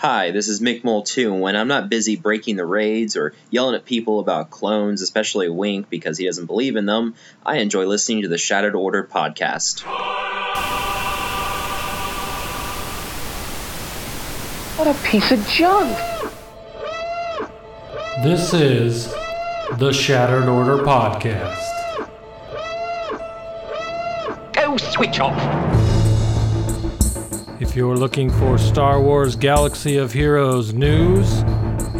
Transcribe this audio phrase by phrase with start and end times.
[0.00, 3.34] Hi, this is Mick Mole 2, and when I'm not busy breaking the raids or
[3.50, 7.84] yelling at people about clones, especially Wink because he doesn't believe in them, I enjoy
[7.84, 9.82] listening to the Shattered Order podcast.
[14.78, 15.94] What a piece of junk!
[18.22, 19.12] This is
[19.76, 22.08] the Shattered Order Podcast.
[24.54, 25.79] Go switch off!
[27.60, 31.42] If you're looking for Star Wars Galaxy of Heroes news,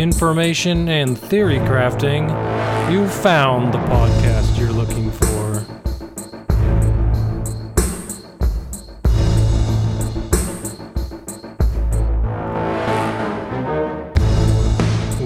[0.00, 2.30] information, and theory crafting,
[2.90, 5.66] you've found the podcast you're looking for.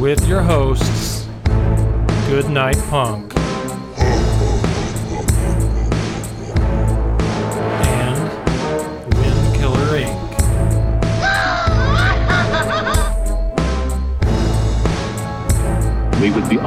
[0.00, 1.28] With your hosts,
[2.28, 3.33] Good Night Punk.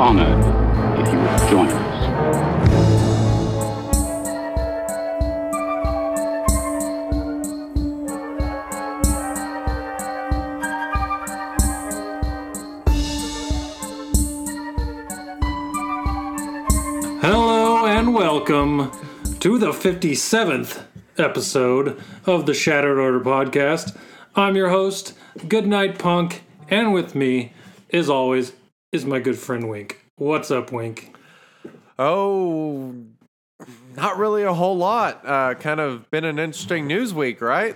[0.08, 0.40] Honored
[1.02, 2.06] if you would join us.
[17.22, 18.90] Hello and welcome
[19.42, 20.86] to the 57th
[21.18, 23.98] episode of the Shattered Order podcast.
[24.38, 25.16] I'm your host,
[25.50, 27.52] Goodnight Punk, and with me,
[27.92, 28.54] as always,
[28.92, 30.04] is my good friend Wink.
[30.18, 31.16] What's up, Wink?
[32.00, 32.96] Oh,
[33.96, 35.22] not really a whole lot.
[35.26, 37.76] Uh, kind of been an interesting news week, right?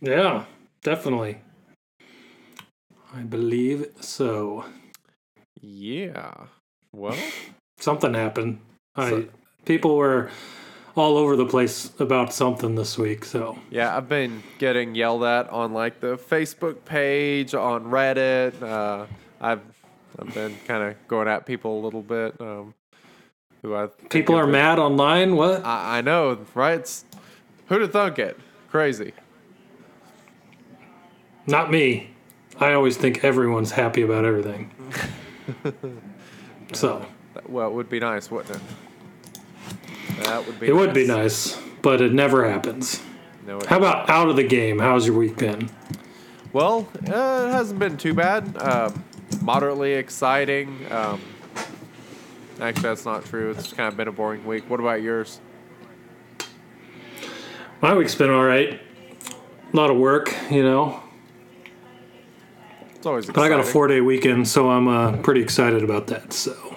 [0.00, 0.44] Yeah,
[0.82, 1.38] definitely.
[3.14, 4.64] I believe so.
[5.60, 6.32] Yeah.
[6.92, 7.16] Well,
[7.78, 8.60] Something happened.
[8.96, 9.24] I So-
[9.64, 10.30] people were
[10.96, 15.48] all over the place about something this week, so yeah, I've been getting yelled at
[15.50, 18.60] on like the Facebook page, on Reddit.
[18.62, 19.06] Uh,
[19.42, 19.60] I've
[20.18, 22.40] I've been kind of going at people a little bit.
[22.40, 22.74] Um,
[23.60, 25.36] who I people are been- mad online.
[25.36, 25.64] What?
[25.64, 26.78] I, I know, right?
[26.80, 27.04] It's,
[27.66, 28.38] who'd have thunk it?
[28.70, 29.12] Crazy.
[31.46, 32.10] Not me.
[32.60, 34.70] I always think everyone's happy about everything.
[36.72, 37.04] so
[37.48, 38.62] Well, it would be nice, wouldn't it?
[40.24, 40.66] That would be.
[40.68, 43.02] it would be nice, but it never happens.
[43.46, 44.78] No, How about out of the game?
[44.78, 45.68] How's your week been?
[46.52, 48.56] Well, uh, it hasn't been too bad.
[48.62, 49.02] Um,
[49.40, 50.90] moderately exciting.
[50.92, 51.20] Um,
[52.60, 53.50] actually, that's not true.
[53.52, 54.68] It's kind of been a boring week.
[54.68, 55.40] What about yours?
[57.80, 58.80] My week's been all right.
[59.72, 61.02] A lot of work, you know,
[62.94, 63.38] It's always but.
[63.38, 66.32] I got a four day weekend, so I'm uh, pretty excited about that.
[66.32, 66.76] So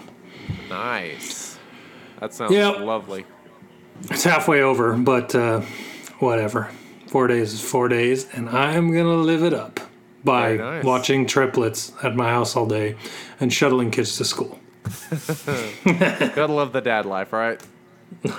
[0.70, 1.60] Nice.
[2.20, 2.80] That sounds Yep.
[2.80, 3.26] lovely.
[4.10, 5.62] it's halfway over, but uh,
[6.20, 6.72] whatever.
[7.08, 9.80] Four days is four days, and I'm gonna live it up
[10.26, 10.84] by nice.
[10.84, 12.96] watching triplets at my house all day
[13.40, 14.60] and shuttling kids to school.
[15.86, 17.62] Gotta love the dad life, right?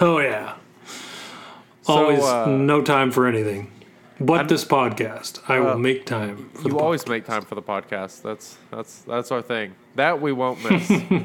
[0.00, 0.56] Oh yeah.
[1.82, 3.70] So, Always uh, no time for anything.
[4.18, 7.08] But this podcast, I will make time for You always podcast.
[7.08, 8.22] make time for the podcast.
[8.22, 9.74] That's that's that's our thing.
[9.94, 10.90] That we won't miss.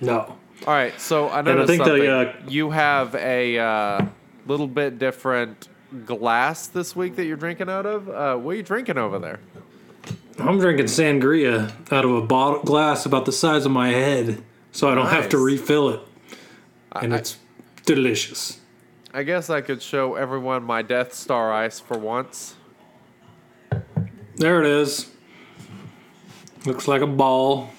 [0.00, 0.36] No.
[0.66, 2.02] All right, so I noticed think something.
[2.02, 4.06] the, uh, you have a uh,
[4.46, 5.68] little bit different
[6.06, 8.08] glass this week that you're drinking out of.
[8.08, 9.40] Uh, what are you drinking over there?
[10.38, 14.42] I'm drinking sangria out of a bottle glass about the size of my head,
[14.72, 16.00] so I don't have to refill it.
[16.92, 17.38] And I- it's
[17.84, 18.58] delicious.
[19.12, 22.54] I guess I could show everyone my Death Star ice for once.
[24.36, 25.10] There it is.
[26.64, 27.70] Looks like a ball.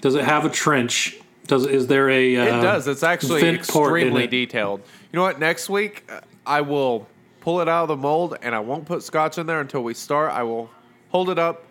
[0.00, 1.18] Does it have a trench?
[1.46, 2.36] Does is there a?
[2.36, 2.88] Uh, It does.
[2.88, 4.30] It's actually vent port in extremely it?
[4.30, 4.80] detailed.
[5.12, 5.38] You know what?
[5.38, 7.06] Next week, uh, I will
[7.40, 9.94] pull it out of the mold and I won't put scotch in there until we
[9.94, 10.32] start.
[10.32, 10.70] I will
[11.08, 11.64] hold it up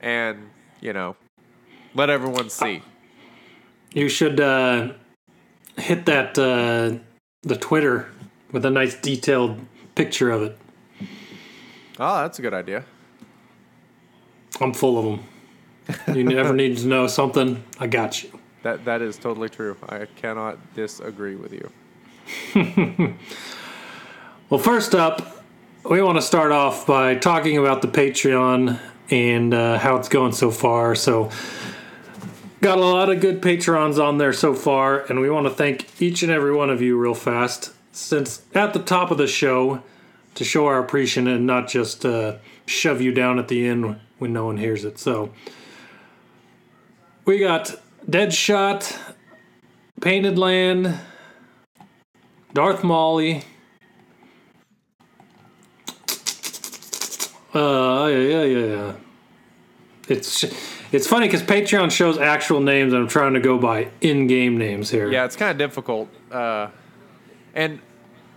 [0.00, 0.50] and,
[0.80, 1.16] you know,
[1.94, 2.82] let everyone see.
[3.92, 4.92] You should uh,
[5.76, 6.98] hit that uh,
[7.42, 8.08] the Twitter
[8.50, 9.60] with a nice detailed
[9.94, 10.58] picture of it.
[11.98, 12.84] Oh, that's a good idea.
[14.60, 15.04] I'm full of
[16.06, 16.16] them.
[16.16, 17.62] You never need to know something.
[17.78, 18.30] I got you.
[18.62, 19.76] That That is totally true.
[19.88, 21.70] I cannot disagree with you.
[24.52, 25.42] Well, first up,
[25.82, 28.78] we want to start off by talking about the Patreon
[29.08, 30.94] and uh, how it's going so far.
[30.94, 31.30] So,
[32.60, 36.02] got a lot of good Patrons on there so far, and we want to thank
[36.02, 37.72] each and every one of you real fast.
[37.92, 39.82] Since at the top of the show,
[40.34, 44.34] to show our appreciation and not just uh, shove you down at the end when
[44.34, 44.98] no one hears it.
[44.98, 45.32] So,
[47.24, 47.74] we got
[48.06, 49.14] Deadshot,
[50.02, 50.98] Painted Land,
[52.52, 53.44] Darth Molly.
[57.54, 58.92] Uh, yeah, yeah, yeah,
[60.08, 60.44] it's
[60.90, 64.90] it's funny because Patreon shows actual names, and I'm trying to go by in-game names
[64.90, 65.10] here.
[65.10, 66.08] Yeah, it's kind of difficult.
[66.30, 66.68] Uh,
[67.54, 67.80] and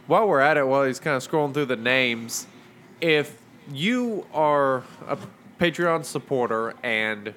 [0.07, 2.45] while we're at it, while he's kind of scrolling through the names,
[3.00, 3.41] if
[3.71, 5.17] you are a
[5.59, 7.33] Patreon supporter and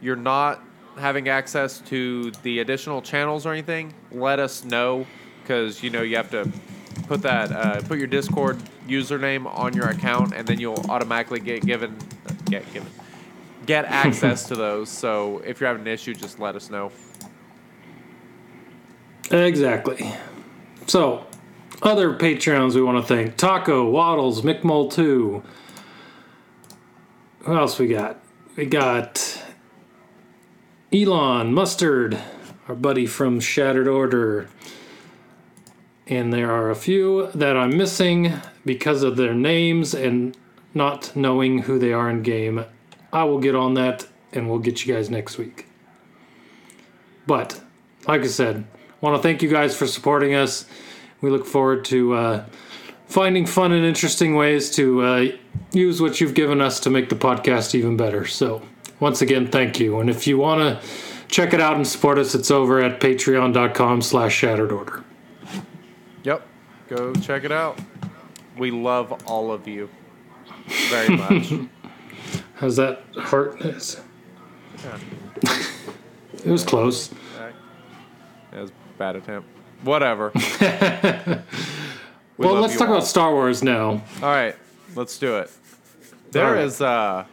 [0.00, 0.62] you're not
[0.98, 5.06] having access to the additional channels or anything, let us know
[5.42, 6.50] because you know you have to
[7.06, 8.58] put that uh, put your Discord
[8.88, 11.96] username on your account, and then you'll automatically get given
[12.46, 12.90] get given
[13.66, 14.88] get access to those.
[14.88, 16.92] So if you're having an issue, just let us know.
[19.30, 20.12] Exactly.
[20.86, 21.26] So,
[21.82, 25.42] other Patreons we want to thank Taco, Waddles, McMull2.
[27.40, 28.20] Who else we got?
[28.56, 29.42] We got
[30.92, 32.18] Elon, Mustard,
[32.68, 34.48] our buddy from Shattered Order.
[36.08, 38.32] And there are a few that I'm missing
[38.64, 40.36] because of their names and
[40.72, 42.64] not knowing who they are in game.
[43.12, 45.66] I will get on that and we'll get you guys next week.
[47.26, 47.60] But,
[48.06, 50.66] like I said, I want to thank you guys for supporting us.
[51.20, 52.44] We look forward to uh,
[53.06, 55.26] finding fun and interesting ways to uh,
[55.72, 58.26] use what you've given us to make the podcast even better.
[58.26, 58.62] So,
[59.00, 59.98] once again, thank you.
[59.98, 60.88] And if you want to
[61.28, 65.02] check it out and support us, it's over at patreon.com slash shattered order.
[66.88, 67.78] Go check it out.
[68.56, 69.88] We love all of you
[70.90, 71.52] very much.
[72.54, 73.60] How's that heart?
[73.60, 74.00] It's-
[76.44, 77.08] it was close.
[78.50, 79.48] that was a bad attempt.
[79.82, 80.32] Whatever.
[82.38, 82.96] We well, let's talk all.
[82.96, 83.88] about Star Wars now.
[83.88, 84.54] All right,
[84.94, 85.50] let's do it.
[86.32, 86.64] There right.
[86.64, 87.24] is, uh,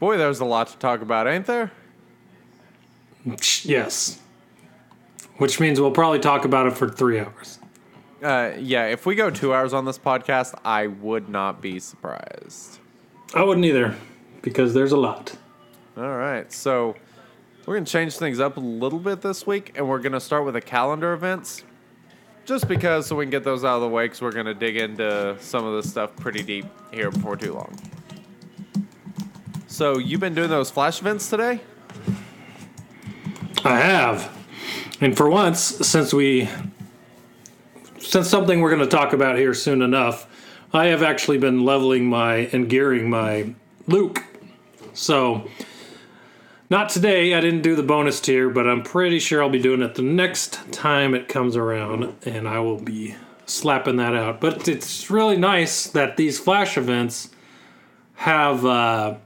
[0.00, 1.70] boy, there's a lot to talk about, ain't there?
[3.62, 4.20] Yes.
[5.36, 7.60] Which means we'll probably talk about it for three hours.
[8.22, 12.78] Uh, yeah, if we go two hours on this podcast, I would not be surprised.
[13.34, 13.96] I wouldn't either,
[14.42, 15.36] because there's a lot.
[15.96, 16.94] All right, so
[17.66, 20.54] we're gonna change things up a little bit this week, and we're gonna start with
[20.54, 21.64] the calendar events,
[22.44, 24.04] just because so we can get those out of the way.
[24.04, 27.76] Because we're gonna dig into some of this stuff pretty deep here before too long.
[29.66, 31.60] So you've been doing those flash events today?
[33.64, 34.30] I have.
[35.00, 36.48] And for once, since we
[38.02, 40.26] since something we're going to talk about here soon enough,
[40.72, 43.54] I have actually been leveling my and gearing my
[43.86, 44.24] Luke.
[44.92, 45.48] So
[46.70, 49.82] not today, I didn't do the bonus tier, but I'm pretty sure I'll be doing
[49.82, 53.14] it the next time it comes around and I will be
[53.46, 54.40] slapping that out.
[54.40, 57.30] But it's really nice that these flash events
[58.14, 59.16] have uh,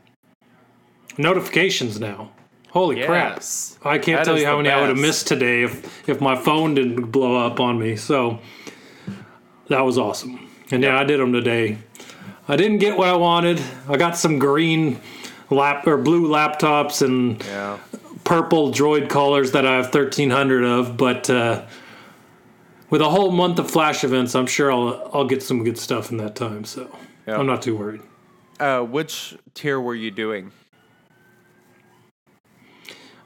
[1.17, 2.32] notifications now.
[2.70, 3.43] Holy crap.
[3.84, 6.37] I can't That tell you how many I would have missed today if if my
[6.37, 7.96] phone didn't blow up on me.
[7.96, 8.40] So
[9.69, 10.49] that was awesome.
[10.71, 11.79] And yeah, I did them today.
[12.49, 13.61] I didn't get what I wanted.
[13.89, 15.01] I got some green
[15.51, 17.79] lap or blue laptops and Yeah.
[18.25, 21.63] purple droid collars that I have 1300 of, but uh,
[22.91, 26.11] with a whole month of flash events, I'm sure I'll I'll get some good stuff
[26.11, 26.65] in that time.
[26.65, 26.89] So
[27.27, 27.39] Yeah.
[27.39, 28.03] I'm not too worried.
[28.59, 30.51] Uh, which tier were you doing?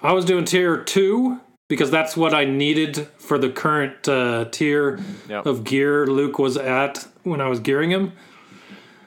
[0.03, 1.41] I was doing tier two
[1.71, 5.47] because that's what I needed for the current uh, tier Yep.
[5.47, 8.13] of gear Luke was at when I was gearing him.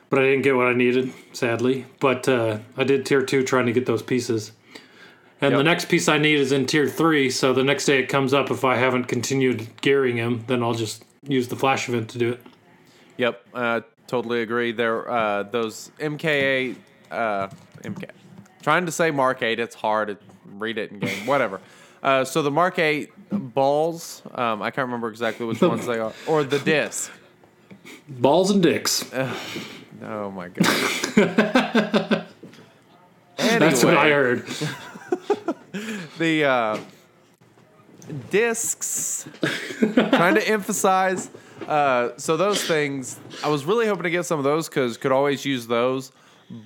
[0.09, 1.85] But I didn't get what I needed, sadly.
[1.99, 4.53] But uh, I did tier two trying to get those pieces.
[5.41, 5.57] And Yep.
[5.59, 7.29] the next piece I need is in tier three.
[7.29, 10.73] So the next day it comes up, if I haven't continued gearing him, then I'll
[10.73, 12.39] just use the flash event to do it.
[13.17, 14.71] Yep, uh, totally agree.
[14.71, 16.77] There, uh, those MKA,
[17.11, 17.49] uh,
[17.83, 18.05] MK.
[18.61, 20.17] Trying to say Mark Eight, it's hard to
[20.57, 21.25] read it in game.
[21.25, 21.59] Whatever.
[22.03, 26.11] Uh, so the Mark Eight balls, um, I can't remember exactly which ones they are,
[26.27, 27.09] or the disc.
[28.07, 29.11] Balls and dicks.
[30.05, 30.65] Oh my god.
[33.37, 34.45] That's what I heard.
[36.19, 36.77] The uh,
[38.29, 39.27] discs.
[39.93, 41.29] trying to emphasize.
[41.65, 45.11] Uh, so those things, I was really hoping to get some of those because could
[45.11, 46.11] always use those.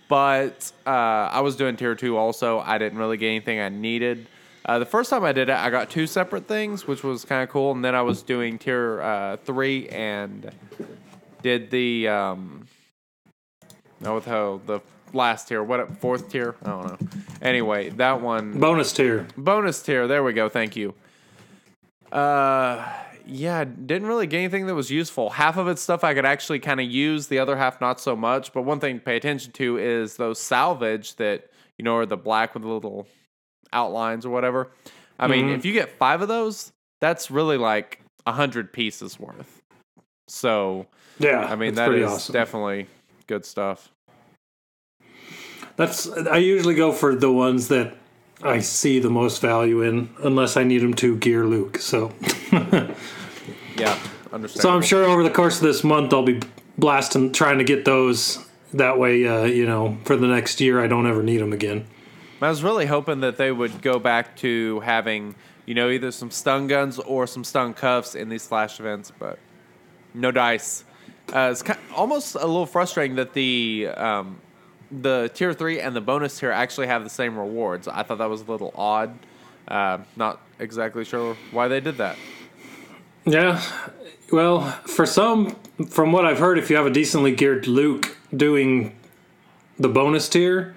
[0.10, 2.60] But uh, I was doing tier two also.
[2.60, 4.28] I didn't really get anything I needed.
[4.68, 7.42] Uh, the first time I did it, I got two separate things, which was kind
[7.42, 7.72] of cool.
[7.72, 10.52] And then I was doing tier uh, three and
[11.42, 12.68] did the um,
[14.02, 14.82] no, with how the
[15.14, 16.56] last tier, what fourth tier?
[16.64, 17.08] I don't know.
[17.42, 19.26] Anyway, that one Bonus tier.
[19.38, 20.06] bonus tier.
[20.08, 20.50] There we go.
[20.50, 20.94] Thank you.
[22.12, 22.86] Uh,
[23.26, 25.30] yeah, didn't really get anything that was useful.
[25.30, 27.28] Half of it's stuff I could actually kind of use.
[27.28, 28.52] The other half not so much.
[28.54, 32.18] But one thing to pay attention to is those salvage that you know are the
[32.18, 33.08] black with the little
[33.74, 34.70] outlines or whatever.
[35.20, 35.56] I mean, Mhm.
[35.58, 36.72] if you get five of those,
[37.02, 39.62] that's really like a hundred pieces worth.
[40.28, 40.86] So
[41.20, 41.46] Yeah.
[41.50, 42.34] I mean, that is awesome.
[42.34, 42.88] definitely
[43.28, 43.90] good stuff.
[45.76, 47.96] That's I usually go for the ones that
[48.44, 51.78] I see the most value in, unless I need them to gear Luke.
[51.80, 52.12] So,
[53.78, 53.98] Yeah,
[54.32, 54.62] understand.
[54.62, 56.40] so I'm sure over the course of this month I'll be
[56.78, 58.44] blasting, trying to get those.
[58.74, 61.86] That way, uh, you know, for the next year I don't ever need them again.
[62.42, 66.30] I was really hoping that they would go back to having, you know, either some
[66.30, 69.40] stun guns or some stun cuffs in these flash events, but
[70.14, 70.84] no dice.
[71.34, 74.40] Uh, it's kind almost a little frustrating that the um,
[74.92, 77.88] the tier three and the bonus tier actually have the same rewards.
[77.88, 79.18] I thought that was a little odd.
[79.68, 82.18] Uh, not exactly sure why they did that.
[83.26, 83.62] Yeah.
[84.32, 85.58] Well, for some,
[85.90, 88.96] from what I've heard, if you have a decently geared Luke, doing
[89.78, 90.77] the bonus tier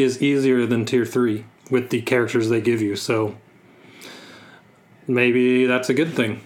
[0.00, 2.96] is easier than tier three with the characters they give you.
[2.96, 3.36] So
[5.06, 6.40] maybe that's a good thing.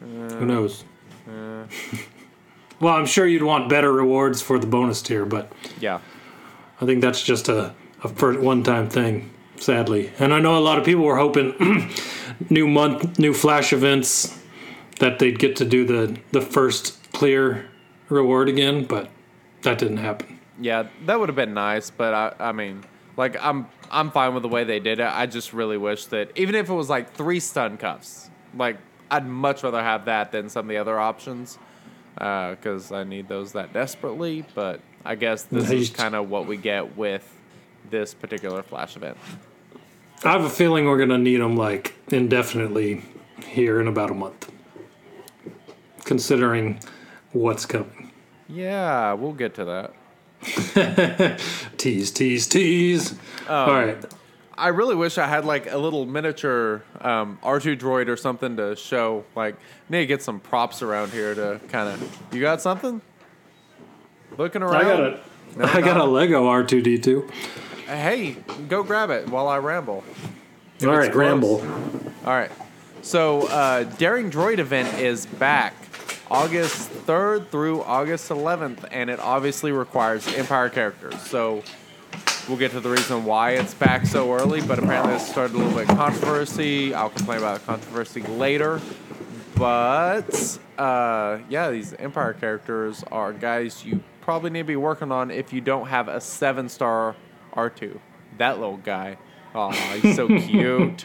[0.00, 0.84] Who uh, knows?
[1.28, 1.64] Uh.
[2.80, 6.00] well, I'm sure you'd want better rewards for the bonus tier, but Yeah.
[6.80, 10.12] I think that's just a, a one-time thing, sadly.
[10.20, 11.90] And I know a lot of people were hoping
[12.50, 14.38] new month, new flash events
[15.00, 17.68] that they'd get to do the the first clear
[18.08, 19.10] reward again, but
[19.62, 20.37] that didn't happen.
[20.60, 22.84] Yeah, that would have been nice, but I, I mean,
[23.16, 25.08] like I'm I'm fine with the way they did it.
[25.10, 28.78] I just really wish that even if it was like three stun cuffs, like
[29.10, 31.58] I'd much rather have that than some of the other options
[32.18, 34.44] uh, because I need those that desperately.
[34.54, 37.28] But I guess this is kind of what we get with
[37.90, 39.16] this particular flash event.
[40.24, 43.02] I have a feeling we're gonna need them like indefinitely
[43.44, 44.50] here in about a month,
[46.04, 46.80] considering
[47.32, 48.10] what's coming.
[48.48, 49.94] Yeah, we'll get to that.
[51.76, 53.14] Tease, tease, tease.
[53.48, 54.04] All right.
[54.56, 58.74] I really wish I had like a little miniature um, R2 droid or something to
[58.74, 59.24] show.
[59.36, 59.56] Like,
[59.88, 62.18] need to get some props around here to kind of.
[62.32, 63.00] You got something?
[64.36, 64.76] Looking around.
[64.76, 65.20] I got a,
[65.78, 67.28] I got a Lego R two D two.
[67.86, 68.36] Hey,
[68.68, 70.04] go grab it while I ramble.
[70.82, 71.16] All right, close.
[71.16, 71.60] ramble.
[72.24, 72.50] All right.
[73.02, 75.74] So, uh, Daring Droid event is back
[76.30, 81.20] August 3rd through August 11th, and it obviously requires Empire characters.
[81.22, 81.62] So,
[82.48, 85.58] we'll get to the reason why it's back so early, but apparently it started a
[85.58, 86.94] little bit of controversy.
[86.94, 88.80] I'll complain about the controversy later.
[89.54, 95.30] But, uh, yeah, these Empire characters are guys you probably need to be working on
[95.30, 97.16] if you don't have a seven star
[97.54, 97.98] R2.
[98.36, 99.16] That little guy.
[99.54, 101.04] Oh, he's so cute.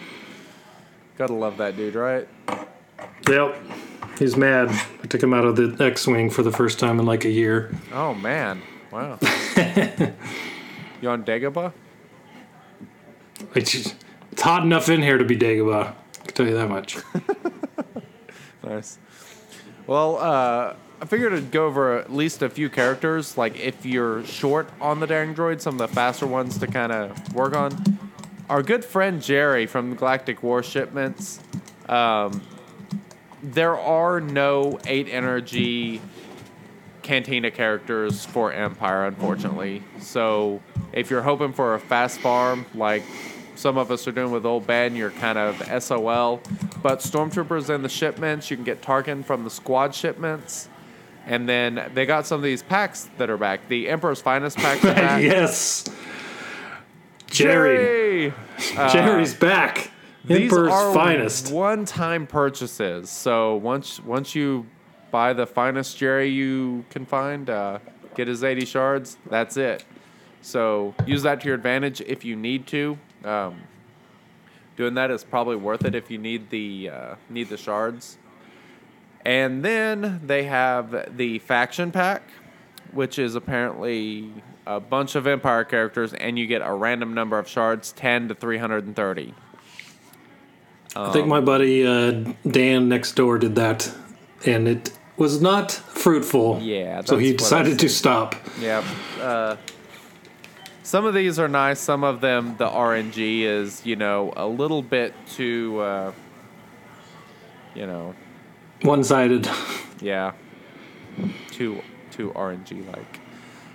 [1.18, 2.28] Gotta love that dude, right?
[3.28, 3.56] Yep.
[4.20, 4.70] He's mad.
[4.70, 7.30] I took him out of the X Wing for the first time in like a
[7.30, 7.74] year.
[7.92, 9.18] Oh man, wow.
[11.02, 11.74] you on Dagobah?
[13.56, 13.96] It's,
[14.32, 15.94] it's hot enough in here to be Dagobah.
[15.94, 16.98] I can tell you that much.
[18.64, 18.98] Nice.
[19.88, 23.38] Well, uh, I figured I'd go over at least a few characters.
[23.38, 26.92] Like if you're short on the Daring Droid, some of the faster ones to kind
[26.92, 28.00] of work on.
[28.50, 31.42] Our good friend Jerry from Galactic War Shipments.
[31.90, 32.42] Um,
[33.44, 36.02] there are no eight energy
[37.02, 39.84] Cantina characters for Empire, unfortunately.
[40.00, 40.62] So
[40.94, 43.04] if you're hoping for a fast farm, like
[43.56, 46.42] some of us are doing with Old Ben, you're kind of SOL.
[46.82, 50.70] But Stormtroopers and the shipments, you can get Tarkin from the squad shipments.
[51.26, 53.68] And then they got some of these packs that are back.
[53.68, 55.22] The Emperor's Finest packs are back.
[55.22, 55.86] yes.
[57.28, 58.34] Jerry.
[58.58, 58.92] Jerry!
[58.92, 59.92] Jerry's uh, back.
[60.26, 61.52] These Emperor's are finest.
[61.52, 63.10] one-time purchases.
[63.10, 64.66] So once once you
[65.12, 67.80] buy the finest Jerry you can find, uh,
[68.16, 69.18] get his 80 shards.
[69.30, 69.84] That's it.
[70.42, 72.98] So use that to your advantage if you need to.
[73.24, 73.62] Um,
[74.76, 78.18] doing that is probably worth it if you need the uh, need the shards.
[79.26, 82.24] And then they have the faction pack,
[82.92, 84.34] which is apparently
[84.68, 88.36] a bunch of Empire characters, and you get a random number of shards, 10 to
[88.36, 89.34] 330.
[90.96, 93.92] I think my buddy uh, Dan next door did that,
[94.46, 96.60] and it was not fruitful.
[96.62, 98.36] Yeah, So he that's what I decided to stop.
[98.60, 98.84] Yep.
[99.20, 99.56] Uh,
[100.84, 101.80] some of these are nice.
[101.80, 106.12] Some of them, the RNG is, you know, a little bit too, uh,
[107.74, 108.14] you know,
[108.82, 109.50] One sided.
[110.02, 110.34] yeah,
[111.52, 111.82] too
[112.12, 113.20] too RNG like.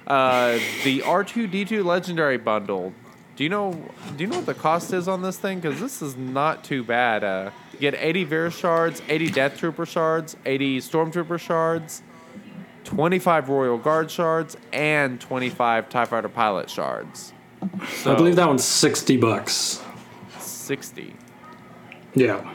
[0.07, 2.93] Uh, the R two D two legendary bundle.
[3.38, 3.71] Do you know?
[4.16, 5.61] Do you know what the cost is on this thing?
[5.61, 7.23] Because this is not too bad.
[7.23, 12.02] Uh, you get 80 Veers shards, 80 Death Trooper shards, 80 Stormtrooper shards,
[12.83, 17.33] 25 Royal Guard shards, and 25 Tie Fighter Pilot shards.
[17.99, 19.85] So I believe that one's 60 bucks.
[20.40, 21.14] 60.
[22.16, 22.54] Yeah.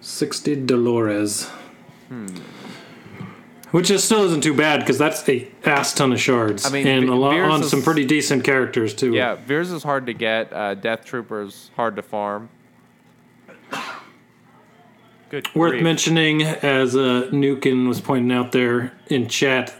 [0.00, 1.50] 60 Dolores.
[3.70, 6.66] Which is still isn't too bad because that's a ass ton of shards.
[6.66, 9.12] I mean, and Ve- a lot Veers on is- some pretty decent characters too.
[9.14, 10.52] Yeah, Veers is hard to get.
[10.52, 12.48] Uh, Death Trooper's hard to farm.
[15.30, 15.46] Good.
[15.54, 15.82] Worth grief.
[15.84, 19.72] mentioning, as uh, Nukin was pointing out there in chat,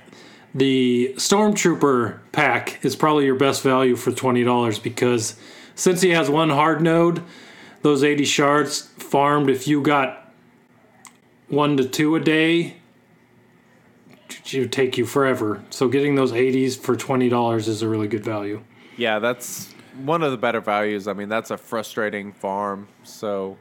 [0.54, 5.34] the Stormtrooper pack is probably your best value for twenty dollars because
[5.74, 7.22] since he has one hard node,
[7.82, 9.50] those eighty shards farmed.
[9.50, 10.32] If you got
[11.48, 12.76] one to two a day,
[14.44, 15.62] it would take you forever.
[15.70, 18.62] So getting those eighties for twenty dollars is a really good value.
[18.96, 19.72] Yeah, that's
[20.04, 21.08] one of the better values.
[21.08, 22.88] I mean, that's a frustrating farm.
[23.02, 23.56] So,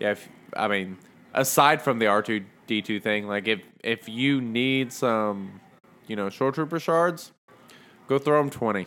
[0.00, 0.98] yeah, if, I mean,
[1.32, 5.60] aside from the R two D two thing, like if if you need some,
[6.06, 7.32] you know, Shore Trooper shards,
[8.08, 8.86] go throw them twenty.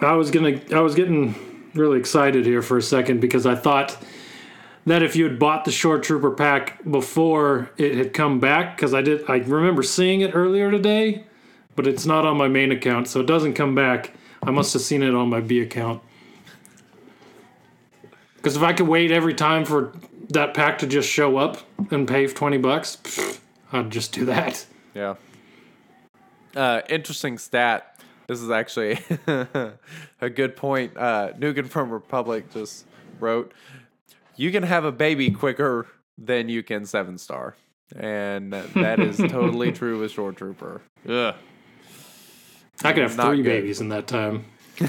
[0.00, 0.60] I was gonna.
[0.72, 3.96] I was getting really excited here for a second because I thought
[4.86, 8.92] that if you had bought the Shore Trooper pack before it had come back, because
[8.92, 9.28] I did.
[9.28, 11.24] I remember seeing it earlier today,
[11.74, 14.12] but it's not on my main account, so it doesn't come back.
[14.42, 16.02] I must have seen it on my B account.
[18.36, 19.92] Because if I could wait every time for
[20.30, 21.58] that pack to just show up
[21.90, 22.98] and pay twenty bucks,
[23.72, 24.66] I'd just do that.
[24.94, 25.14] Yeah.
[26.54, 27.98] Uh, interesting stat.
[28.26, 29.00] This is actually
[30.20, 30.96] a good point.
[30.96, 32.86] Uh, Nugan from Republic just
[33.20, 33.52] wrote,
[34.36, 35.86] "You can have a baby quicker
[36.18, 37.56] than you can seven star,"
[37.96, 40.80] and that is totally true with Shore Trooper.
[41.08, 41.34] Ugh.
[42.82, 43.44] I could have Not three good.
[43.48, 44.44] babies in that time.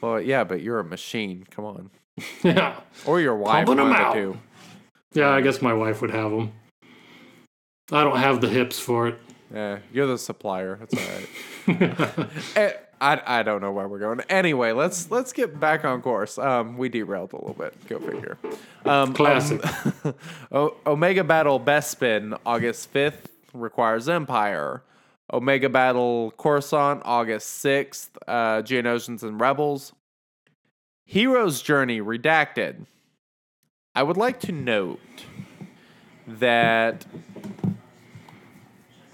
[0.00, 1.44] Well, yeah, but you're a machine.
[1.50, 1.90] Come on,
[2.44, 2.78] yeah.
[3.04, 3.66] or your wife.
[3.66, 4.12] Pumping 'em one out.
[4.14, 4.38] two.
[5.12, 6.52] Yeah, I guess my wife would have them.
[7.90, 9.18] I don't have the hips for it.
[9.52, 10.76] Yeah, you're the supplier.
[10.78, 12.28] That's all right.
[12.54, 14.20] Eh, I, I don't know where we're going.
[14.28, 16.38] Anyway, let's let's get back on course.
[16.38, 17.74] Um, we derailed a little bit.
[17.88, 18.38] Go figure.
[18.84, 19.62] Um, Classic.
[20.52, 24.82] O- Omega Battle Bespin August fifth requires Empire.
[25.32, 28.16] Omega Battle Coruscant August sixth.
[28.26, 29.92] Uh, Geonosians and Rebels.
[31.04, 32.86] Hero's Journey Redacted.
[33.94, 35.00] I would like to note
[36.26, 37.04] that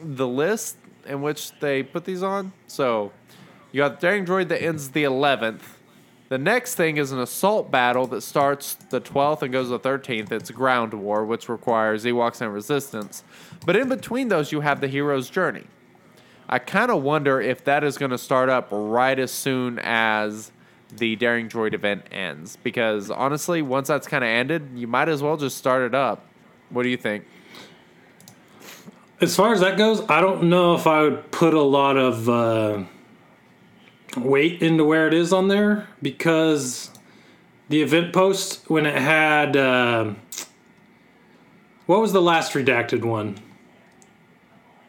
[0.00, 2.52] the list in which they put these on.
[2.66, 3.12] So
[3.74, 5.62] you got the Daring Droid that ends the 11th.
[6.28, 10.30] The next thing is an assault battle that starts the 12th and goes the 13th.
[10.30, 13.24] It's Ground War, which requires Ewoks and Resistance.
[13.66, 15.64] But in between those, you have the Hero's Journey.
[16.48, 20.52] I kind of wonder if that is going to start up right as soon as
[20.96, 22.56] the Daring Droid event ends.
[22.62, 26.24] Because honestly, once that's kind of ended, you might as well just start it up.
[26.70, 27.24] What do you think?
[29.20, 32.28] As far as that goes, I don't know if I would put a lot of
[32.28, 32.84] uh,
[34.16, 36.90] weight into where it is on there because
[37.68, 40.12] the event post when it had uh,
[41.86, 43.36] what was the last redacted one?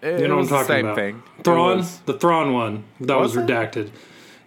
[0.01, 0.95] It, You know what I'm talking same about.
[0.95, 1.23] thing.
[1.39, 3.89] It Thrawn, was- the Thrawn one that was, Was redacted.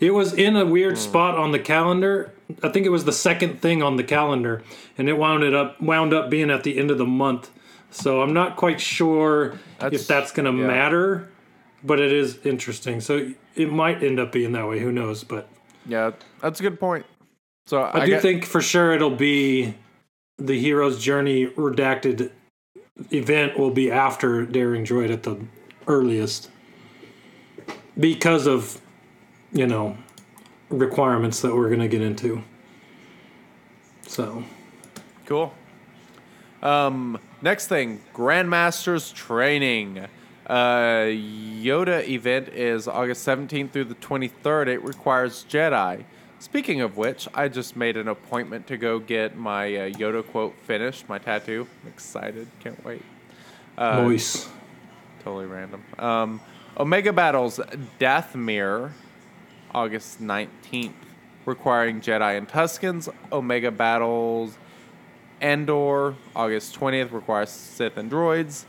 [0.00, 0.98] It was in a weird Hmm.
[1.00, 2.32] spot on the calendar.
[2.62, 4.62] I think it was the second thing on the calendar,
[4.96, 7.50] and it wound it up wound up being at the end of the month.
[7.90, 10.66] So I'm not quite sure That's- if that's going to yeah.
[10.66, 11.28] matter,
[11.82, 13.00] but it is interesting.
[13.00, 14.80] So it might end up being that way.
[14.80, 15.24] Who knows?
[15.24, 15.48] But
[15.86, 17.06] Yeah, that's a good point.
[17.66, 19.74] So I, I, do get- think for sure it'll be
[20.38, 22.30] the hero's journey redacted
[23.10, 25.38] event will be after Daring Droid at the
[25.86, 26.50] earliest
[27.98, 28.80] because of
[29.52, 29.96] you know
[30.70, 32.42] requirements that we're going to get into.
[34.06, 34.42] So
[35.26, 35.52] cool.
[36.62, 40.06] Um, next thing, Grandmasters training.
[40.48, 44.68] Uh, Yoda event is August 17th through the 23rd.
[44.68, 46.04] It requires Jedi.
[46.38, 50.54] Speaking of which, I just made an appointment to go get my uh, Yoda quote
[50.60, 51.66] finished, my tattoo.
[51.82, 52.48] I'm excited.
[52.60, 53.02] Can't wait.
[53.76, 54.48] Uh, voice.
[55.22, 55.82] Totally random.
[55.98, 56.40] Um,
[56.78, 57.60] Omega Battles
[57.98, 58.92] Dathomir,
[59.74, 60.92] August 19th,
[61.44, 63.12] requiring Jedi and Tuskens.
[63.32, 64.56] Omega Battles
[65.42, 68.64] Endor, August 20th, requires Sith and Droids.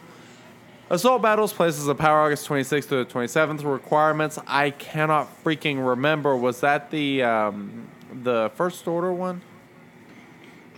[0.90, 3.64] Assault Battles Places of Power, August 26th to the 27th.
[3.72, 6.36] Requirements, I cannot freaking remember.
[6.36, 7.88] Was that the um,
[8.24, 9.42] the First Order one?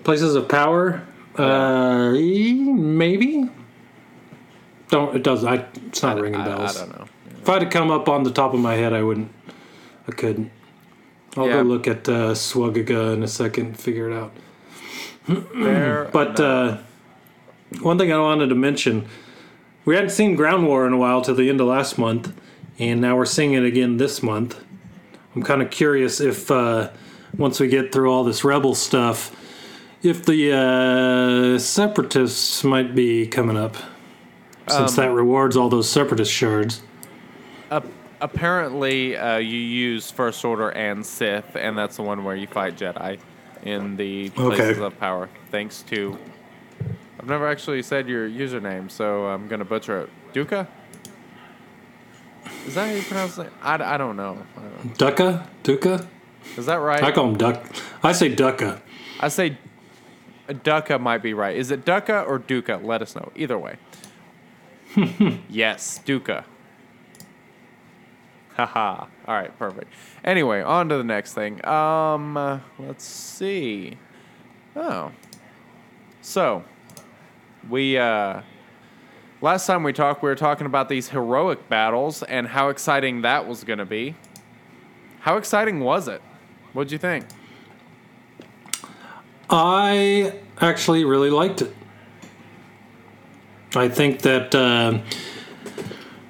[0.04, 1.06] Places of power.
[1.38, 3.50] Uh, maybe.
[4.90, 5.46] Don't it does.
[5.46, 6.78] I it's not ringing I, I bells.
[6.80, 7.06] don't know.
[7.42, 9.32] If I had to come up on the top of my head, I wouldn't.
[10.08, 10.52] I couldn't.
[11.38, 11.54] I'll Yeah.
[11.54, 12.36] go look at uh,
[13.14, 14.34] in a second, and figure it out.
[16.12, 16.78] But uh,
[17.82, 19.08] one thing I wanted to mention:
[19.86, 22.34] we hadn't seen Ground War in a while till the end of last month,
[22.80, 24.64] and now we're seeing it again this month.
[25.36, 26.92] I'm kind of curious if uh,
[27.38, 29.36] once we get through all this rebel stuff,
[30.04, 30.52] if the
[31.56, 33.76] uh, separatists might be coming up.
[34.68, 36.82] since that rewards all those separatist shards.
[37.72, 37.86] Ap-
[38.22, 42.78] apparently, uh, you use First Order and Sith, and that's the one where you fight
[42.78, 43.18] Jedi
[43.64, 44.84] in the places Okay.
[44.86, 45.30] of power.
[45.52, 46.18] Thanks to.
[47.22, 50.10] I've never actually said your username, so I'm going to butcher it.
[50.34, 50.68] Duca?
[52.66, 53.54] Is that how you pronounce it?
[53.62, 54.44] I, I don't know.
[54.98, 55.48] Ducka?
[55.62, 56.08] Duca?
[56.58, 57.04] Is that right?
[57.04, 57.64] I call him Duck.
[58.02, 58.82] I say Ducka.
[59.20, 59.56] I say
[60.50, 61.56] Ducka might be right.
[61.56, 62.80] Is it Ducka or Duca?
[62.84, 63.32] Let us know.
[63.36, 63.76] Either way.
[65.48, 66.46] yes, Duca.
[68.56, 69.06] Haha.
[69.28, 69.94] All right, perfect.
[70.24, 71.64] Anyway, on to the next thing.
[71.68, 74.00] Um, uh, let's see.
[74.76, 75.12] Oh.
[76.24, 76.64] So,
[77.70, 78.42] we uh
[79.42, 83.48] last time we talked we were talking about these heroic battles and how exciting that
[83.48, 84.16] was going to be.
[85.22, 86.22] How exciting was it?
[86.74, 87.26] What'd you think?
[89.50, 91.76] I actually really liked it.
[93.76, 95.00] I think that uh,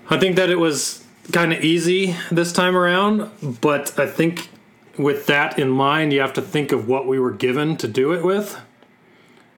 [0.10, 4.50] I think that it was kind of easy this time around, but I think
[4.98, 8.12] with that in mind, you have to think of what we were given to do
[8.12, 8.60] it with,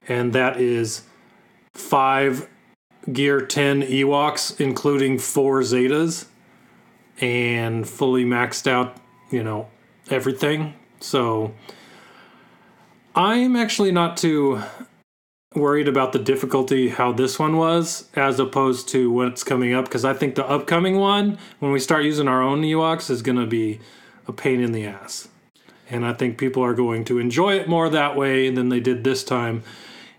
[0.06, 1.02] and that is
[1.74, 2.48] five
[3.12, 6.26] Gear 10 Ewoks, including four Zetas,
[7.20, 8.96] and fully maxed out,
[9.30, 9.68] you know,
[10.10, 10.74] everything.
[11.00, 11.54] So
[13.14, 14.62] I'm actually not too
[15.54, 20.04] worried about the difficulty how this one was as opposed to what's coming up because
[20.04, 23.46] I think the upcoming one when we start using our own Ewoks is going to
[23.46, 23.80] be
[24.26, 25.28] a pain in the ass.
[25.88, 29.04] And I think people are going to enjoy it more that way than they did
[29.04, 29.62] this time.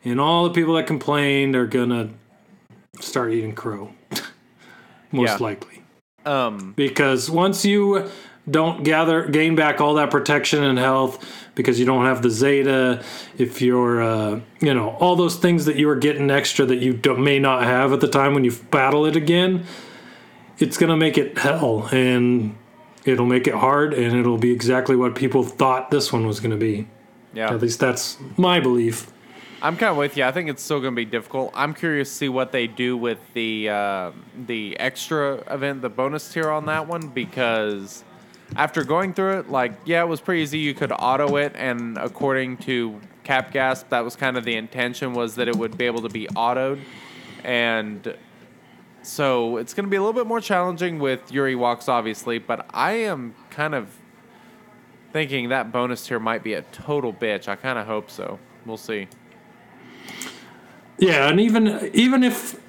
[0.05, 2.09] And all the people that complained are going to
[3.03, 3.91] start eating crow.
[5.11, 5.37] Most Yeah.
[5.39, 5.81] likely
[6.25, 8.09] Um because once you
[8.49, 11.23] don't gather gain back all that protection and health
[11.55, 13.03] because you don't have the zeta
[13.37, 16.93] if you're uh, you know all those things that you were getting extra that you
[16.93, 19.65] don't, may not have at the time when you battle it again
[20.59, 22.55] it's gonna make it hell and
[23.05, 26.57] it'll make it hard and it'll be exactly what people thought this one was gonna
[26.57, 26.87] be
[27.33, 27.51] yeah.
[27.53, 29.11] at least that's my belief
[29.65, 30.23] I'm kind of with you.
[30.23, 31.51] I think it's still going to be difficult.
[31.55, 34.11] I'm curious to see what they do with the uh,
[34.45, 38.03] the extra event, the bonus tier on that one, because
[38.55, 40.59] after going through it, like yeah, it was pretty easy.
[40.59, 45.13] You could auto it, and according to Cap Capgasp, that was kind of the intention
[45.13, 46.79] was that it would be able to be autoed,
[47.43, 48.15] and
[49.01, 52.37] so it's going to be a little bit more challenging with your Ewoks, obviously.
[52.37, 53.87] But I am kind of
[55.11, 57.47] thinking that bonus tier might be a total bitch.
[57.47, 58.37] I kind of hope so.
[58.67, 59.07] We'll see.
[60.97, 62.59] Yeah, and even even if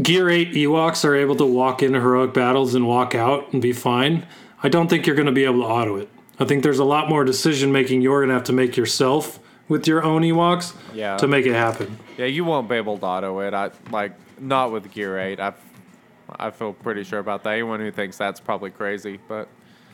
[0.00, 3.72] Gear 8 Ewoks are able to walk into heroic battles and walk out and be
[3.72, 4.26] fine,
[4.62, 6.08] I don't think you're going to be able to auto it.
[6.38, 9.38] I think there's a lot more decision making you're going to have to make yourself
[9.68, 11.16] with your own Ewoks Yeah.
[11.18, 11.98] to make it happen.
[12.18, 13.54] Yeah, you won't be able to auto it.
[13.54, 15.40] I like not with Gear Eight.
[15.40, 15.52] I
[16.36, 17.52] I feel pretty sure about that.
[17.54, 19.48] Anyone who thinks that's probably crazy, but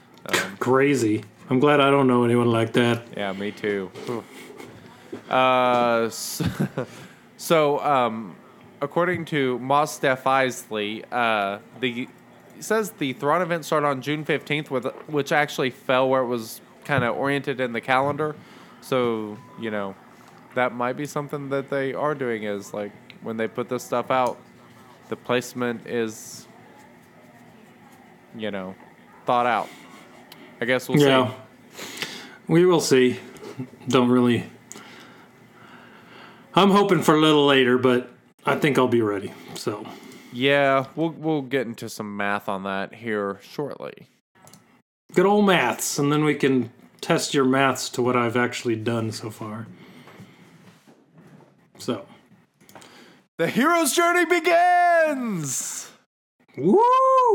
[0.58, 1.24] Crazy.
[1.50, 3.02] I'm glad I don't know anyone like that.
[3.16, 3.90] yeah, me too.
[5.28, 6.42] Uh, s-
[7.40, 8.36] so um,
[8.82, 12.06] according to Moss Steph Isley, uh, the
[12.60, 16.60] says the Thrawn event started on June fifteenth, with which actually fell where it was
[16.84, 18.36] kind of oriented in the calendar.
[18.82, 19.94] So you know,
[20.54, 22.42] that might be something that they are doing.
[22.42, 24.38] Is like when they put this stuff out,
[25.08, 26.46] the placement is,
[28.36, 28.74] you know,
[29.24, 29.70] thought out.
[30.60, 31.30] I guess we'll Yeah.
[31.30, 31.34] see.
[32.48, 33.18] We will see.
[33.88, 34.44] Don't really.
[36.54, 38.10] I'm hoping for a little later, but
[38.44, 39.32] I think I'll be ready.
[39.54, 39.86] So,
[40.32, 44.08] Yeah, we'll we'll get into some math on that here shortly.
[45.14, 49.10] good old maths, and then we can test your maths to what I've actually done
[49.12, 49.66] so far.
[51.78, 52.04] So,
[53.38, 55.90] The hero's journey begins.
[56.56, 56.78] woo!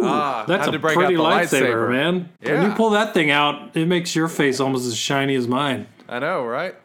[0.03, 1.89] Ah, That's a pretty lightsaber, lightsaber.
[1.89, 2.29] man.
[2.41, 2.67] When Yeah.
[2.69, 5.87] you pull that thing out, it makes your face almost as shiny as mine.
[6.07, 6.75] I know, right?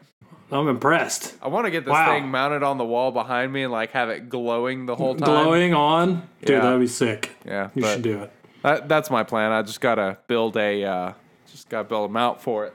[0.51, 1.35] I'm impressed.
[1.41, 2.07] I want to get this Wow.
[2.13, 5.25] thing mounted on the wall behind me and like have it glowing the whole time.
[5.25, 6.59] Glowing on, dude, Yeah.
[6.61, 7.31] that'd be sick.
[7.45, 8.31] Yeah, you should do it.
[8.63, 9.51] That, that's my plan.
[9.51, 11.13] I just gotta build a uh,
[11.49, 12.73] just gotta build a mount for it.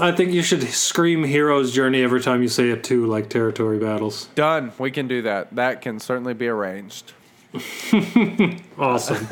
[0.00, 3.78] I think you should scream "Hero's Journey" every time you say it too, like territory
[3.78, 4.26] battles.
[4.36, 4.72] Done.
[4.78, 5.54] We can do that.
[5.56, 7.12] That can certainly be arranged.
[8.78, 9.26] Awesome.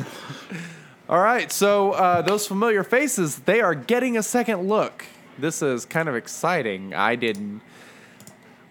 [1.09, 5.05] All right, so uh, those familiar faces, they are getting a second look.
[5.41, 6.93] This is kind of exciting.
[6.93, 7.61] I didn't.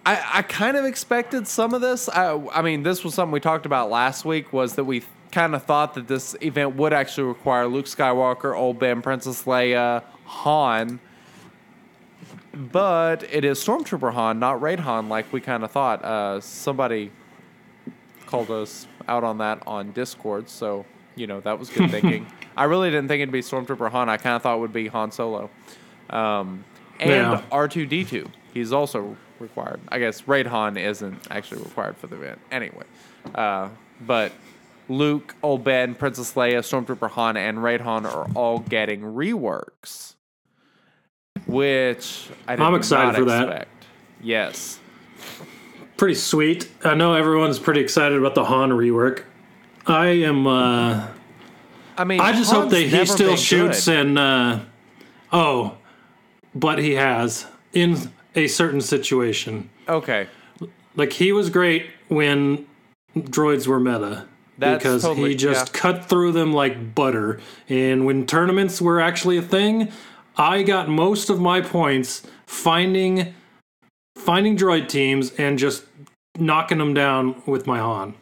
[0.06, 2.08] I, I kind of expected some of this.
[2.08, 4.52] I, I mean, this was something we talked about last week.
[4.52, 5.02] Was that we
[5.32, 10.02] kind of thought that this event would actually require Luke Skywalker, Old Ben, Princess Leia,
[10.24, 11.00] Han,
[12.54, 16.04] but it is Stormtrooper Han, not Raid Han, like we kind of thought.
[16.04, 17.10] Uh, somebody
[18.26, 22.26] called us out on that on Discord, so you know that was good thinking.
[22.56, 24.08] I really didn't think it'd be Stormtrooper Han.
[24.08, 25.50] I kind of thought it would be Han Solo,
[26.10, 26.64] um,
[27.00, 27.42] and Yeah.
[27.52, 28.28] R two D two.
[28.54, 29.80] He's also required.
[29.88, 32.84] I guess Raid Han isn't actually required for the event anyway,
[33.34, 33.68] uh,
[34.00, 34.32] but.
[34.90, 40.14] Luke, Old Ben, Princess Leia, Stormtrooper Han, and Raid Han are all getting reworks,
[41.46, 43.68] which I I'm excited for that.
[44.22, 44.80] Yes,
[45.96, 46.70] Pretty sweet.
[46.84, 49.24] I know everyone's pretty excited about the Han rework.
[49.86, 50.46] I am.
[50.46, 51.08] uh
[51.96, 53.96] I mean, I just hope that he still shoots good.
[54.06, 54.18] and.
[54.18, 54.60] uh
[55.32, 55.76] Oh,
[56.58, 59.70] but he has in a certain situation.
[59.88, 60.26] Okay,
[60.96, 62.66] Like he was great when
[63.16, 64.26] droids were meta.
[64.58, 65.80] That's because totally- he just yeah.
[65.80, 67.40] cut through them like butter.
[67.68, 69.92] And when tournaments were actually a thing,
[70.36, 73.34] I got most of my points finding
[74.16, 75.84] finding droid teams and just
[76.36, 78.14] knocking them down with my Han.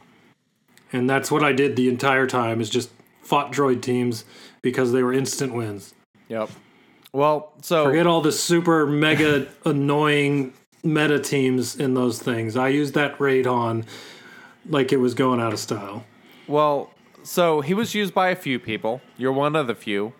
[0.93, 2.91] And that's what I did the entire time is just
[3.23, 4.25] fought droid teams
[4.63, 5.95] because they were instant wins.
[6.29, 6.51] Yep.
[7.17, 10.53] Well, so Forget all the super mega annoying
[10.83, 12.59] meta teams in those things.
[12.59, 13.87] I used that raid on
[14.69, 16.05] like it was going out of style.
[16.47, 19.01] well, so he was used by a few people.
[19.17, 20.13] You're one of the few.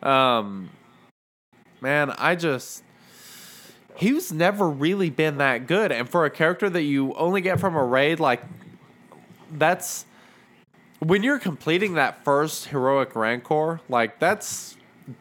[0.00, 0.70] Um,
[1.80, 2.84] man, I just
[3.96, 7.74] he's never really been that good, and for a character that you only get from
[7.74, 8.42] a raid, like
[9.50, 10.06] that's
[11.00, 14.76] when you're completing that first heroic rancor, like that's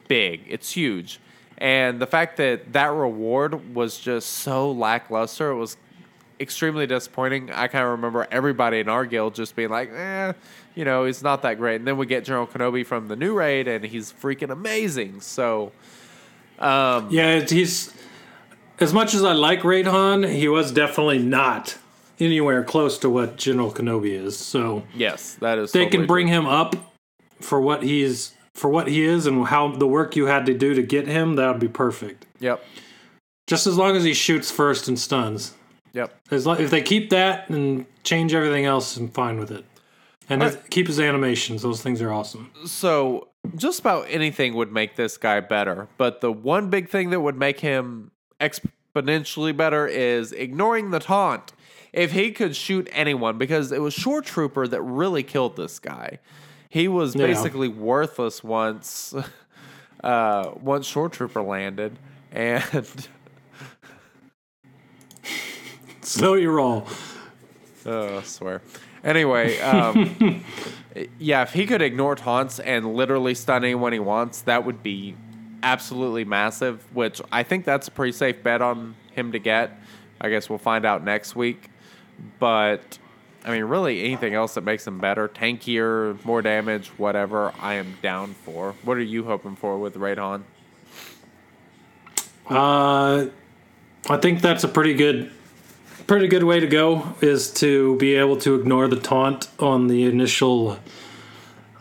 [0.07, 0.43] big.
[0.47, 1.19] It's huge.
[1.63, 5.77] And the fact that that reward was just so lackluster, it was
[6.37, 7.51] extremely disappointing.
[7.51, 10.33] I kind of remember everybody in our guild just being like, eh,
[10.75, 11.77] you know, he's not that great.
[11.77, 15.21] And then we get General Kenobi from the new raid, and he's freaking amazing.
[15.21, 15.71] So,
[16.59, 17.93] um, Yeah, he's
[18.81, 21.77] as much as I like Raid Han, he was definitely not
[22.19, 24.37] anywhere close to what General Kenobi is.
[24.37, 25.71] So yes, that is.
[25.71, 26.39] they totally can bring true.
[26.39, 26.75] him up
[27.39, 30.73] for what he's for what he is and how the work you had to do
[30.73, 31.35] to get him.
[31.35, 32.25] That would be perfect.
[32.39, 32.63] Yep.
[33.47, 35.53] Just as long as he shoots first and stuns.
[35.93, 36.13] Yep.
[36.31, 39.65] As long, if they keep that and change everything else, I'm fine with it.
[40.29, 42.51] And his, keep his animations; those things are awesome.
[42.65, 45.87] So, just about anything would make this guy better.
[45.97, 51.53] But the one big thing that would make him exponentially better is ignoring the taunt.
[51.91, 56.19] If he could shoot anyone, because it was Shore Trooper that really killed this guy.
[56.73, 57.27] He was Yeah.
[57.27, 59.13] basically worthless once
[60.03, 61.99] uh once Shore Trooper landed.
[62.31, 62.63] And
[66.01, 66.87] Slow your roll.
[67.85, 68.61] Oh, I swear.
[69.03, 70.43] Anyway, um,
[71.19, 75.15] yeah, if he could ignore taunts and literally stun anyone he wants, that would be
[75.61, 76.83] absolutely massive.
[76.95, 79.77] Which I think that's a pretty safe bet on him to get.
[80.19, 81.69] I guess we'll find out next week.
[82.39, 82.97] But
[83.45, 87.97] I mean, really, anything else that makes them better, tankier, more damage, whatever, I am
[88.01, 88.73] down for.
[88.83, 90.45] What are you hoping for with Raid Han?
[92.49, 93.27] Uh,
[94.09, 95.31] I think that's a pretty good,
[96.07, 97.15] pretty good way to go.
[97.21, 100.79] Is to be able to ignore the taunt on the initial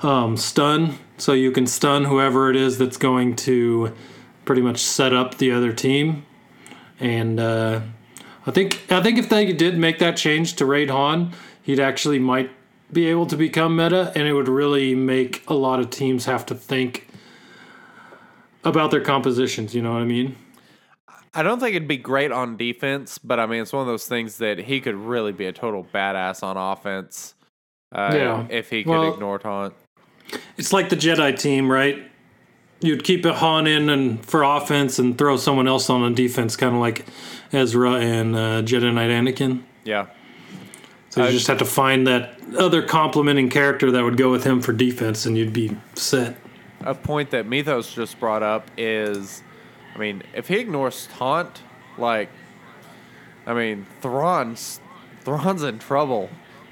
[0.03, 3.95] um, stun, so you can stun whoever it is that's going to
[4.45, 6.25] pretty much set up the other team.
[6.99, 7.81] And uh,
[8.47, 12.19] I think I think if they did make that change to Raid Han, he'd actually
[12.19, 12.51] might
[12.93, 16.45] be able to become meta, and it would really make a lot of teams have
[16.47, 17.09] to think
[18.65, 19.75] about their compositions.
[19.75, 20.37] You know what I mean?
[21.35, 24.07] I don't think it'd be great on defense, but I mean, it's one of those
[24.07, 27.35] things that he could really be a total badass on offense.
[27.91, 28.47] Uh, Yeah.
[28.51, 29.75] If he could Well- ignore taunt.
[30.57, 32.03] It's like the Jedi team, right?
[32.81, 36.57] You'd keep a Han in and for offense and throw someone else on on defense,
[36.57, 37.05] kind of like
[37.53, 39.63] Ezra and uh, Jedi Knight Anakin.
[39.85, 40.07] Yeah.
[41.13, 44.63] So you just have to find that other complementing character that would go with him
[44.63, 46.39] for defense, and you'd be set.
[46.81, 49.43] A point that Mythos just brought up is,
[49.95, 51.61] I mean, if he ignores taunt,
[51.99, 52.31] like,
[53.45, 54.81] I mean, Thrawn's
[55.21, 56.31] Thrawn's in trouble.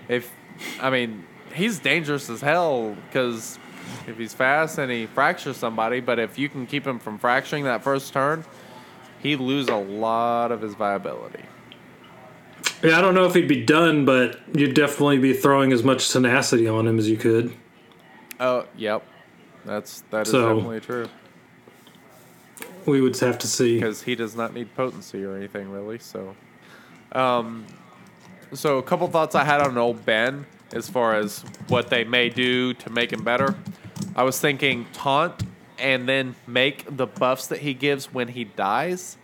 [0.08, 0.32] If,
[0.80, 3.58] I mean, he's dangerous as hell because
[4.06, 7.64] if he's fast and he fractures somebody, but if you can keep him from fracturing
[7.64, 8.46] that first turn,
[9.22, 11.44] he'd lose a lot of his viability.
[12.82, 16.08] Yeah, I don't know if he'd be done, but you'd definitely be throwing as much
[16.10, 17.52] tenacity on him as you could.
[18.38, 19.02] Oh, yep.
[19.66, 21.06] That's that is So- definitely true
[22.86, 23.74] We would have to see.
[23.78, 25.98] because he does not need potency or anything really.
[25.98, 26.34] So,
[27.12, 27.66] um,
[28.54, 32.30] so a couple thoughts I had on old Ben as far as what they may
[32.30, 33.54] do to make him better.
[34.16, 35.42] I was thinking taunt
[35.78, 39.18] and then make the buffs that he gives when he dies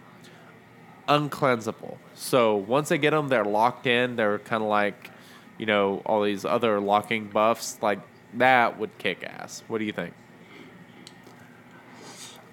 [1.08, 1.96] uncleansable.
[2.16, 4.16] So once they get them, they're locked in.
[4.16, 5.10] They're kind of like
[5.58, 8.00] you know, all these other locking buffs, like
[8.34, 9.62] that would kick ass.
[9.68, 10.12] What do you think?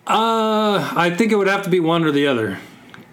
[0.08, 2.60] Uh, I think it would have to be one or the other,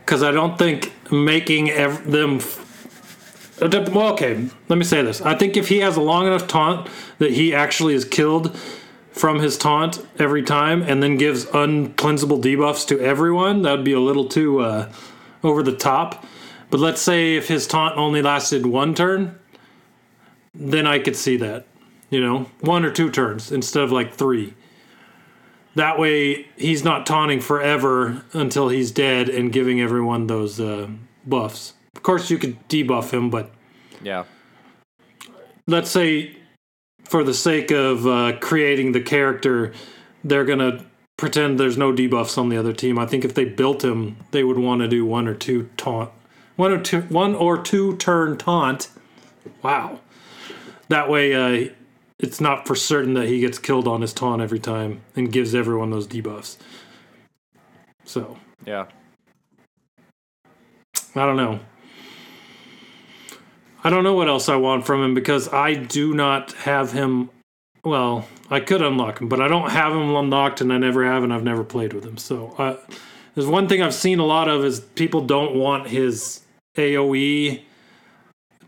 [0.05, 2.37] because I don't think making ev- them.
[2.37, 4.49] f- Well, okay.
[4.69, 5.21] Let me say this.
[5.21, 8.57] I think if he has a long enough taunt that he actually is killed
[9.13, 13.93] from his taunt every time, and then gives uncleansable debuffs to everyone, that would be
[13.93, 14.91] a little too uh,
[15.45, 16.25] over the top.
[16.71, 19.39] But let's say if his taunt only lasted one turn,
[20.55, 21.67] then I could see that.
[22.11, 24.55] You know, one or two turns instead of like three.
[25.77, 30.89] That way, he's not taunting forever until he's dead and giving everyone those uh,
[31.25, 31.75] buffs.
[31.95, 33.53] Of course, you could debuff him, but
[34.03, 34.25] Yeah.
[35.69, 36.37] let's say,
[37.05, 39.73] for the sake of uh, creating the character,
[40.25, 40.85] they're gonna
[41.17, 42.99] pretend there's no debuffs on the other team.
[42.99, 46.11] I think if they built him, they would want to do one or two taunt,
[46.61, 48.90] one or two, one or two turn taunt.
[49.62, 50.01] Wow.
[50.88, 51.70] That way, uh,
[52.18, 55.55] it's not for certain that he gets killed on his taunt every time and gives
[55.55, 56.59] everyone those debuffs.
[58.05, 58.87] So Yeah.
[61.14, 61.61] I don't know.
[63.83, 67.31] I don't know what else I want from him because I do not have him.
[67.83, 71.23] Well, I could unlock him, but I don't have him unlocked, and I never have,
[71.25, 72.18] and I've never played with him.
[72.18, 72.77] So uh,
[73.35, 76.42] there's one thing I've seen a lot of is people don't want his
[76.77, 77.63] AOE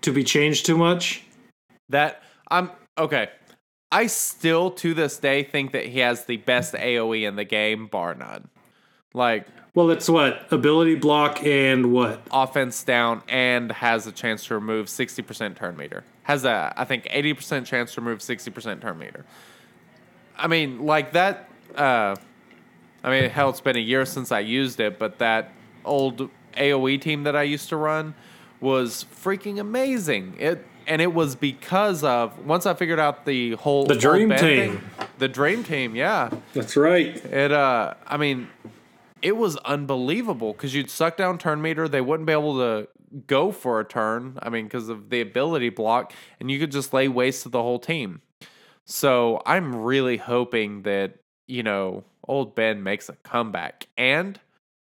[0.02, 1.24] to be changed too much.
[1.88, 3.28] That I'm okay.
[3.90, 7.86] I still to this day think that he has the best AoE in the game,
[7.86, 8.48] bar none.
[9.14, 14.54] Like Well, it's what ability block and what offense down and has a chance to
[14.54, 16.04] remove 60% turn meter.
[16.22, 19.24] Has a I think 80% chance to remove 60% turn meter.
[20.36, 22.16] I mean, like that uh
[23.04, 25.52] I mean, hell, it's been a year since I used it, but that
[25.84, 28.14] old AoE team that I used to run
[28.60, 30.34] was freaking amazing.
[30.38, 34.38] It and it was because of once I figured out the whole The Dream Team.
[34.38, 34.80] thing-
[35.18, 36.30] the dream team, yeah.
[36.52, 37.16] That's right.
[37.26, 38.48] It uh I mean
[39.20, 42.88] it was unbelievable because you'd suck down turn meter, they wouldn't be able to
[43.28, 44.36] go for a turn.
[44.42, 47.62] I mean, because of the ability block, and you could just lay waste to the
[47.62, 48.20] whole team.
[48.84, 53.86] So I'm really hoping that, you know, old Ben makes a comeback.
[53.96, 54.40] And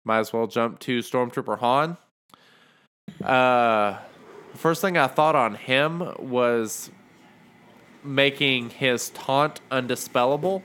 [0.05, 1.97] might as well jump to Stormtrooper Han.
[3.23, 3.97] Uh
[4.55, 6.89] first thing I thought on him was
[8.03, 10.61] making his taunt undispellable.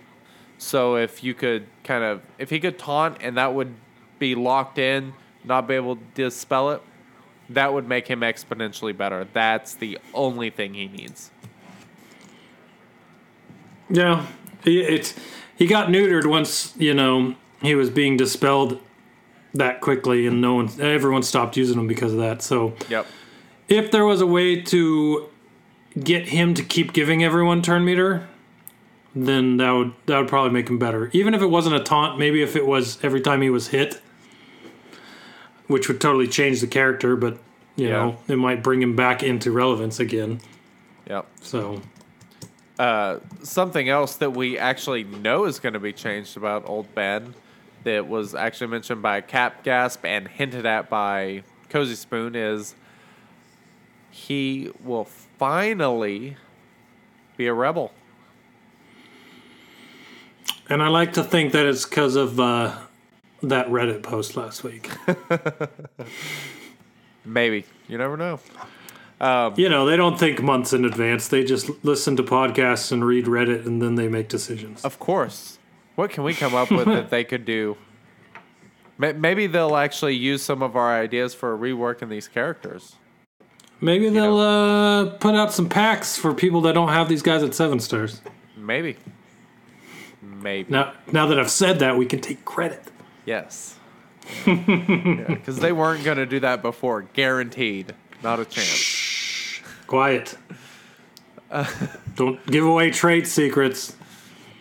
[0.58, 3.74] So if you could kind of if he could taunt and that would
[4.18, 6.82] be locked in, not be able to dispel it,
[7.48, 9.26] that would make him exponentially better.
[9.32, 11.30] That's the only thing he needs.
[13.88, 14.26] Yeah,
[14.64, 15.14] it's
[15.56, 18.80] he got neutered once you know he was being dispelled
[19.54, 22.42] that quickly, and no one, everyone stopped using him because of that.
[22.42, 23.06] So Yep.
[23.68, 25.28] if there was a way to
[26.02, 28.28] get him to keep giving everyone turn meter,
[29.14, 31.10] then that would that would probably make him better.
[31.12, 34.00] Even if it wasn't a taunt, maybe if it was every time he was hit,
[35.66, 37.16] which would totally change the character.
[37.16, 37.38] But
[37.76, 37.92] you Yeah.
[37.94, 40.40] know, it might bring him back into relevance again.
[41.08, 41.26] Yep.
[41.42, 41.82] So
[42.78, 47.34] Uh, something else that we actually know is going to be changed about Old Ben
[47.84, 52.74] that was actually mentioned by Cap Gasp and hinted at by Kozispoon is
[54.10, 56.36] he will finally
[57.36, 57.92] be a rebel.
[60.68, 62.76] And I like to think that it's because of uh,
[63.42, 64.90] that Reddit post last week.
[67.24, 67.64] Maybe.
[67.88, 68.40] You never know.
[69.56, 71.28] you know, they don't think months in advance.
[71.28, 74.84] They just listen to podcasts and read Reddit and then they make decisions.
[74.84, 75.58] Of course.
[76.00, 77.76] What can we come up with that they could do?
[78.98, 82.96] Maybe they'll actually use some of our ideas for reworking these characters.
[83.82, 87.54] Maybe they'll uh, put out some packs for people that don't have these guys at
[87.54, 88.22] seven stars.
[88.56, 88.96] Maybe.
[90.22, 90.72] Maybe.
[90.72, 92.82] Now, now that I've said that, we can take credit.
[93.26, 93.76] Yes.
[94.46, 97.02] Because they weren't going to do that before.
[97.12, 97.94] Guaranteed.
[98.22, 99.60] Not a chance.
[99.86, 100.34] Quiet.
[102.14, 103.96] don't give away trade secrets.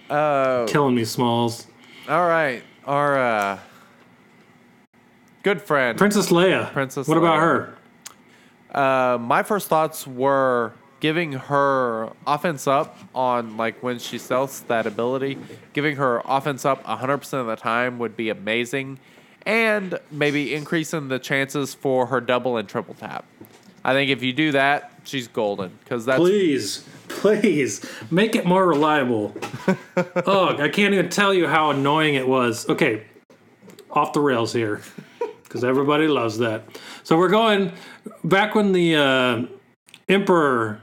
[0.10, 0.66] Oh.
[0.68, 1.68] Killing me, Smalls.
[2.08, 2.64] All right.
[2.86, 3.60] Our uh,
[5.44, 5.98] good friend.
[5.98, 6.72] Princess Leia.
[6.72, 7.76] Princess What about her?
[8.72, 14.86] Uh, my first thoughts were giving her offense up on like when she sells that
[14.86, 15.38] ability,
[15.74, 19.00] giving her offense up 100% of the time would be amazing,
[19.46, 23.26] and maybe increasing the chances for her double and triple tap.
[23.84, 28.66] I think if you do that, she's golden because that's Please, please make it more
[28.68, 29.36] reliable.
[29.98, 32.70] Ugh, I can't even tell you how annoying it was.
[32.70, 33.04] Okay,
[33.92, 34.82] off the rails here
[35.44, 36.64] because everybody loves that.
[37.04, 37.74] So we're going
[38.24, 39.42] back when the uh,
[40.08, 40.82] Emperor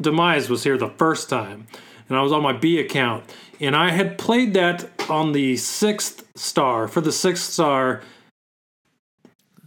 [0.00, 1.66] Demise was here the first time,
[2.08, 3.24] and I was on my B account,
[3.60, 8.02] and I had played that on the sixth star for the sixth star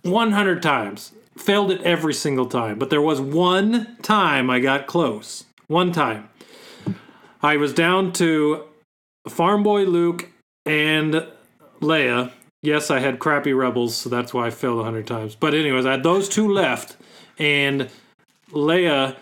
[0.03, 1.13] 100 times.
[1.37, 5.45] Failed it every single time, but there was one time I got close.
[5.71, 6.27] One time.
[7.41, 8.65] I was down to
[9.29, 10.27] Farm Boy Luke
[10.65, 11.25] and
[11.79, 12.33] Leia.
[12.61, 15.33] Yes, I had crappy rebels, so that's why I failed 100 times.
[15.33, 16.97] But, anyways, I had those two left,
[17.39, 17.89] and
[18.51, 19.15] Leia,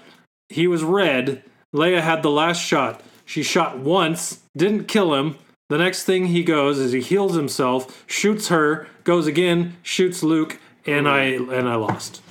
[0.50, 1.44] he was red.
[1.72, 3.04] Leia had the last shot.
[3.26, 5.38] She shot once, didn't kill him.
[5.70, 10.58] The next thing he goes is he heals himself, shoots her, goes again, shoots Luke,
[10.88, 12.24] and I and I lost.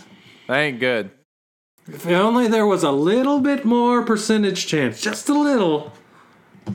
[0.49, 1.13] That ain't good.
[1.89, 5.93] If only there was a little bit more percentage chance, just a little,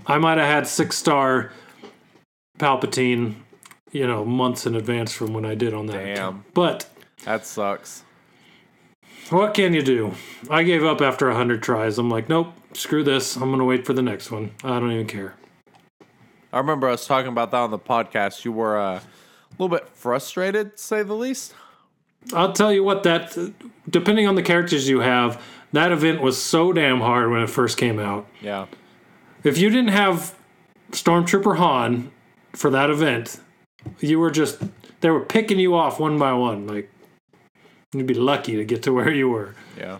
[0.07, 1.51] I might have had six star
[2.59, 3.35] Palpatine,
[3.91, 6.03] you know, months in advance from when I did on that.
[6.15, 6.45] Damn.
[6.53, 6.87] But
[7.25, 8.03] That sucks.
[9.29, 10.13] what can you do?
[10.49, 11.97] I gave up after a hundred tries.
[11.99, 13.35] I'm like, nope, screw this.
[13.35, 14.51] I'm gonna wait for the next one.
[14.63, 15.35] I don't even care.
[16.51, 18.45] I remember us talking about that on the podcast.
[18.45, 19.01] You were uh, a
[19.57, 21.53] little bit frustrated, to say the least.
[22.33, 23.37] I'll tell you what that
[23.89, 27.77] depending on the characters you have, that event was so damn hard when it first
[27.77, 28.27] came out.
[28.41, 28.67] Yeah.
[29.43, 30.35] If you didn't have
[30.91, 32.11] Stormtrooper Han
[32.53, 33.39] for that event,
[33.99, 34.61] you were just
[35.01, 36.67] they were picking you off one by one.
[36.67, 36.89] Like
[37.93, 39.55] you'd be lucky to get to where you were.
[39.77, 39.99] Yeah.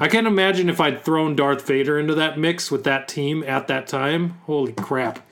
[0.00, 3.66] I can't imagine if I'd thrown Darth Vader into that mix with that team at
[3.66, 4.38] that time.
[4.44, 5.26] Holy crap.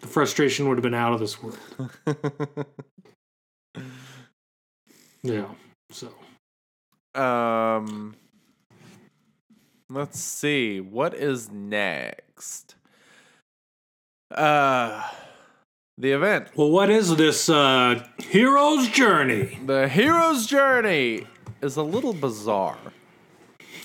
[0.00, 1.58] The frustration would have been out of this world.
[5.24, 5.46] yeah.
[5.90, 6.08] So
[7.20, 8.14] Um,
[9.90, 10.80] let's see.
[10.80, 12.76] What is next?
[14.32, 15.02] Uh,
[15.98, 16.48] the event.
[16.56, 19.58] Well, what is this uh, hero's journey?
[19.64, 21.26] The hero's journey
[21.62, 22.78] is a little bizarre.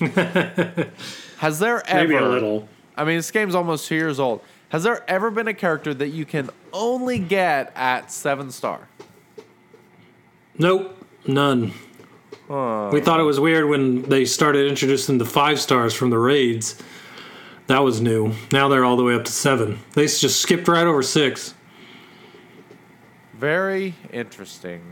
[1.38, 2.08] Has there ever?
[2.08, 2.68] Maybe a little.
[2.96, 4.42] I mean, this game's almost two years old.
[4.70, 8.88] Has there ever been a character that you can only get at seven star?
[10.58, 11.72] Nope, none.
[12.48, 16.76] We thought it was weird when they started introducing the five stars from the raids.
[17.68, 18.32] That was new.
[18.50, 19.78] Now they're all the way up to seven.
[19.92, 21.54] They just skipped right over six.
[23.34, 24.82] Very interesting.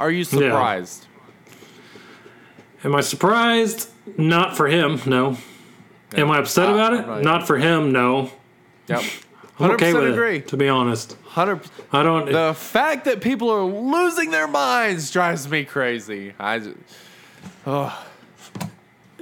[0.00, 1.06] Are you surprised?
[2.84, 3.90] Am I surprised?
[4.16, 5.36] Not for him, no.
[6.14, 7.06] Am I upset Uh, about it?
[7.06, 8.32] not- Not for him, no.
[8.88, 9.02] Yep.
[9.60, 10.36] I'm 100% okay with agree.
[10.38, 11.12] it, to be honest.
[11.12, 11.60] 100
[11.92, 12.30] I don't.
[12.32, 16.32] The fact that people are losing their minds drives me crazy.
[16.38, 16.76] I just,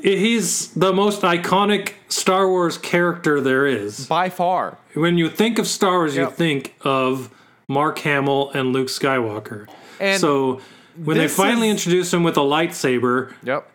[0.02, 4.06] he's the most iconic Star Wars character there is.
[4.06, 4.78] by far.
[4.94, 7.30] When you think of Star Wars, you think of
[7.68, 9.68] Mark Hamill and Luke Skywalker.
[10.00, 10.60] And so
[10.96, 13.70] when they finally is- introduce him with a lightsaber, Yep.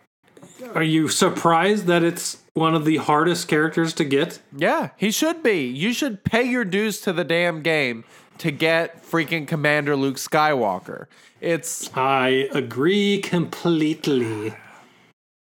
[0.74, 4.40] are you surprised that it's one of the hardest characters to get?
[4.56, 5.66] Yeah, he should be.
[5.66, 8.04] You should pay your dues to the damn game
[8.38, 11.06] to get freaking Commander Luke Skywalker.
[11.40, 14.54] It's I agree completely.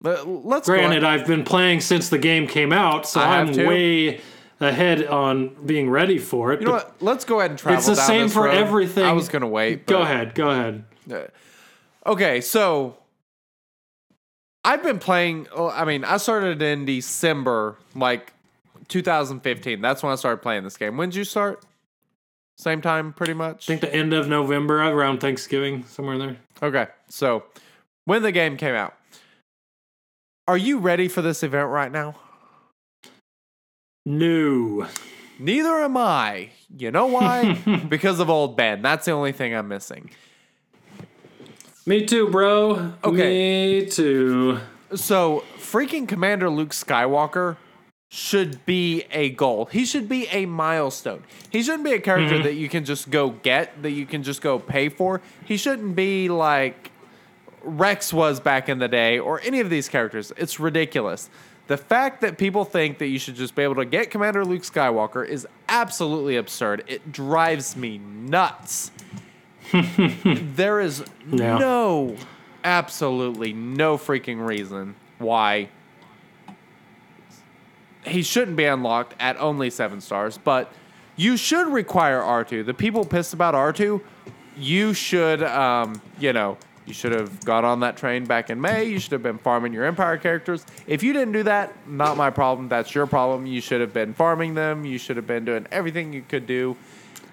[0.02, 3.66] let- let's Granted, I've been playing since the game came out, so I too.
[3.68, 4.20] way
[4.60, 6.60] ahead on being ready for it.
[6.60, 6.94] You know what?
[7.00, 7.78] Let's go ahead and travel.
[7.78, 8.54] It's the same for road.
[8.54, 9.04] everything.
[9.04, 9.86] I was gonna wait.
[9.86, 10.84] Go ahead, go ahead.
[11.12, 11.18] Uh,
[12.06, 12.96] okay, so
[14.64, 15.48] I've been playing.
[15.54, 18.32] oh, I mean, I started in December, like
[18.88, 19.80] 2015.
[19.80, 20.96] That's when I started playing this game.
[20.96, 21.64] When did you start?
[22.58, 23.64] Same time, pretty much.
[23.64, 26.36] I think the end of November, around Thanksgiving, somewhere in there.
[26.62, 27.44] Okay, so
[28.04, 28.94] when the game came out,
[30.46, 32.14] are you ready for this event right now?
[34.04, 34.86] No.
[35.38, 36.50] Neither am I.
[36.76, 37.54] You know why?
[37.88, 38.82] because of old Ben.
[38.82, 40.10] That's the only thing I'm missing.
[41.84, 42.92] Me too, bro.
[43.02, 43.80] Okay.
[43.80, 44.60] Me too.
[44.94, 47.56] So, freaking Commander Luke Skywalker
[48.08, 49.64] should be a goal.
[49.66, 51.24] He should be a milestone.
[51.50, 52.44] He shouldn't be a character mm-hmm.
[52.44, 55.22] that you can just go get, that you can just go pay for.
[55.46, 56.90] He shouldn't be like
[57.62, 60.30] Rex was back in the day or any of these characters.
[60.36, 61.30] It's ridiculous.
[61.68, 64.62] The fact that people think that you should just be able to get Commander Luke
[64.62, 66.84] Skywalker is absolutely absurd.
[66.86, 68.90] It drives me nuts.
[70.54, 71.58] there is Yeah.
[71.58, 72.16] no,
[72.64, 75.68] absolutely no freaking reason why
[78.06, 80.72] he shouldn't be unlocked at only seven stars, but
[81.16, 82.66] you should require R2.
[82.66, 84.00] The people pissed about R2,
[84.56, 88.84] you should, um, you know, you should have got on that train back in May.
[88.86, 90.66] You should have been farming your Empire characters.
[90.88, 92.68] If you didn't do that, not my problem.
[92.68, 93.46] That's your problem.
[93.46, 94.84] You should have been farming them.
[94.84, 96.76] You should have been doing everything you could do.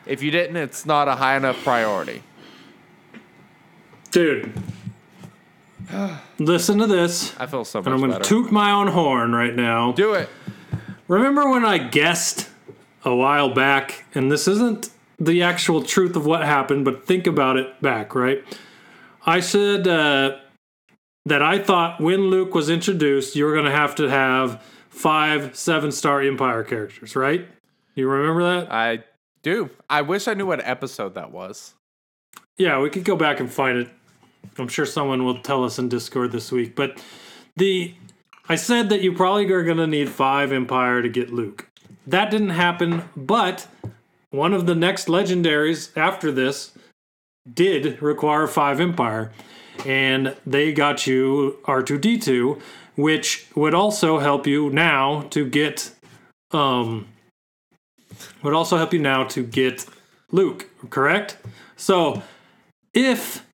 [0.10, 2.24] If you didn't, it's not a high enough priority.
[4.10, 4.52] Dude.
[6.40, 7.36] listen to this.
[7.40, 9.92] I feel so much And I'm going to toot my own horn right now.
[9.92, 10.28] Do it.
[11.08, 12.50] Remember when I guessed
[13.04, 14.90] a while back, and this isn't
[15.20, 18.44] the actual truth of what happened, but think about it back, right?
[19.26, 20.38] I said uh,
[21.26, 25.56] that I thought when Luke was introduced, you were going to have to have five
[25.56, 27.48] seven star Empire characters, right?
[27.96, 28.72] You remember that?
[28.72, 29.04] I
[29.42, 29.70] do.
[29.90, 31.74] I wish I knew what episode that was.
[32.58, 33.90] Yeah, we could go back and find it.
[34.58, 36.76] I'm sure someone will tell us in Discord this week.
[36.76, 37.02] But
[37.56, 37.94] the
[38.48, 41.70] I said that you probably are going to need five Empire to get Luke.
[42.08, 43.68] That didn't happen, but
[44.32, 46.72] one of the next legendaries after this
[47.52, 49.32] did require five Empire,
[49.86, 52.60] and they got you R2D2,
[52.96, 55.92] which would also help you now to get
[56.52, 57.08] um
[58.44, 59.86] would also help you now to get
[60.32, 61.38] Luke, correct?
[61.76, 62.22] So
[62.94, 63.46] if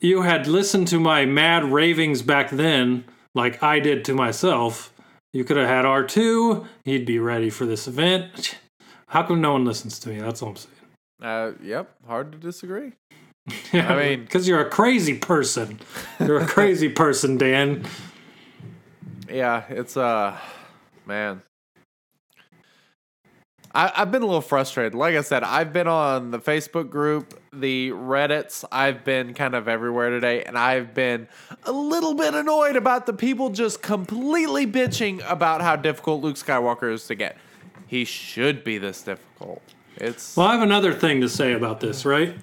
[0.00, 3.04] you had listened to my mad ravings back then,
[3.34, 4.92] like I did to myself,
[5.32, 8.58] you could have had R2, he'd be ready for this event.
[9.08, 10.18] How come no one listens to me?
[10.18, 10.74] That's all I'm saying.
[11.22, 11.94] Uh, yep.
[12.06, 12.92] Hard to disagree.
[13.72, 15.80] I mean- because you're a crazy person.
[16.20, 17.84] You're a crazy person, Dan.
[19.30, 20.36] Yeah, it's uh,
[21.06, 21.42] man.
[23.74, 24.94] I, I've been a little frustrated.
[24.94, 28.64] Like I said, I've been on the Facebook group, the Reddits.
[28.70, 31.26] I've been kind of everywhere today, and I've been
[31.64, 36.92] a little bit annoyed about the people just completely bitching about how difficult Luke Skywalker
[36.92, 37.36] is to get.
[37.86, 39.62] He should be this difficult.
[39.96, 42.36] It's Well, I have another thing to say about this, right?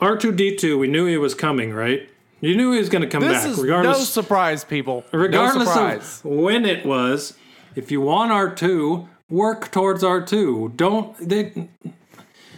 [0.00, 2.08] R2D2, we knew he was coming, right?
[2.40, 5.04] You knew he was going to come this back, is no surprise, people.
[5.12, 6.20] regardless no surprise.
[6.20, 7.36] of when it was,
[7.74, 10.76] if you want R2, work towards R2.
[10.76, 11.68] Don't they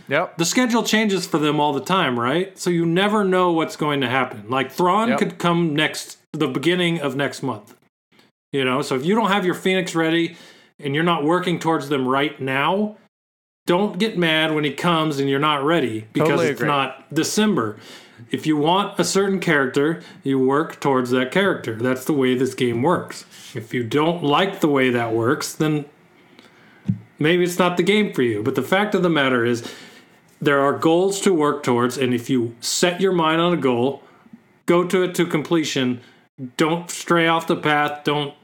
[0.08, 0.38] Yep.
[0.38, 2.58] the schedule changes for them all the time, right?
[2.58, 4.44] So you never know what's going to happen.
[4.48, 5.18] Like Thrawn Yep.
[5.18, 7.76] could come next the beginning of next month.
[8.52, 10.36] You know, so if you don't have your Phoenix ready
[10.82, 12.96] and you're not working towards them right now,
[13.66, 17.76] don't get mad when he comes and you're not ready because Totally it's not December.
[18.32, 21.76] If you want a certain character, you work towards that character.
[21.76, 23.24] That's the way this game works.
[23.54, 25.84] If you don't like the way that works, then
[27.20, 28.42] maybe it's not the game for you.
[28.42, 29.72] But the fact of the matter is,
[30.40, 34.02] there are goals to work towards, and if you set your mind on a goal,
[34.66, 36.00] go to it to completion.
[36.56, 38.04] Don't stray off the path.
[38.04, 38.34] Don't.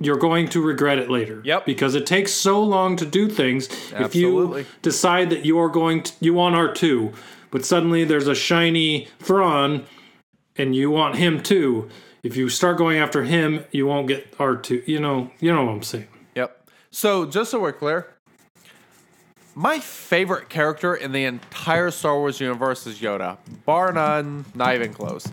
[0.00, 1.42] You're going to regret it later.
[1.44, 1.66] Yep.
[1.66, 3.68] Because it takes so long to do things.
[3.92, 4.62] Absolutely.
[4.62, 7.14] If you decide that you are going to, you want R2,
[7.50, 9.84] but suddenly there's a shiny Thrawn,
[10.56, 11.88] and you want him too.
[12.22, 14.88] If you start going after him, you won't get R2.
[14.88, 16.08] You know, you know what I'm saying.
[16.96, 18.06] So just so we're clear,
[19.54, 23.36] my favorite character in the entire Star Wars universe is Yoda,
[23.66, 25.30] bar none, not even close.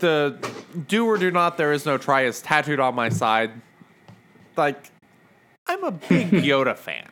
[0.00, 0.38] The
[0.86, 3.52] do or do not, there is no try is tattooed on my side.
[4.54, 4.90] Like,
[5.66, 7.08] I'm a big Yoda fan.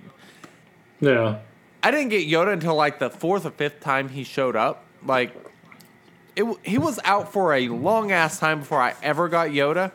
[1.00, 1.38] Yeah.
[1.82, 4.84] I didn't get Yoda until like the fourth or fifth time he showed up.
[5.02, 5.34] Like,
[6.36, 9.92] it, he was out for a long ass time before I ever got Yoda.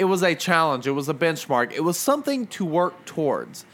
[0.00, 0.86] It was a challenge.
[0.86, 1.72] It was a benchmark.
[1.72, 3.66] It was something to work towards.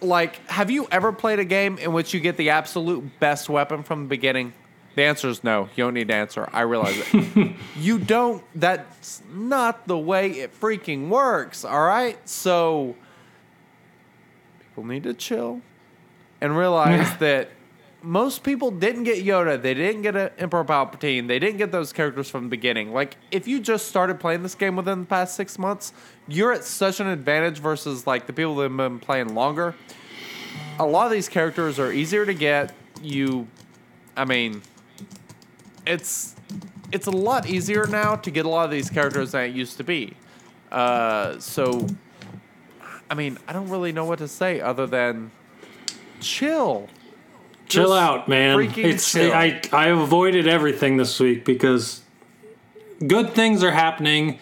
[0.00, 3.82] Like, have you ever played a game in which you get the absolute best weapon
[3.82, 4.54] from the beginning?
[4.94, 5.68] The answer is no.
[5.76, 6.48] You don't need to answer.
[6.50, 7.56] I realize it.
[7.76, 8.42] you don't.
[8.54, 11.62] That's not the way it freaking works.
[11.62, 12.16] All right.
[12.26, 12.96] So
[14.60, 15.60] people need to chill
[16.40, 17.50] and realize that
[18.06, 19.60] most people didn't get Yoda.
[19.60, 21.26] They didn't get Emperor Palpatine.
[21.26, 22.92] They didn't get those characters from the beginning.
[22.92, 25.92] Like, if you just started playing this game within the past six months,
[26.28, 29.74] you're at such an advantage versus like the people that have been playing longer.
[30.78, 32.72] A lot of these characters are easier to get.
[33.02, 33.48] You,
[34.16, 34.62] I mean,
[35.84, 36.36] it's
[36.92, 39.78] it's a lot easier now to get a lot of these characters than it used
[39.78, 40.14] to be.
[40.70, 41.84] Uh, so,
[43.10, 45.32] I mean, I don't really know what to say other than
[46.20, 46.88] chill.
[47.68, 48.60] Chill Just out, man.
[48.76, 49.32] It's chill.
[49.32, 52.02] I I avoided everything this week because
[53.06, 54.38] good things are happening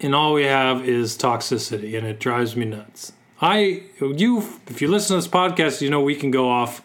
[0.00, 3.12] and all we have is toxicity and it drives me nuts.
[3.40, 6.82] I you if you listen to this podcast, you know we can go off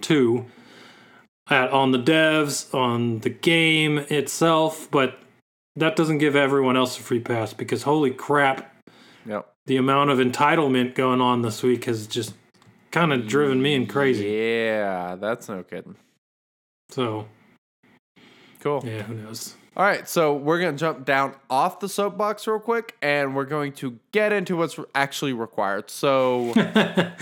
[0.00, 0.46] too
[1.50, 5.18] at on the devs, on the game itself, but
[5.76, 8.74] that doesn't give everyone else a free pass because holy crap,
[9.26, 9.48] Yep.
[9.66, 12.34] the amount of entitlement going on this week has just
[12.90, 14.26] kind of driven me and crazy.
[14.28, 15.96] Yeah, that's no kidding.
[16.90, 17.26] So,
[18.60, 18.82] Cool.
[18.84, 19.54] yeah, who knows.
[19.76, 23.44] All right, so we're going to jump down off the soapbox real quick and we're
[23.44, 25.88] going to get into what's actually required.
[25.90, 27.12] So, Yeah,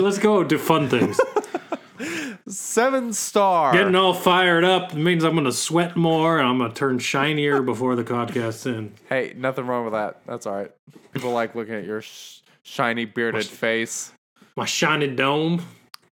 [0.00, 1.20] let's go do fun things.
[2.48, 3.72] seven star.
[3.74, 6.98] Getting all fired up means I'm going to sweat more and I'm going to turn
[6.98, 8.92] shinier before the podcast in.
[9.10, 10.20] Hey, nothing wrong with that.
[10.26, 10.70] That's all right.
[11.12, 14.12] People like looking at your sh- shiny bearded face.
[14.56, 15.62] My shiny dome.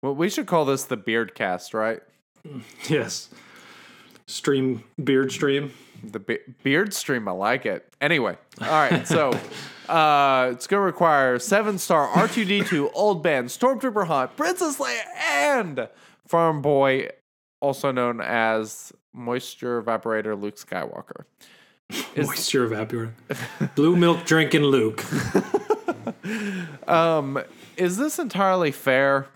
[0.01, 2.01] Well, we should call this the beard cast, right?
[2.89, 3.29] Yes.
[4.27, 5.71] Stream, beard stream.
[6.03, 7.87] The be- beard stream, I like it.
[8.01, 9.29] Anyway, all right, so
[9.89, 14.77] uh, it's gonna require seven star R two D two Old Ben Stormtrooper Han Princess
[14.77, 15.87] Leia and
[16.27, 17.07] Farm Boy,
[17.61, 21.23] also known as Moisture Evaporator Luke Skywalker.
[22.15, 23.13] Is- Moisture evaporator.
[23.75, 25.01] Blue milk drinking Luke.
[27.77, 29.27] Is this entirely fair?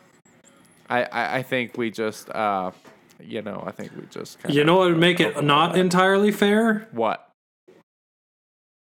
[0.90, 2.72] I I, I think we just uh,
[3.20, 6.88] you know, I think we just You know what would make it not entirely fair
[6.92, 7.24] what?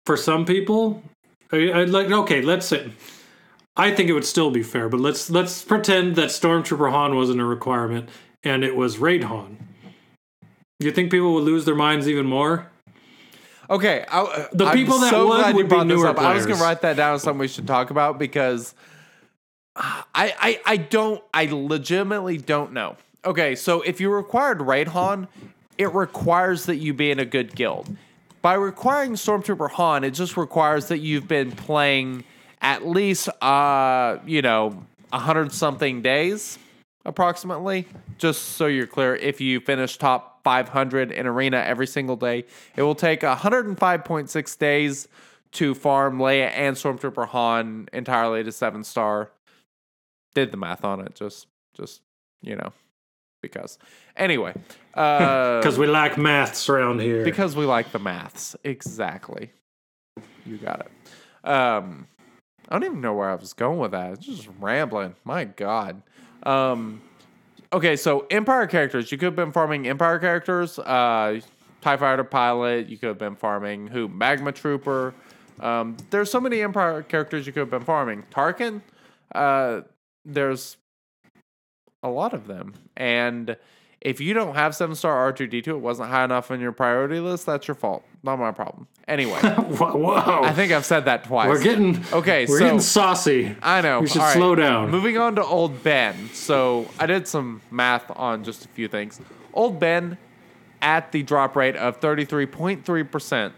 [0.06, 1.04] for some people?
[1.52, 2.92] I, I'd like okay, let's say
[3.76, 7.40] I think it would still be fair, but let's let's pretend that Stormtrooper Han wasn't
[7.42, 8.10] a requirement
[8.44, 9.58] and it was Raid Han.
[10.80, 12.70] You think people would lose their minds even more?
[13.70, 16.18] Okay, I, The I'm people that so would would be newer up.
[16.18, 18.74] I was gonna write that down as something we should talk about because
[19.80, 22.98] I, I I don't I legitimately don't know.
[23.26, 25.28] Okay, so if you required Raid Han,
[25.78, 27.96] it requires that you be in a good guild.
[28.42, 32.24] By requiring Stormtrooper Han, it just requires that you've been playing
[32.62, 36.60] at least uh you know a hundred something days
[37.06, 37.88] approximately.
[38.18, 42.84] Just so you're clear, if you finish top 500 in arena every single day, it
[42.84, 45.08] will take 105.6 days
[45.54, 49.32] to farm Leia and Stormtrooper Han entirely to seven star.
[50.36, 52.02] Did the math on it, just just
[52.42, 52.72] you know,
[53.42, 53.78] because
[54.16, 54.54] anyway,
[54.94, 57.24] uh, Because we lack maths around here.
[57.24, 59.52] because we like the maths exactly.
[60.46, 61.48] You got it.
[61.50, 62.08] Um,
[62.68, 64.14] I don't even know where I was going with that.
[64.14, 65.16] It's just rambling.
[65.24, 66.02] My God.
[66.44, 67.02] Um,
[67.74, 69.12] okay, so Empire characters.
[69.12, 70.78] You could have been farming Empire characters.
[70.80, 71.40] Uh,
[71.82, 72.88] Tie Fighter pilot.
[72.90, 74.08] You could have been farming who?
[74.08, 75.14] Magma Trooper.
[75.60, 78.24] Um, there's so many Empire characters you could have been farming.
[78.32, 78.82] Tarkin.
[79.34, 79.82] Uh,
[80.34, 80.78] there's
[82.04, 83.58] a lot of them, and
[84.02, 87.46] if you don't have seven star R2D2, it wasn't high enough on your priority list.
[87.46, 88.88] That's your fault, not my problem.
[89.08, 90.42] Anyway, Whoa.
[90.44, 91.50] I think I've said that twice.
[91.50, 93.56] we're getting Okay, We're so- getting saucy.
[93.62, 94.00] I know.
[94.02, 94.34] We should right.
[94.34, 94.90] slow down.
[94.92, 96.30] Moving on to Old Ben.
[96.34, 99.20] So I did some math on just a few things.
[99.54, 100.18] Old Ben,
[100.82, 103.52] at the drop rate of 33.3%,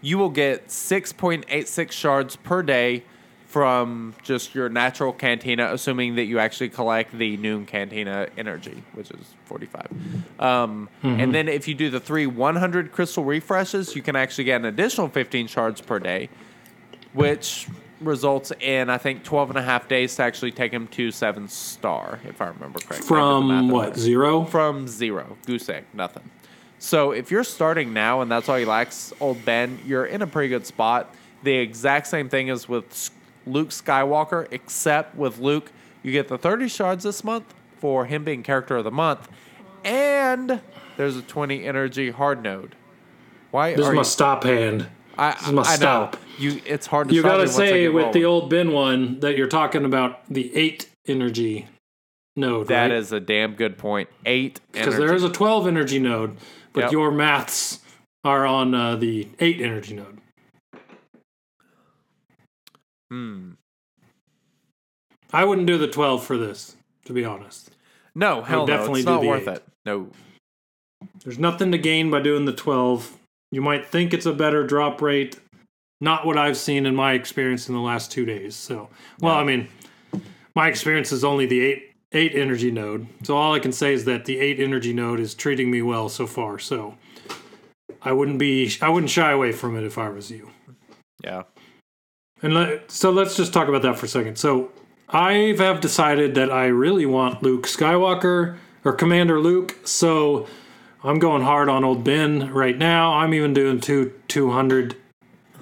[0.00, 3.04] you will get 6.86 shards per day
[3.48, 9.10] from just your natural cantina, assuming that you actually collect the noon cantina energy, which
[9.10, 9.86] is 45.
[10.38, 11.20] Um, Mm-hmm.
[11.20, 14.66] And then if you do the three 100 crystal refreshes, you can actually get an
[14.66, 16.28] additional 15 shards per day
[17.12, 17.66] which
[18.00, 21.48] results in I think 12 and a half days to actually take him to seven
[21.48, 22.96] star, if I remember correctly.
[22.96, 24.44] I did the From what, zero?
[24.44, 26.30] From zero, goose egg, nothing.
[26.78, 30.26] So if you're starting now and that's all he lacks, old Ben, you're in a
[30.26, 31.12] pretty good spot.
[31.42, 33.10] The exact same thing is with
[33.48, 35.72] Luke Skywalker, except with Luke,
[36.02, 39.28] you get the 30 shards this month for him being character of the month,
[39.84, 40.60] and
[40.96, 42.74] there's a 20 energy hard node.
[43.50, 44.04] Why This is my you?
[44.04, 44.86] stop hand.
[45.16, 45.76] I, This is my I know.
[45.76, 46.16] stop.
[46.38, 47.14] You, it's hard to.
[47.14, 47.16] Stop.
[47.16, 50.20] You gotta me once I say with the old Ben one that you're talking about
[50.28, 51.66] the eight energy
[52.36, 52.92] node, That right?
[52.92, 54.08] is a damn good point.
[54.26, 56.36] Eight because there is a 12 energy node,
[56.72, 56.92] but Yep.
[56.92, 57.80] your maths
[58.24, 60.17] are on uh, the eight energy node.
[63.10, 63.52] Hmm.
[65.32, 67.70] I wouldn't do the 12 for this, to be honest.
[68.14, 68.66] No, hell no.
[68.66, 69.56] definitely It's not worth eight.
[69.56, 69.64] it.
[69.84, 70.10] No.
[71.22, 73.16] There's nothing to gain by doing the 12.
[73.50, 75.38] You might think it's a better drop rate.
[76.00, 78.54] Not what I've seen in my experience in the last two days.
[78.54, 78.88] So,
[79.20, 79.68] well, I mean,
[80.54, 83.06] my experience is only the eight eight energy node.
[83.24, 86.08] So all I can say is that the eight energy node is treating me well
[86.08, 86.58] so far.
[86.58, 86.96] So
[88.00, 90.50] I wouldn't be I wouldn't shy away from it if I was you.
[91.22, 91.42] Yeah.
[92.42, 94.38] And let, so let's just talk about that for a second.
[94.38, 94.70] So
[95.08, 99.76] I have decided that I really want Luke Skywalker or Commander Luke.
[99.84, 100.46] So
[101.02, 103.14] I'm going hard on old Ben right now.
[103.14, 104.96] I'm even doing two 200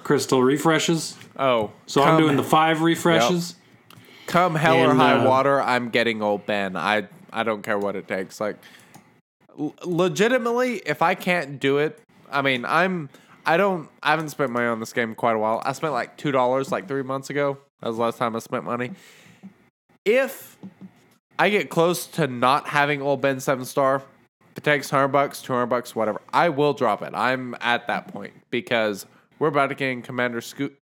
[0.03, 1.17] crystal refreshes.
[1.37, 1.71] Oh.
[1.85, 3.55] So I'm doing the five refreshes.
[4.27, 6.75] Come hell or high uh, water, I'm getting old Ben.
[6.75, 8.41] I I don't care what it takes.
[8.41, 8.57] Like
[9.57, 11.99] l- legitimately, if I can't do it,
[12.29, 13.09] I mean, I'm
[13.47, 15.61] I don't I haven't spent money on this game in quite a while.
[15.65, 17.57] I spent like two dollars like three months ago.
[17.81, 18.91] That was the last time I spent money.
[20.03, 20.57] If
[21.39, 23.95] I get close to not having old Ben seven star,
[24.51, 27.13] if it takes hundred bucks, two hundred bucks, whatever, I will drop it.
[27.13, 29.05] I'm at that point because
[29.39, 30.77] we're about to get Commander Scoot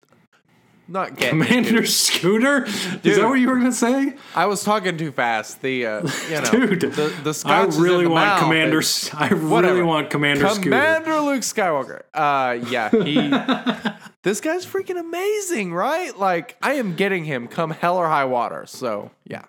[0.87, 1.87] not getting Commander it.
[1.87, 2.65] Scooter?
[2.65, 4.15] Is that what you were gonna say?
[4.35, 5.61] I was talking too fast.
[5.61, 8.39] The uh, you know, Dude, the, the I scotch is in really want.
[8.41, 8.81] Commander.
[9.13, 9.85] I really whatever.
[9.85, 10.61] want Commander Scooter.
[10.63, 12.01] Commander Luke Skywalker.
[12.13, 13.29] Uh, yeah, he.
[14.23, 16.17] this guy's freaking amazing, right?
[16.17, 18.65] Like I am getting him come hell or high water.
[18.67, 19.45] So yeah.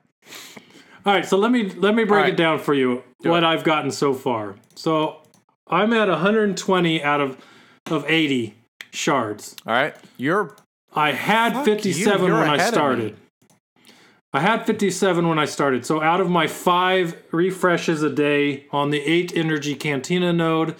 [1.04, 2.32] All right, so let me let me break right.
[2.32, 3.04] it down for you.
[3.22, 4.56] what I've gotten so far.
[4.74, 5.22] So
[5.68, 7.38] I'm at 120 out of
[7.90, 8.56] of 80
[8.90, 9.54] shards.
[9.66, 10.56] All right, you're
[10.96, 12.72] I had Fuck 57 you, when I ahead of me.
[12.72, 13.16] started.
[14.32, 15.86] I had 57 when I started.
[15.86, 20.74] So out of my five refreshes a day on the eight energy cantina node,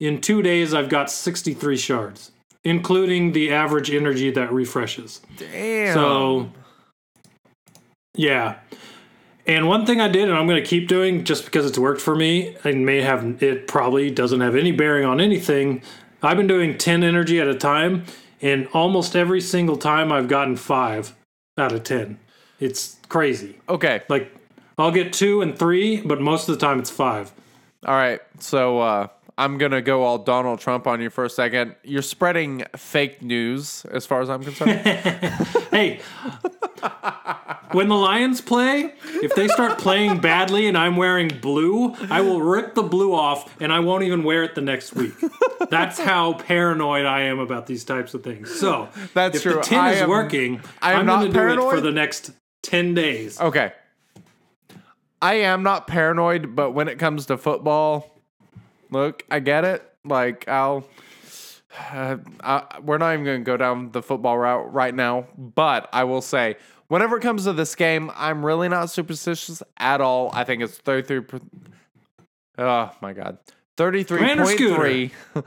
[0.00, 2.30] in two days I've got 63 shards,
[2.62, 5.20] including the average energy that refreshes.
[5.36, 5.94] damn.
[5.94, 6.50] So,
[8.14, 8.58] yeah.
[9.46, 12.00] And one thing I did, and I'm going to keep doing just because it's worked
[12.00, 15.82] for me, and may have, it probably doesn't have any bearing on anything.
[16.22, 18.04] I've been doing 10 energy at a time,
[18.44, 21.16] and almost every single time I've gotten five
[21.56, 22.18] out of 10.
[22.60, 23.58] It's crazy.
[23.68, 24.02] okay.
[24.08, 24.32] Like,
[24.76, 27.32] I'll get two and three, but most of the time it's five.
[27.86, 28.20] All right.
[28.40, 31.74] So uh, I'm gonna go all Donald Trump on you for a second.
[31.82, 34.80] You're spreading fake news, as far as I'm concerned.
[35.74, 35.98] Hey,
[37.72, 42.40] when the Lions play, if they start playing badly and I'm wearing blue, I will
[42.40, 45.14] rip the blue off and I won't even wear it the next week.
[45.70, 48.54] That's how paranoid I am about these types of things.
[48.54, 49.54] So, That's if true.
[49.54, 51.74] the tin I is am- working, I am I'm not going to do it paranoid.
[51.74, 52.30] for the next
[52.62, 53.40] 10 days.
[53.40, 53.72] Okay.
[55.20, 58.13] I am not paranoid, but when it comes to football,
[58.90, 59.88] look, I get it.
[60.04, 60.84] Like, I'll.
[61.92, 65.88] Uh, I, we're not even going to go down the football route right now, but
[65.92, 66.56] I will say,
[66.88, 70.30] whenever it comes to this game, I'm really not superstitious at all.
[70.32, 71.20] I think it's 33.
[71.20, 71.40] Per,
[72.58, 73.38] oh, my God.
[73.76, 75.10] 33.3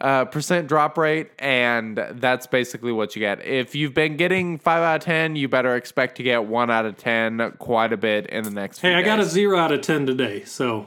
[0.00, 3.44] uh, percent drop rate, and that's basically what you get.
[3.44, 6.86] If you've been getting five out of ten, you better expect to get one out
[6.86, 8.78] of ten quite a bit in the next.
[8.80, 10.44] Hey, I got a zero out of 10 today.
[10.44, 10.86] So,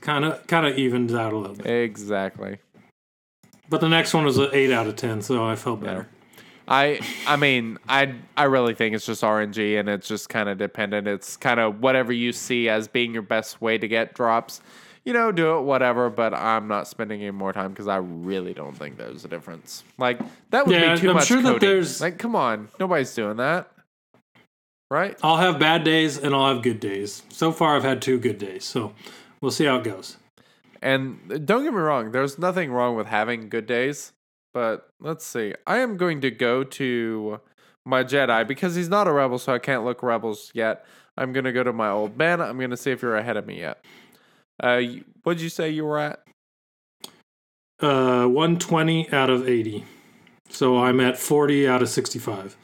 [0.00, 1.66] kind of kind of evens out a little bit.
[1.66, 2.58] exactly.
[3.70, 6.08] But the next one was an 8 out of 10, so I felt better.
[6.66, 10.58] I I mean I I really think it's just RNG and it's just kind of
[10.58, 11.06] dependent.
[11.08, 14.60] It's kind of whatever you see as being your best way to get drops.
[15.04, 16.10] You know, do it whatever.
[16.10, 19.82] But I'm not spending any more time because I really don't think there's a difference.
[19.96, 20.20] Like
[20.50, 21.68] that would Yeah, be too I'm much sure that coding.
[21.70, 23.70] there's- like, come on, nobody's doing that,
[24.90, 25.16] right?
[25.22, 27.22] I'll have bad days and I'll have good days.
[27.30, 28.92] So far, I've had two good days, so
[29.40, 30.16] we'll see how it goes.
[30.80, 34.12] And don't get me wrong, there's nothing wrong with having good days.
[34.54, 35.54] But let's see.
[35.66, 37.40] I am going to go to
[37.84, 40.84] my Jedi because he's not a rebel, so I can't look rebels yet.
[41.16, 42.40] I'm going to go to my old man.
[42.40, 43.84] I'm going to see if you're ahead of me yet.
[44.60, 44.82] Uh,
[45.22, 46.20] what'd you say you were at?
[47.80, 49.84] Uh, 120 out of 80.
[50.48, 52.56] So I'm at 40 out of 65.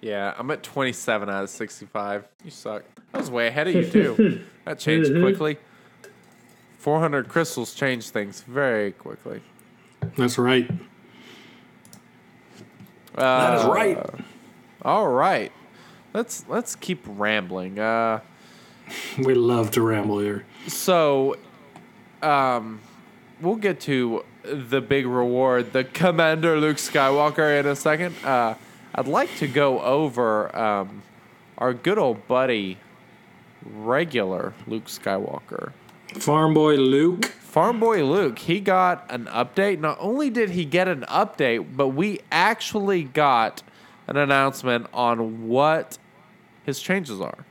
[0.00, 2.28] Yeah, I'm at 27 out of 65.
[2.44, 2.84] You suck.
[3.12, 4.44] I was way ahead of you, too.
[4.64, 5.58] that changed quickly.
[6.80, 9.42] 400 crystals change things very quickly.
[10.16, 10.68] That's right.
[13.14, 13.98] that is right.
[14.82, 15.52] All right.
[16.14, 17.78] Let's let's keep rambling.
[17.78, 18.20] Uh
[19.18, 20.44] We love to ramble here.
[20.66, 21.36] So,
[22.22, 22.80] um,
[23.40, 28.14] we'll get to the big reward, the Commander Luke Skywalker, in a second.
[28.24, 28.54] Uh,
[28.94, 31.02] I'd like to go over um,
[31.58, 32.78] our good old buddy,
[33.64, 35.72] regular Luke Skywalker.
[36.14, 37.32] Farm boy Luke.
[37.50, 39.80] Farm Boy Luke, he got an update.
[39.80, 43.64] Not only did he get an update, but we actually got
[44.06, 45.98] an announcement on what
[46.62, 47.44] his changes are.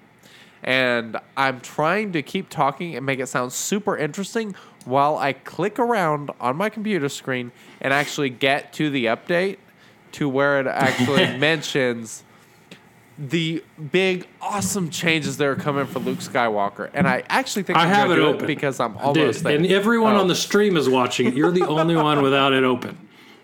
[0.64, 4.55] And I'm trying to keep talking and make it sound super interesting
[4.86, 7.51] while I click around on my computer screen
[7.82, 9.57] and actually get to the update
[10.14, 12.24] to where it actually mentions
[13.22, 13.61] the
[13.91, 16.89] big awesome changes that are coming for Luke Skywalker.
[16.93, 18.47] And I actually think I I'm have it open.
[18.47, 19.55] because I'm almost there.
[19.57, 20.22] And everyone Oh.
[20.22, 21.34] on the stream is watching it.
[21.34, 22.97] You're the only one without it open.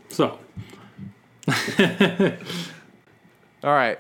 [0.10, 0.40] So,
[3.64, 4.00] All right.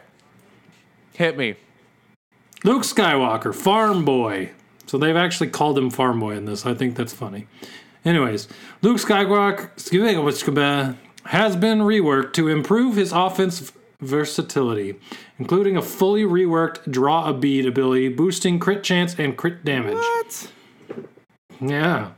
[1.13, 1.55] Hit me.
[2.63, 4.51] Luke Skywalker, farm boy.
[4.88, 6.65] So they've actually called him farm boy in this.
[6.65, 7.47] I think that's funny.
[8.03, 8.47] Anyways,
[8.82, 10.93] Luke Skywalker excuse me, which, uh,
[11.26, 13.71] has been reworked to improve his offense
[14.06, 14.95] versatility,
[15.39, 19.95] including a fully reworked draw a bead ability, boosting crit chance and crit damage.
[19.95, 20.51] What?
[21.62, 22.12] Yeah.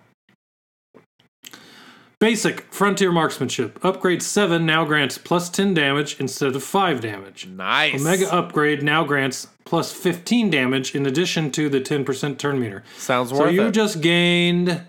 [2.20, 3.84] Basic Frontier Marksmanship.
[3.86, 7.46] Upgrade 7 now grants plus 10 damage instead of 5 damage.
[7.46, 8.02] Nice.
[8.02, 12.84] Omega upgrade now grants plus 15 damage in addition to the 10% turn meter.
[12.98, 13.72] Sounds So worth you it.
[13.72, 14.82] just gained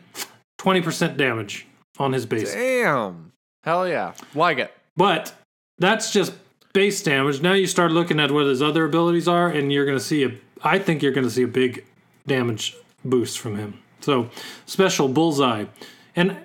[0.59, 1.67] 20% damage
[1.99, 2.55] on his base.
[2.55, 3.33] Damn.
[3.63, 4.15] Hell yeah.
[4.35, 4.73] Like it.
[4.97, 5.35] But
[5.77, 6.33] that's just
[6.73, 7.41] base damage.
[7.41, 10.25] Now you start looking at what his other abilities are, and you're going to see
[10.25, 10.33] a.
[10.63, 11.85] I think you're going to see a big
[12.27, 13.81] damage boost from him.
[14.01, 14.31] So
[14.67, 15.67] special bullseye,
[16.17, 16.37] and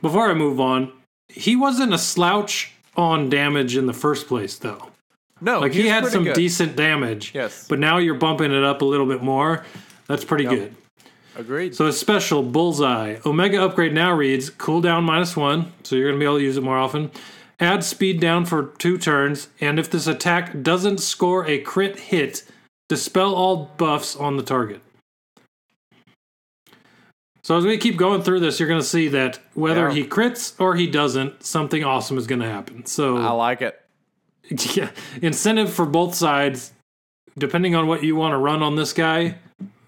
[0.00, 0.92] before I move on,
[1.28, 4.88] he wasn't a slouch on damage in the first place, though.
[5.40, 6.34] No, Like he had some good.
[6.36, 7.32] decent damage.
[7.34, 7.66] Yes.
[7.68, 9.64] But now you're bumping it up a little bit more.
[10.06, 10.52] That's pretty Yep.
[10.52, 10.74] good.
[11.36, 11.74] Agreed.
[11.74, 13.16] So a special bullseye.
[13.24, 16.62] Omega upgrade now reads cooldown minus one, so you're gonna be able to use it
[16.62, 17.10] more often.
[17.62, 22.42] Add speed down for two turns, and if this attack doesn't score a crit hit,
[22.88, 24.80] dispel all buffs on the target.
[27.44, 29.94] So as we keep going through this, you're gonna see that whether Yeah.
[29.94, 32.84] he crits or he doesn't, something awesome is gonna happen.
[32.84, 33.80] So I like it.
[34.74, 34.90] yeah,
[35.22, 36.72] incentive for both sides.
[37.38, 39.36] Depending on what you want to run on this guy,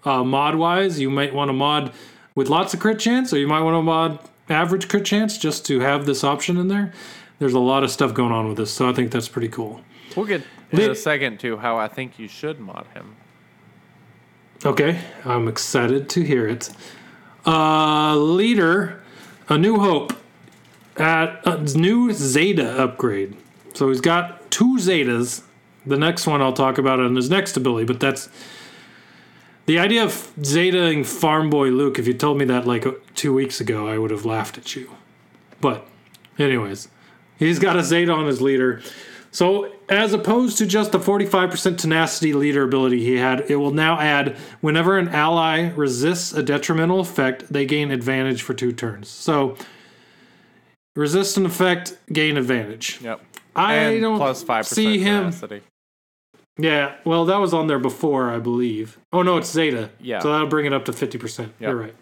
[0.05, 1.91] uh, mod wise, you might want to mod
[2.35, 4.19] with lots of crit chance, or you might want to mod
[4.49, 6.93] average crit chance just to have this option in there.
[7.39, 9.81] There's a lot of stuff going on with this, so I think that's pretty cool.
[10.15, 13.15] We'll get in a second to how I think you should mod him.
[14.65, 16.69] Okay, I'm excited to hear it.
[17.45, 19.03] Uh, leader,
[19.49, 20.13] A New Hope,
[20.97, 23.35] at a new Zeta upgrade.
[23.73, 25.43] So he's got two Zetas.
[25.85, 28.29] The next one I'll talk about in his next ability, but that's
[29.65, 31.99] the idea of Zetaing Farm Boy Luke.
[31.99, 34.91] If you told me that like two weeks ago, I would have laughed at you.
[35.61, 35.85] But,
[36.39, 36.87] anyways,
[37.37, 38.81] he's got a Zeta on his leader.
[39.31, 43.99] So, as opposed to just the 45% tenacity leader ability he had, it will now
[43.99, 49.09] add whenever an ally resists a detrimental effect, they gain advantage for two turns.
[49.09, 49.57] So,
[50.95, 53.01] resist an effect, gain advantage.
[53.01, 53.21] Yep.
[53.55, 55.23] I and don't plus five see him.
[55.23, 55.61] tenacity.
[56.57, 58.97] Yeah, well, that was on there before, I believe.
[59.11, 59.89] Oh no, it's Zeta.
[59.99, 60.19] Yeah.
[60.19, 61.53] So that'll bring it up to fifty percent.
[61.59, 61.69] Yep.
[61.69, 61.95] You're right.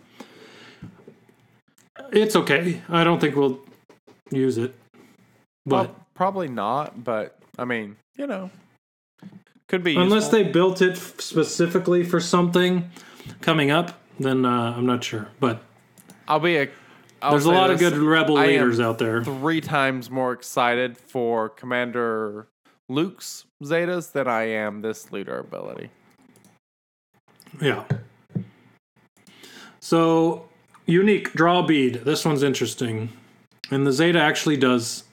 [2.12, 2.82] It's okay.
[2.90, 3.60] I don't think we'll
[4.32, 4.76] use it,
[5.66, 8.50] but Well, probably not, but I mean, you know,
[9.68, 10.44] could be unless useful.
[10.44, 12.90] they built it specifically for something
[13.42, 15.30] coming up, then uh, I'm not sure.
[15.40, 15.62] But
[16.28, 16.70] I'll be a.
[17.22, 19.24] I'll there's a lot of good rebel leaders out there.
[19.24, 22.48] Three times more excited for Commander
[22.90, 25.90] Luke's Zetas than I am this leader ability.
[27.62, 27.86] Yeah.
[29.80, 30.50] So,
[30.86, 32.02] unique draw bead.
[32.04, 33.10] This one's interesting.
[33.72, 35.04] And the Zeta actually does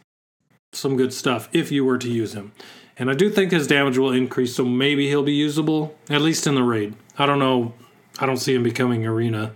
[0.73, 2.53] some good stuff if you were to use him.
[2.97, 6.47] And I do think his damage will increase, so maybe he'll be usable, at least
[6.47, 6.95] in the raid.
[7.19, 7.75] I don't know.
[8.19, 9.53] I don't see him becoming arena,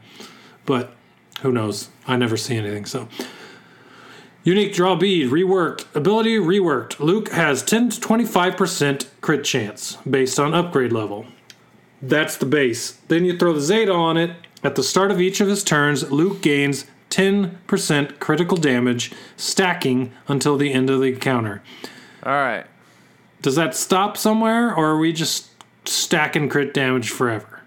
[0.65, 0.93] but
[1.43, 1.91] who knows?
[2.07, 3.09] I never see anything, so.
[4.43, 5.85] Unique draw bead, reworked.
[5.95, 7.01] Ability reworked.
[7.01, 11.27] Luke has 10 to 25% crit chance based on upgrade level.
[12.03, 12.93] That's the base.
[13.09, 14.37] Then you throw the Zeta on it.
[14.63, 20.57] At the start of each of his turns, Luke gains 10% critical damage, stacking until
[20.57, 21.63] the end of the encounter.
[22.25, 22.67] All right.
[23.41, 25.51] Does that stop somewhere, or are we just
[25.85, 27.61] stacking crit damage forever?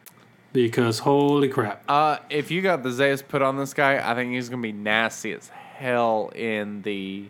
[0.51, 1.81] Because holy crap.
[1.87, 4.73] Uh, if you got the Zetas put on this guy, I think he's gonna be
[4.73, 7.29] nasty as hell in the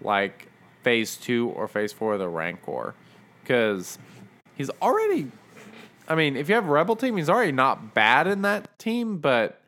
[0.00, 0.48] like
[0.82, 2.94] phase two or phase four of the Rancor,
[3.42, 3.98] because
[4.54, 5.30] he's already.
[6.08, 9.18] I mean, if you have a Rebel team, he's already not bad in that team,
[9.18, 9.60] but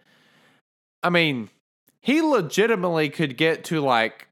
[1.03, 1.51] I mean,
[2.05, 4.29] he legitimately could get to like.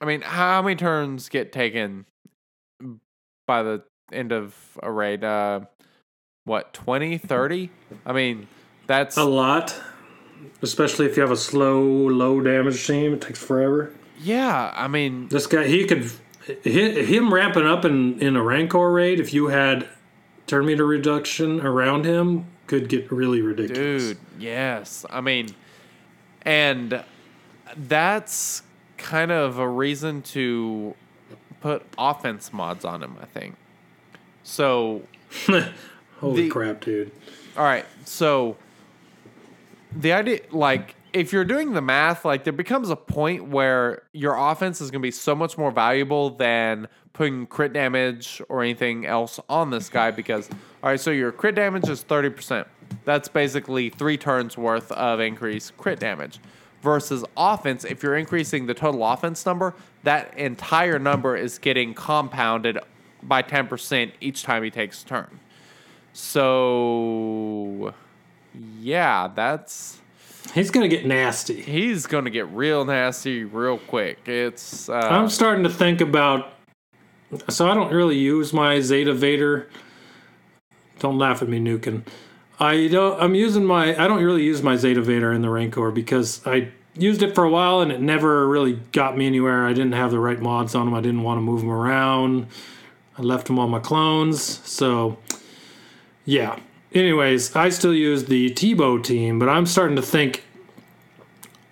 [0.00, 2.06] I mean, how many turns get taken
[3.46, 3.82] by the
[4.12, 5.24] end of a raid?
[5.24, 5.60] Uh,
[6.44, 7.70] what 20 30
[8.06, 8.48] i mean
[8.86, 9.78] that's A lot.
[10.62, 13.92] Especially if you have a slow, low damage team, it takes forever.
[14.18, 16.10] yeah i mean This guy, he could.
[16.64, 19.86] Him ramping up in, in a Rancor raid, if you had
[20.46, 24.02] turn meter reduction around him, could get really ridiculous.
[24.08, 25.48] dude yes i mean
[26.42, 27.02] and
[27.76, 28.62] that's
[28.96, 30.94] kind of a reason to
[31.60, 33.54] put offense mods on him i think
[34.42, 35.02] so
[36.20, 37.10] Holy the- crap, dude.
[37.56, 37.86] All right.
[38.04, 38.56] So
[39.96, 44.36] the idea, like, if you're doing the math, like, there becomes a point where your
[44.36, 49.06] offense is going to be so much more valuable than putting crit damage or anything
[49.06, 50.48] else on this guy because,
[50.82, 52.66] all right, so your crit damage is 30%.
[53.04, 56.38] That's basically three turns worth of increased crit damage.
[56.82, 62.78] Versus offense, if you're increasing the total offense number, that entire number is getting compounded
[63.22, 65.40] by 10% each time he takes a turn.
[66.14, 67.94] So,
[68.80, 70.00] yeah, that's
[70.54, 71.60] He's gonna get nasty.
[71.60, 74.26] he's going to get real nasty real quick.
[74.26, 76.54] It's uh, I'm starting to think about.
[77.48, 79.68] So I don't really use my Zeta Vader.
[80.98, 82.02] Don't laugh at me, Nukin.
[82.60, 83.20] I don't.
[83.20, 83.90] I'm using my.
[83.92, 87.44] I don't really use my Zeta Vader in the Rancor because I used it for
[87.44, 89.66] a while and it never really got me anywhere.
[89.66, 90.94] I didn't have the right mods on them.
[90.94, 92.48] I didn't want to move them around.
[93.16, 94.42] I left them on my clones.
[94.68, 95.18] So,
[96.24, 96.58] yeah.
[96.92, 100.42] Anyways, I still use the Teebo team, but I'm starting to think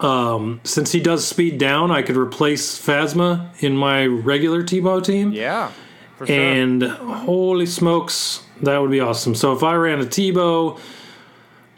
[0.01, 5.33] um, since he does speed down, I could replace Phasma in my regular Teebo team.
[5.33, 5.73] Yeah.
[6.17, 6.37] For sure.
[6.37, 9.35] And holy smokes, that would be awesome.
[9.35, 10.81] So if I ran a Teebo,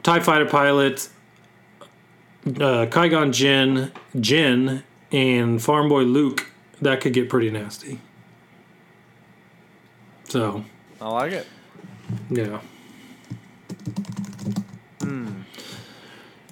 [0.02, 1.08] TIE Fighter Pilot,
[2.60, 6.50] uh, Qui-Gon Jinn, Jin, and Farm Boy Luke,
[6.80, 8.00] that could get pretty nasty.
[10.24, 10.64] So,
[11.00, 11.46] I like it.
[12.30, 12.60] yeah.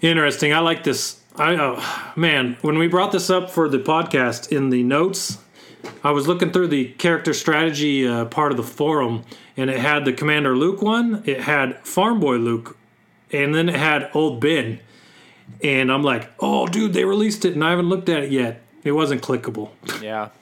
[0.01, 0.53] Interesting.
[0.53, 1.21] I like this.
[1.37, 1.83] I uh,
[2.15, 5.39] man, when we brought this up for the podcast in the notes,
[6.05, 9.25] I was looking through the character strategy uh, part of the forum,
[9.57, 12.77] and it had the Commander Luke one, it had Farm Boy Luke,
[13.33, 14.81] and then it had Old Ben.
[15.63, 18.63] And I'm like, oh, dude, they released it, and I haven't looked at it yet.
[18.85, 19.71] It wasn't clickable.
[20.03, 20.29] Yeah.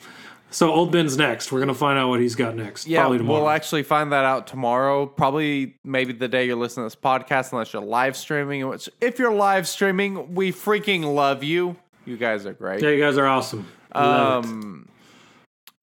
[0.49, 1.51] So Old Ben's next.
[1.53, 2.87] We're gonna find out what he's got next.
[2.87, 3.41] Yeah, probably tomorrow.
[3.43, 5.05] we'll actually find that out tomorrow.
[5.05, 8.67] Probably maybe the day you're listening to this podcast, unless you're live streaming.
[8.67, 11.77] Which, if you're live streaming, we freaking love you.
[12.07, 12.81] You guys are great.
[12.81, 13.67] yeah, you guys are awesome.
[13.93, 14.89] Um,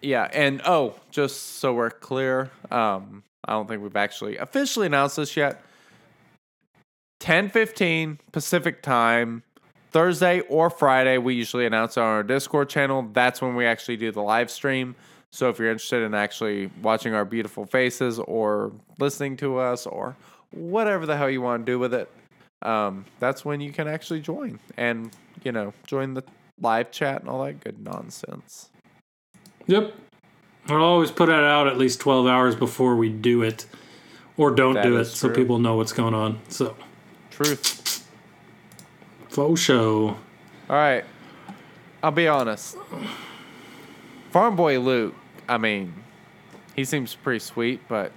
[0.04, 5.16] yeah, and oh, just so we're clear, um, I don't think we've actually officially announced
[5.16, 5.62] this yet.
[7.20, 9.44] Ten fifteen Pacific time,
[9.92, 11.18] Thursday or Friday.
[11.18, 13.08] We usually announce on our Discord channel.
[13.14, 14.96] That's when we actually do the live stream.
[15.32, 20.16] So if you're interested in actually watching our beautiful faces or listening to us or
[20.52, 22.12] whatever the hell you want to do with it,
[22.62, 25.10] um, that's when you can actually join and
[25.44, 26.24] you know join the
[26.62, 28.70] live chat and all that good nonsense.
[29.68, 29.94] Yep.
[30.70, 33.66] I'll always put it out at least 12 hours before we do it
[34.38, 35.36] or don't That do it so true.
[35.36, 36.40] people know what's going on.
[36.50, 36.76] So,
[37.32, 38.06] Truth.
[39.30, 40.10] faux show.
[40.70, 41.04] All right.
[42.02, 42.78] I'll be honest.
[44.32, 45.16] Farm Boy Luke,
[45.48, 45.94] I mean,
[46.76, 48.12] he seems pretty sweet, but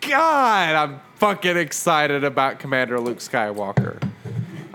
[0.00, 4.09] God, I'm fucking excited about Commander Luke Skywalker.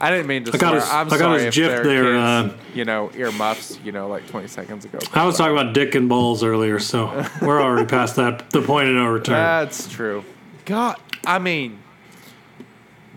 [0.05, 0.79] I didn't mean to I got swear.
[0.81, 3.91] his- I'm I got sorry his GIF there there, kids, uh, you know, earmuffs, you
[3.91, 4.99] know, like 20 seconds ago.
[5.13, 8.87] I was talking about dick and balls earlier, so we're already past that, the point
[8.89, 9.33] of no return.
[9.35, 10.23] That's true.
[10.65, 11.79] God, I mean,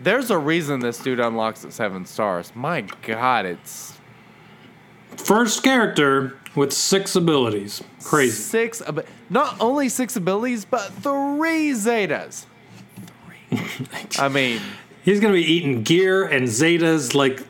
[0.01, 2.51] there's a reason this dude unlocks at seven stars.
[2.55, 3.93] My God, it's
[5.17, 7.83] First character with six abilities.
[8.03, 8.31] Crazy.
[8.31, 12.45] Six, ab- not only six abilities, but three Zetas.
[13.49, 13.59] Three.
[14.19, 14.61] I mean,
[15.03, 17.43] He's to be eating gear and Zetas like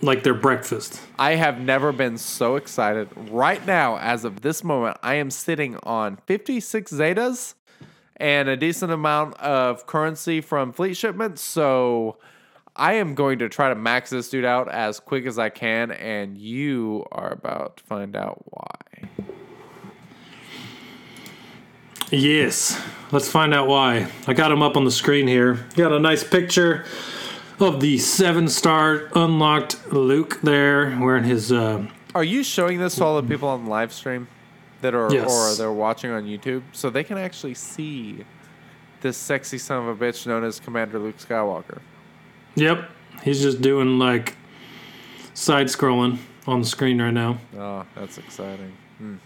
[0.00, 1.00] like their breakfast.
[1.18, 3.08] I have never been so excited.
[3.30, 7.54] Right now, as of this moment, I am sitting on 56 Zetas
[8.16, 11.42] and a decent amount of currency from fleet shipments.
[11.42, 12.18] So
[12.76, 15.90] I am going to try to max this dude out as quick as I can,
[15.90, 19.08] and you are about to find out why.
[22.14, 22.80] Yes.
[23.10, 24.10] Let's find out why.
[24.26, 25.66] I got him up on the screen here.
[25.76, 26.84] Got a nice picture
[27.60, 33.04] of the seven star unlocked Luke there wearing his uh, Are you showing this to
[33.04, 34.28] all the people on the live stream
[34.80, 35.30] that are Yes.
[35.30, 38.24] or they're watching on YouTube so they can actually see
[39.00, 41.80] this sexy son of a bitch known as Commander Luke Skywalker?
[42.56, 42.90] Yep.
[43.22, 44.36] He's just doing like
[45.34, 47.38] side scrolling on the screen right now.
[47.56, 48.72] Oh, that's exciting.
[48.98, 49.16] Hmm.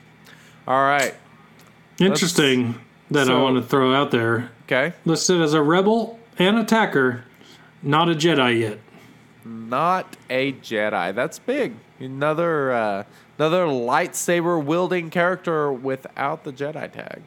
[0.66, 1.14] All right.
[2.00, 2.80] Interesting
[3.10, 4.50] that I want to throw out there.
[4.64, 4.92] Okay.
[5.04, 7.24] Listed as a rebel and attacker,
[7.82, 8.78] not a Jedi yet.
[9.44, 11.14] Not a Jedi.
[11.14, 11.74] That's big.
[11.98, 13.04] Another uh,
[13.38, 17.22] another lightsaber wielding character without the Jedi tag.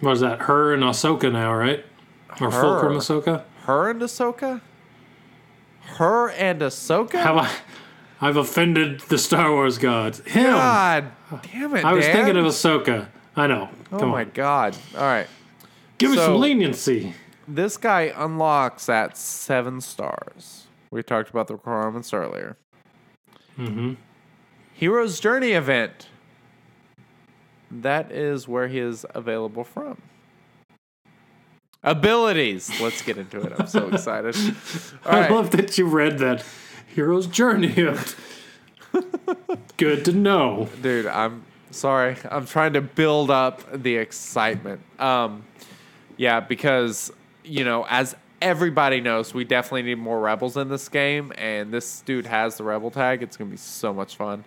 [0.00, 0.42] What is that?
[0.42, 1.84] Her and Ahsoka now, right?
[2.40, 2.60] Or Her.
[2.60, 3.44] Fulcrum Ahsoka?
[3.64, 4.60] Her and Ahsoka?
[5.96, 7.22] Her and Ahsoka?
[7.22, 7.50] Have I?
[8.20, 10.20] I've offended the Star Wars gods.
[10.26, 10.52] Him.
[10.52, 11.10] God
[11.52, 12.16] damn it, I was Dan.
[12.16, 13.08] thinking of Ahsoka.
[13.36, 13.68] I know.
[13.90, 14.30] Oh Come my on.
[14.34, 14.76] god.
[14.94, 15.26] All right.
[15.98, 17.14] Give me So- some leniency.
[17.48, 20.66] This guy unlocks at seven stars.
[20.90, 22.56] We talked about the requirements earlier.
[23.58, 23.94] Mm-hmm.
[24.74, 26.08] Hero's Journey event.
[27.70, 30.00] That is where he is available from.
[31.82, 32.80] Abilities.
[32.80, 33.52] Let's get into it.
[33.58, 34.36] I'm so excited.
[35.04, 35.30] All I right.
[35.30, 36.44] love that you read that.
[36.94, 37.74] Hero's Journey.
[39.78, 40.68] Good to know.
[40.82, 41.42] dude i'm
[41.72, 44.80] sorry i'm trying to build up the excitement.
[44.98, 45.44] Um
[46.16, 47.12] yeah because
[47.44, 52.00] you know as everybody knows we definitely need more rebels in this game and this
[52.02, 53.22] dude has the rebel tag.
[53.22, 54.44] It's gonna be so much fun.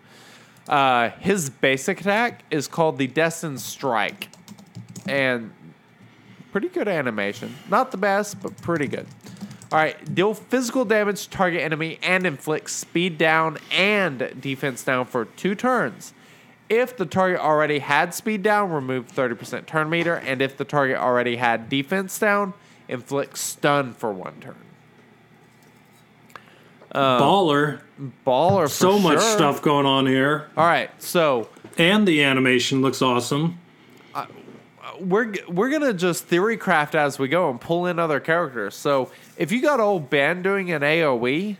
[0.68, 4.30] Uh his basic attack is called the destined strike.
[5.08, 5.52] And
[6.52, 7.56] pretty good animation.
[7.70, 9.08] Not the best but pretty good.
[9.72, 15.06] All right, deal physical damage to target enemy and inflict speed down and defense down
[15.06, 16.14] for two turns.
[16.70, 20.97] If the target already had speed down, remove 30% turn meter, and if the target
[20.97, 22.53] already had defense down,
[22.88, 24.55] inflict stun for one turn.
[26.91, 27.82] Uh, Baller.
[28.26, 30.47] Baller for So much stuff going on here.
[30.57, 33.59] All right, so And the animation looks awesome.
[34.99, 38.76] we're we're gonna just theory craft as we go and pull in other characters.
[38.76, 41.57] So if you got old Ben doing an AOE,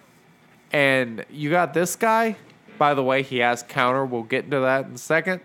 [0.72, 2.38] and you got this guy,
[2.78, 4.06] by the way, he has counter.
[4.06, 5.42] We'll get into that in a second.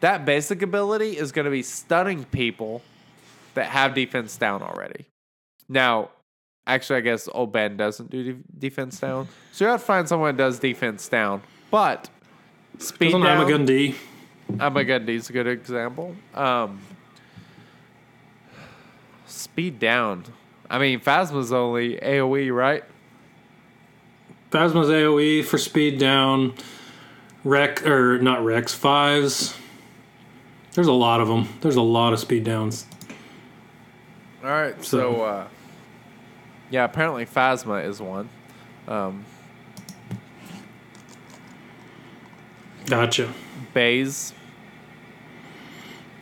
[0.00, 2.82] That basic ability is going to be stunning people
[3.54, 5.06] that have defense down already.
[5.68, 6.10] Now,
[6.66, 10.08] actually, I guess old Ben doesn't do de- defense down, so you have to find
[10.08, 11.42] someone that does defense down.
[11.70, 12.10] But
[12.78, 13.22] speed down.
[13.22, 13.94] Ima-Gun Di?
[14.52, 16.14] Amagundi's a good example.
[16.34, 16.80] Um,
[19.26, 20.24] speed down.
[20.68, 22.84] I mean, Phasma's only AoE, right?
[24.52, 26.54] Phasma's AoE for speed down.
[27.42, 29.56] Rec or not Rex fives.
[30.74, 31.48] There's a lot of them.
[31.62, 32.86] There's a lot of speed downs.
[34.44, 34.82] All right.
[34.84, 35.48] So, uh,
[36.70, 38.28] yeah, apparently Phasma is one.
[38.86, 39.24] Um,
[42.86, 43.32] Gotcha.
[43.72, 44.34] Baze.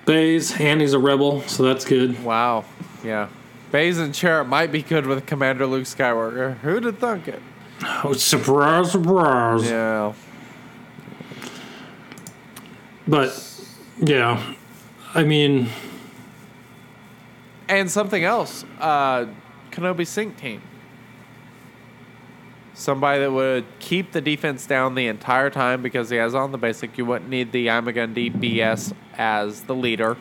[0.07, 2.23] Baze, and he's a rebel, so that's good.
[2.25, 2.65] Wow.
[3.05, 3.29] Yeah.
[3.73, 6.59] Baze and Chirrut might be good with Commander Luke Skywalker.
[6.59, 7.43] Who'd have thunk it?
[7.83, 9.69] Oh, surprise, surprise.
[9.69, 10.13] Yeah.
[13.09, 13.61] But
[13.99, 14.55] yeah,
[15.15, 15.69] I mean,
[17.69, 18.65] And something else.
[18.81, 19.27] Uh,
[19.71, 20.63] Kenobi Sync team.
[22.75, 26.59] Somebody that would keep the defense down the entire time because he has on the
[26.59, 26.97] basic.
[26.99, 30.17] You wouldn't need the Ima-Gun Di BS as the leader.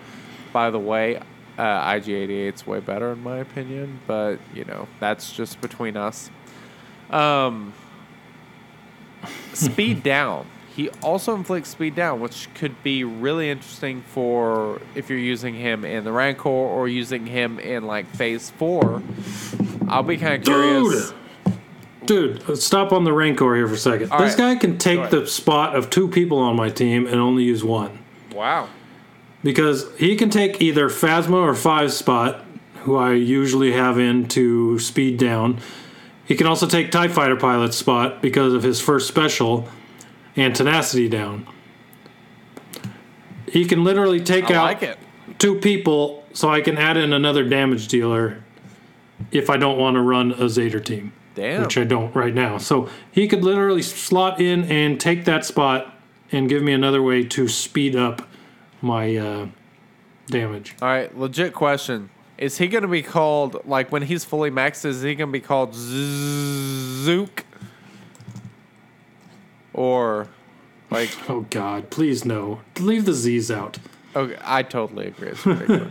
[0.51, 1.21] By the way,
[1.57, 6.29] uh, IG88's way better in my opinion, but you know that's just between us.
[7.09, 7.73] Um,
[9.53, 10.45] speed down.
[10.75, 15.83] He also inflicts speed down, which could be really interesting for if you're using him
[15.83, 19.01] in the Rancor or using him in like Phase Four.
[19.89, 21.13] I'll be kind of curious.
[22.05, 24.11] dude, let's stop on the Rancor here for a second.
[24.11, 24.55] All this right.
[24.55, 27.99] guy can take the spot of two people on my team and only use one.
[28.33, 28.69] Wow.
[29.43, 32.45] Because he can take either Phasma or Five spot,
[32.83, 35.59] who I usually have in to speed down.
[36.29, 39.67] He can also take TIE Fighter Pilot's spot because of his first special
[40.35, 41.47] and tenacity down.
[43.47, 44.99] He can literally take I out like
[45.39, 48.43] two people so I can add in another damage dealer
[49.31, 51.63] if I don't want to run a Zader team, Damn.
[51.63, 52.59] which I don't right now.
[52.59, 55.95] So he could literally slot in and take that spot
[56.31, 58.29] and give me another way to speed up
[58.83, 59.47] my uh,
[60.27, 60.75] damage.
[60.79, 62.11] All right, legit question.
[62.39, 65.31] Is he going to be called, like when he's fully maxed, is he going to
[65.31, 67.43] be called Zook?
[69.73, 70.29] Or,
[70.89, 72.61] like, Oh God, please no.
[72.79, 73.77] Leave the Z's out.
[74.15, 75.33] okay, I totally agree.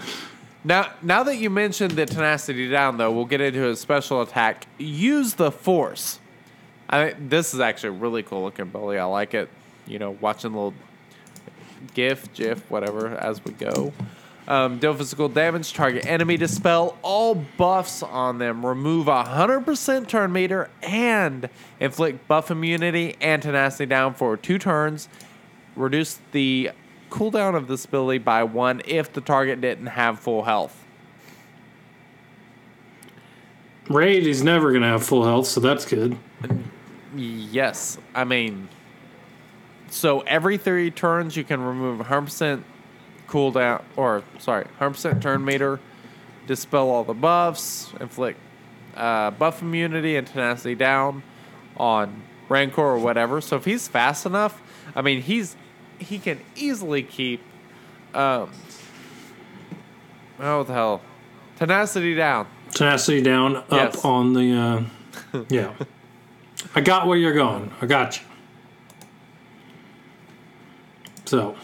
[0.65, 4.67] Now, now that you mentioned the tenacity down, though, we'll get into his special attack.
[4.77, 6.19] Use the force.
[6.91, 8.99] I this is actually a really cool looking Billy.
[8.99, 9.49] I like it.
[9.87, 10.75] You know, watching the little
[11.95, 13.93] GIF, GIF, whatever, as we go.
[14.49, 20.71] Um, deal physical damage, target enemy, dispel all buffs on them, remove 100% turn meter,
[20.83, 25.11] and inflict buff immunity and tenacity down for two turns.
[25.77, 26.71] Reduce the
[27.11, 30.83] cooldown of this ability by one if the target didn't have full health.
[33.91, 36.17] Raid, is never gonna have full health, so that's good.
[37.15, 38.71] Yes, I mean,
[39.91, 42.63] so every three turns you can remove 100%
[43.29, 45.79] cooldown, or sorry, 100% turn meter,
[46.47, 48.39] dispel all the buffs, inflict
[48.97, 51.23] uh, buff immunity and tenacity down
[51.77, 53.41] on Rancor or whatever.
[53.41, 54.61] So if he's fast enough,
[54.97, 55.57] I mean, he's
[55.99, 57.41] he can easily keep,
[58.15, 58.51] um,
[60.41, 61.01] oh what the hell,
[61.57, 62.47] tenacity down.
[62.73, 64.05] Tenacity down, up Yes.
[64.05, 64.89] on the.
[65.35, 65.73] Uh, yeah.
[66.75, 67.71] I got where you're going.
[67.81, 68.27] I got you.
[71.25, 71.57] So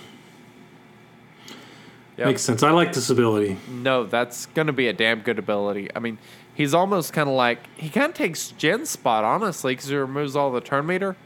[2.16, 2.26] Yep.
[2.28, 2.62] makes sense.
[2.62, 3.56] I like this ability.
[3.68, 5.88] No, that's going to be a damn good ability.
[5.96, 6.18] I mean,
[6.54, 10.36] he's almost kind of like he kind of takes Jyn's spot, honestly, because he removes
[10.36, 11.16] all the turn meter.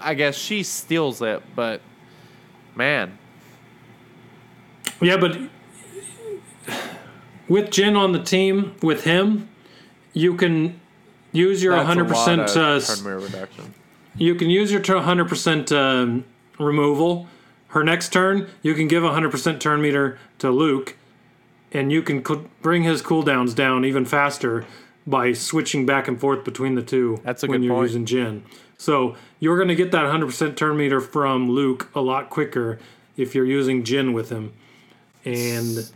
[0.00, 1.82] I guess she steals it, but
[2.74, 3.18] man,
[5.00, 5.36] Yeah, but
[7.48, 9.48] with Jen on the team, with him,
[10.12, 10.80] you can
[11.32, 12.40] use your that's 100 percent.
[12.40, 13.74] lot Uh, turn meter reduction.
[14.16, 16.24] you can use your 100 percent um,
[16.58, 17.26] removal.
[17.72, 20.96] Her next turn, you can give 100 percent turn meter to Luke,
[21.72, 24.64] and you can cl- bring his cooldowns down even faster
[25.06, 27.88] by switching back and forth between the two That's a when good you're point.
[27.92, 28.42] using Jyn.
[28.78, 32.78] So you're going to get that 100% turn meter from Luke a lot quicker
[33.16, 34.52] if you're using Jyn with him.
[35.24, 35.90] And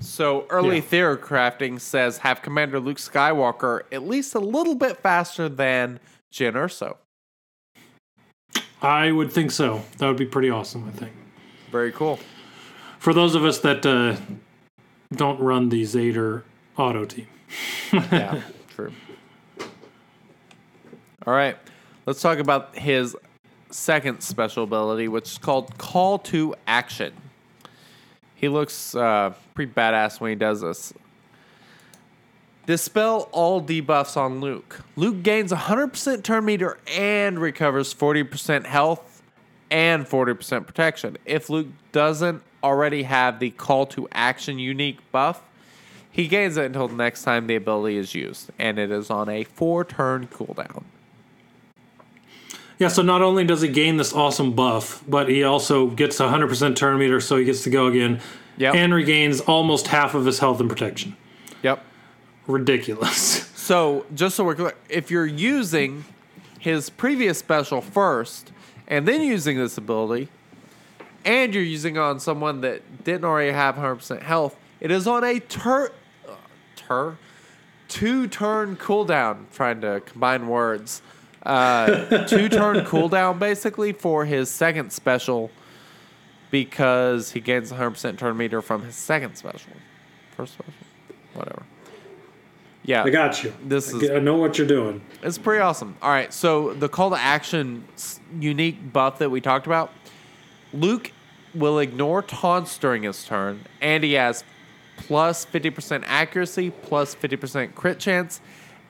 [0.00, 0.82] So early Yeah.
[0.82, 5.98] theorycrafting says have Commander Luke Skywalker at least a little bit faster than
[6.32, 6.96] Jyn Erso.
[8.80, 9.82] I would think so.
[9.98, 11.12] That would be pretty awesome, I think.
[11.70, 12.18] Very cool.
[12.98, 14.16] For those of us that uh,
[15.14, 16.42] don't run the Zader
[16.76, 17.26] auto team.
[17.92, 18.42] Yeah,
[18.74, 18.92] true.
[21.26, 21.56] All right,
[22.04, 23.16] let's talk about his
[23.70, 27.14] second special ability, which is called Call to Action.
[28.34, 30.92] He looks uh, pretty badass when he does this.
[32.66, 34.82] Dispel all debuffs on Luke.
[34.94, 39.07] Luke gains 100% turn meter and recovers 40% health
[39.70, 41.16] and 40% protection.
[41.24, 45.42] If Luke doesn't already have the call to action unique buff,
[46.10, 49.28] he gains it until the next time the ability is used, and it is on
[49.28, 50.82] a four turn cooldown.
[52.78, 56.76] Yeah, so not only does he gain this awesome buff, but he also gets 100%
[56.76, 58.20] turn meter, so he gets to go again.
[58.56, 58.74] Yep.
[58.74, 61.16] And regains almost half of his health and protection.
[61.62, 61.84] Yep.
[62.46, 63.44] Ridiculous.
[63.68, 66.06] So, just so we're clear, if you're using
[66.58, 68.50] his previous special first
[68.88, 70.28] and then using this ability,
[71.24, 75.38] and you're using on someone that didn't already have 100% health, it is on a
[75.40, 75.92] tur,
[76.26, 76.34] uh,
[76.74, 77.18] tur,
[77.88, 79.44] two turn cooldown.
[79.52, 81.02] Trying to combine words.
[81.44, 85.50] Uh, two turn cooldown basically for his second special
[86.50, 89.72] because he gains 100% turn meter from his second special.
[90.36, 90.72] First special?
[91.34, 91.62] Whatever.
[92.88, 93.04] Yeah.
[93.04, 93.52] I got you.
[93.62, 95.02] This I is- I know what you're doing.
[95.22, 95.94] It's pretty awesome.
[96.00, 97.84] All right, so the call to action
[98.40, 99.92] unique buff that we talked about,
[100.72, 101.12] Luke
[101.54, 104.42] will ignore taunts during his turn, and he has
[104.96, 108.40] plus 50% accuracy, plus 50% crit chance,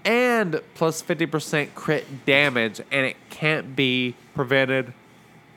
[0.05, 4.93] and plus 50% crit damage, and it can't be prevented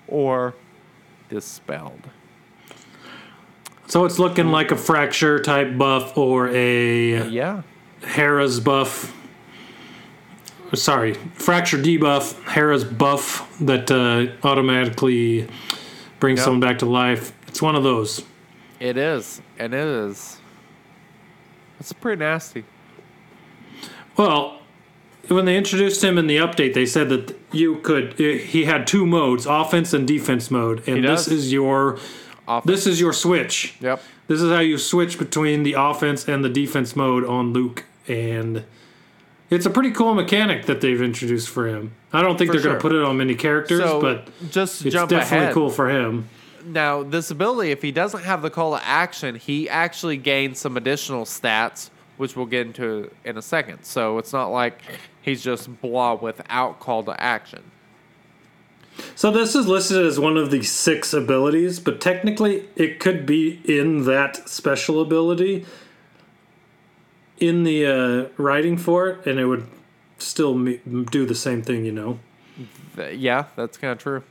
[0.08, 0.56] or
[1.30, 2.10] dispelled.
[3.86, 7.62] So it's looking like a fracture type buff or a Yeah.
[8.04, 9.16] Hera's buff.
[10.74, 15.48] Sorry, fracture debuff, Hera's buff that uh, automatically
[16.22, 16.46] brings Yep.
[16.46, 17.34] someone back to life.
[17.48, 18.24] It's one of those.
[18.80, 20.38] It is, and it is.
[21.80, 22.64] It's pretty nasty.
[24.16, 24.60] Well,
[25.28, 28.14] when they introduced him in the update, they said that you could.
[28.18, 31.98] He had two modes, offense and defense mode, and this is your
[32.48, 32.66] Offense.
[32.66, 33.76] this is your switch.
[33.82, 34.02] Yep.
[34.28, 38.64] This is how you switch between the offense and the defense mode on Luke, and
[39.50, 41.94] it's a pretty cool mechanic that they've introduced for him.
[42.14, 44.86] I don't think For they're going to put it on many characters, So, but just
[44.86, 45.54] it's jump definitely ahead.
[45.54, 46.30] cool for him.
[46.66, 50.78] Now, this ability, if he doesn't have the call to action, he actually gains some
[50.78, 53.84] additional stats, which we'll get into in a second.
[53.84, 54.82] So it's not like
[55.22, 57.64] he's just blah without call to action.
[59.16, 63.62] So this is listed as one of the six abilities, but technically it could be
[63.66, 65.66] in that special ability
[67.42, 69.68] in the uh, writing for it, and it would
[70.20, 72.20] still me- do the same thing, you know.
[73.12, 74.24] Yeah, that's kind of true.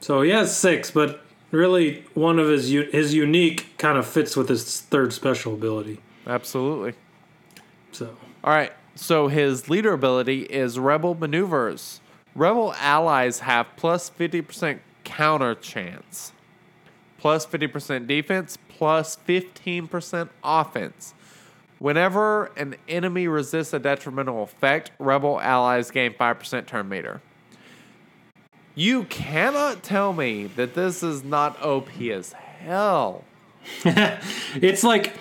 [0.00, 4.34] So he has six, but really one of his u- his unique kind of fits
[4.36, 6.00] with his third special ability.
[6.26, 6.94] Absolutely.
[7.92, 8.72] So All right.
[8.94, 12.00] So his leader ability is Rebel Maneuvers.
[12.34, 16.32] Rebel allies have plus 50% counter chance,
[17.18, 21.14] plus 50% defense, plus 15% offense.
[21.82, 27.20] Whenever an enemy resists a detrimental effect, Rebel allies gain 5% turn meter.
[28.76, 33.24] You cannot tell me that this is not OP as hell.
[33.84, 35.14] it's like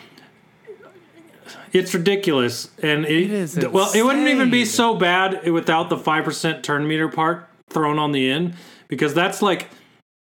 [1.74, 6.24] it's ridiculous, and it, is well, it wouldn't even be so bad without the five
[6.24, 8.54] percent turn meter part thrown on the end,
[8.88, 9.68] because that's like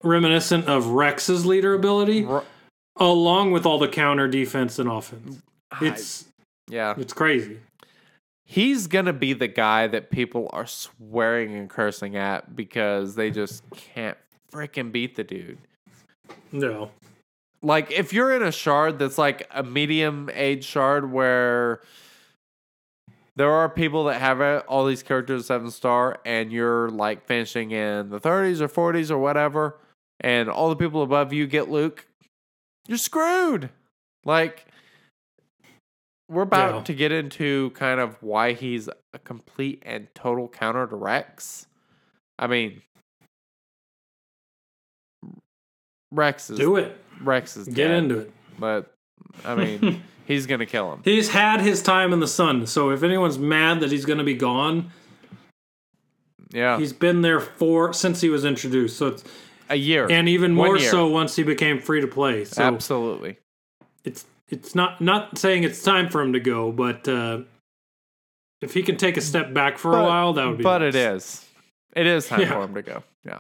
[0.04, 2.28] reminiscent of Rex's leader ability,
[2.96, 5.42] along with all the counter defense and offense.
[5.82, 6.27] It's
[6.70, 6.96] Yeah.
[6.98, 7.60] it's crazy.
[8.46, 13.64] he's gonna be the guy that people are swearing and cursing at because they just
[13.72, 14.18] can't
[14.52, 15.58] freaking beat the dude.
[16.52, 16.92] No,
[17.62, 21.82] Like if you're in a shard that's like a medium age shard where
[23.36, 28.10] there are people that have all these characters seven star and you're like finishing in
[28.10, 29.78] the 30s or 40s or whatever
[30.20, 32.08] and all the people above you get Luke,
[32.88, 33.70] you're screwed.
[34.26, 34.66] Like
[36.30, 36.84] we're about Yeah.
[36.84, 41.68] to get into kind of why he's a complete and total counter to Rex.
[42.40, 42.82] I mean,
[46.12, 46.98] Rex is do it.
[47.22, 48.32] Rex is Get dead, into it.
[48.60, 48.94] but
[49.44, 51.02] I mean, he's gonna kill him.
[51.04, 54.24] He's had his time in the sun, so if anyone's mad that he's going to
[54.24, 54.92] be gone,
[56.52, 58.98] Yeah, he's been there for since he was introduced.
[58.98, 59.24] So it's
[59.70, 60.90] a year, and even One more year.
[60.90, 62.46] so once he became free to play.
[62.46, 63.38] So absolutely.
[64.06, 67.42] it's it's not not saying it's time for him to go, but uh,
[68.62, 70.64] if he can take a step back for a while, that would be.
[70.64, 70.90] But nice.
[70.90, 71.46] it is.
[71.96, 72.54] It is time Yeah.
[72.54, 73.04] for him to go.
[73.26, 73.40] Yeah.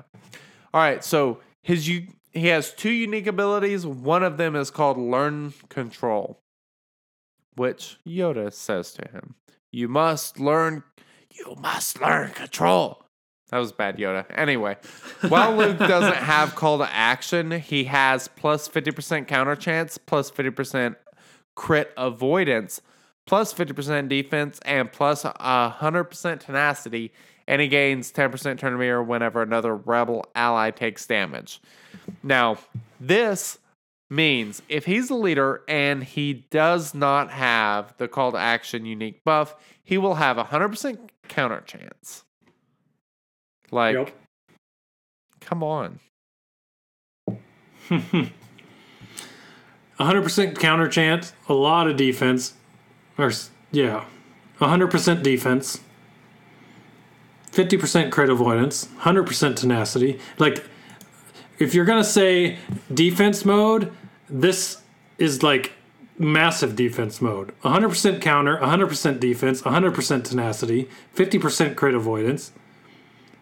[0.73, 1.03] All right.
[1.03, 3.85] So his you he has two unique abilities.
[3.85, 6.39] One of them is called Learn Control,
[7.55, 9.35] which Yoda says to him,
[9.71, 10.83] "You must learn.
[11.33, 13.05] You must learn control."
[13.49, 14.25] That was bad, Yoda.
[14.29, 14.75] Anyway,
[15.29, 19.97] while Luke doesn't have call to action, he has plus plus fifty percent counter chance,
[19.97, 20.97] plus plus fifty percent
[21.57, 22.79] crit avoidance,
[23.25, 27.11] plus 50% defense, and plus 100% tenacity,
[27.47, 31.59] and he gains 10% turn meter whenever another rebel ally takes damage.
[32.23, 32.57] Now,
[33.01, 33.57] this
[34.09, 39.23] means if he's the leader and he does not have the call to action unique
[39.25, 42.23] buff, he will have a 100% counter chance.
[43.71, 44.15] Like, Yep.
[45.41, 45.99] come on.
[49.99, 52.53] 100% counter chance, a lot of defense,
[53.17, 53.31] or
[53.71, 54.05] yeah,
[54.59, 55.79] 100% defense,
[57.51, 60.19] 50% crit avoidance, 100% tenacity.
[60.37, 60.63] Like,
[61.59, 62.57] if you're gonna say
[62.93, 63.91] defense mode,
[64.29, 64.81] this
[65.17, 65.71] is like
[66.19, 67.53] massive defense mode.
[67.63, 72.51] 100% counter, 100% defense, 100% tenacity, 50% crit avoidance.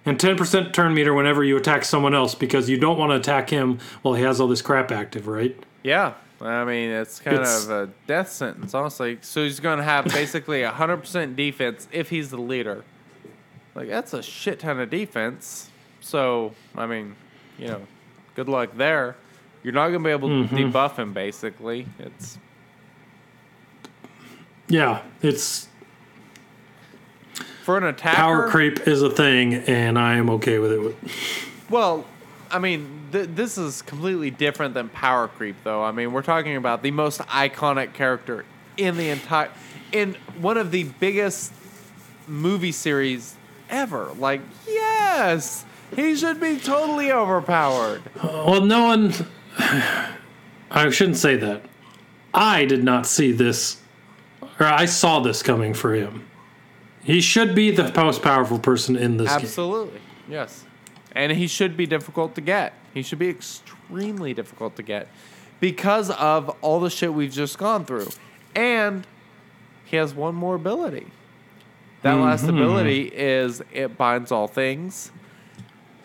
[0.06, 3.50] And 10% turn meter whenever you attack someone else because you don't want to attack
[3.50, 5.58] him while he has all this crap active, right?
[5.84, 6.14] Yeah.
[6.42, 9.18] I mean, it's kind It's- of a death sentence, honestly.
[9.22, 12.84] So he's going to have basically a 100% defense if he's the leader.
[13.74, 15.70] Like, that's a shit ton of defense.
[16.02, 17.16] So, I mean,
[17.58, 17.82] you know,
[18.36, 19.16] good luck there.
[19.64, 20.56] You're not going to be able to Mm-hmm.
[20.72, 21.88] debuff him, basically.
[21.98, 22.38] It's
[24.68, 25.68] Yeah, it's
[27.66, 28.16] for an attacker.
[28.16, 30.96] power creep is a thing, and I am okay with it.
[31.68, 32.06] Well,
[32.52, 35.84] I mean, th- this is completely different than power creep, though.
[35.84, 38.46] I mean, we're talking about the most iconic character
[38.78, 39.50] in the entire,
[39.92, 41.54] in one of the biggest
[42.28, 43.36] movie series
[43.68, 44.12] ever.
[44.20, 45.66] Like, yes,
[45.96, 48.04] he should be totally overpowered.
[48.22, 49.12] Uh, well, no one.
[50.70, 51.64] I shouldn't say that.
[52.32, 53.82] I did not see this,
[54.60, 56.25] or I saw this coming for him.
[57.06, 59.42] He should be the most powerful person in this game.
[59.42, 60.66] Absolutely, yes,
[61.12, 62.74] and he should be difficult to get.
[62.94, 65.08] He should be extremely difficult to get
[65.60, 68.10] because of all the shit we've just gone through,
[68.56, 69.06] and
[69.86, 71.06] he has one more ability.
[72.02, 72.24] That mm-hmm.
[72.24, 75.12] last ability is it binds all things.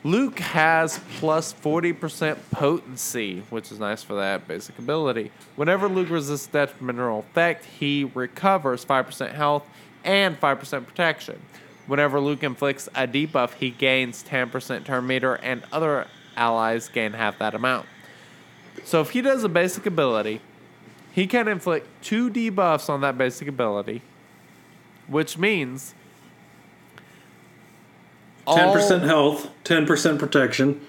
[0.02, 5.30] Luke has plus 40% potency, which is nice for that basic ability.
[5.56, 9.66] Whenever Luke resists detrimental effect, he recovers 5% health
[10.04, 11.40] and 5% protection.
[11.86, 16.06] Whenever Luke inflicts a debuff, he gains 10% turn meter, and other
[16.36, 17.86] allies gain half that amount.
[18.84, 20.40] So if he does a basic ability,
[21.12, 24.02] he can inflict two debuffs on that basic ability,
[25.08, 25.94] which means
[28.46, 30.80] Ten percent all- health, ten percent protection.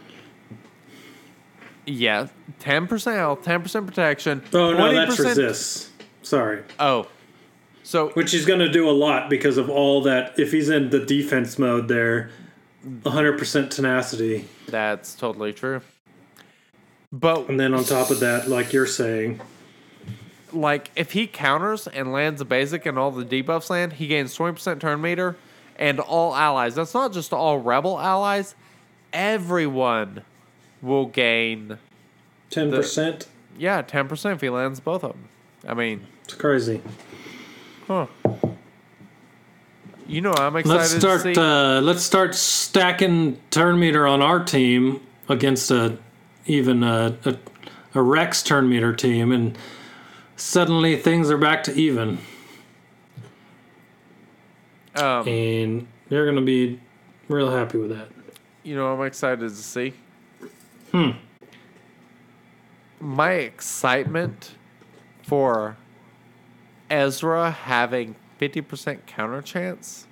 [1.86, 2.28] Yeah,
[2.60, 4.44] ten percent health, ten percent protection.
[4.54, 5.90] Oh no, that's 20% resists.
[6.24, 7.08] Sorry, Oh,
[7.84, 10.38] so which he's going to do a lot because of all that.
[10.40, 12.30] If he's in the defense mode, there,
[13.06, 15.82] hundred percent tenacity, that's totally true.
[17.12, 19.42] But and then on top of that, like you're saying,
[20.54, 24.34] like if he counters and lands a basic and all the debuffs land, he gains
[24.34, 25.36] twenty percent turn meter,
[25.78, 26.76] and all allies.
[26.76, 28.56] That's not just all rebel allies.
[29.12, 30.24] Everyone
[30.82, 31.78] will gain
[32.50, 33.28] ten percent.
[33.58, 35.28] yeah ten percent if he lands both of them.
[35.68, 36.82] I mean, It's crazy.
[37.92, 38.06] Huh.
[40.08, 41.22] You know, I'm excited Let's to start.
[41.22, 41.34] see.
[41.38, 45.98] Uh, let's start stacking turn meter on our team against a
[46.46, 47.38] even a, a,
[47.96, 49.58] a Rex turn meter team, and
[50.36, 52.18] suddenly things are back to even,
[54.96, 56.80] um, and they're gonna be
[57.30, 58.10] real happy with that.
[58.64, 59.94] You know, I'm excited to see.
[60.92, 61.12] Hmm.
[63.00, 64.56] My excitement
[65.24, 65.78] for
[66.92, 70.06] Ezra having 50% counter chance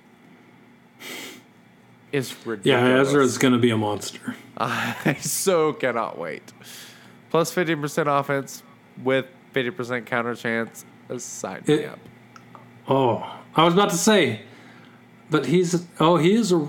[2.12, 2.66] is ridiculous.
[2.66, 3.00] Yeah.
[3.00, 4.34] Ezra's gonna be a monster.
[4.56, 6.52] I so cannot wait.
[7.30, 8.62] Plus 50% offense
[9.02, 10.84] with 50% counter chance.
[11.18, 11.98] Sign me up.
[12.88, 14.42] Oh, I was about to say,
[15.28, 16.68] but he's oh he is a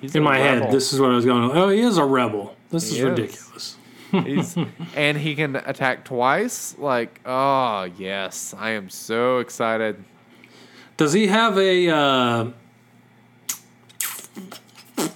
[0.00, 0.66] He's in a my rebel.
[0.66, 0.72] head.
[0.72, 1.50] This is what I was going.
[1.50, 2.54] Oh, he is a rebel.
[2.70, 3.02] This is is.
[3.02, 3.76] ridiculous.
[4.10, 4.56] He's
[4.96, 6.74] and he can attack twice.
[6.78, 10.02] Like, oh yes, I am so excited.
[10.96, 12.50] Does he have a uh,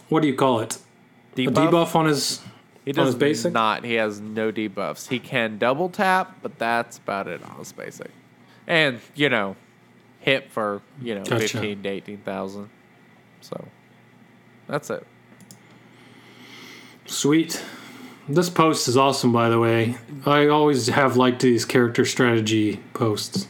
[0.08, 0.78] what do you call it?
[1.36, 1.48] Debuff?
[1.48, 2.40] A debuff on his
[2.84, 3.52] He on does his basic?
[3.52, 3.84] not.
[3.84, 5.08] He has no debuffs.
[5.08, 8.10] He can double tap, but that's about it on his basic.
[8.66, 9.56] And you know,
[10.20, 11.48] hit for you know Gotcha.
[11.48, 12.68] fifteen to eighteen thousand.
[13.40, 13.66] So
[14.66, 15.06] that's it.
[17.06, 17.62] Sweet.
[18.28, 19.96] This post is awesome, by the way.
[20.24, 23.48] I always have liked these character strategy posts.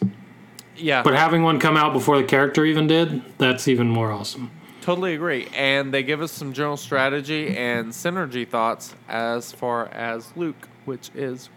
[0.76, 4.50] Yeah, But having one come out before the character even did, that's even more awesome.
[4.80, 5.48] Totally agree.
[5.54, 11.10] And they give us some general strategy and synergy thoughts as far as Luke, which
[11.14, 11.50] is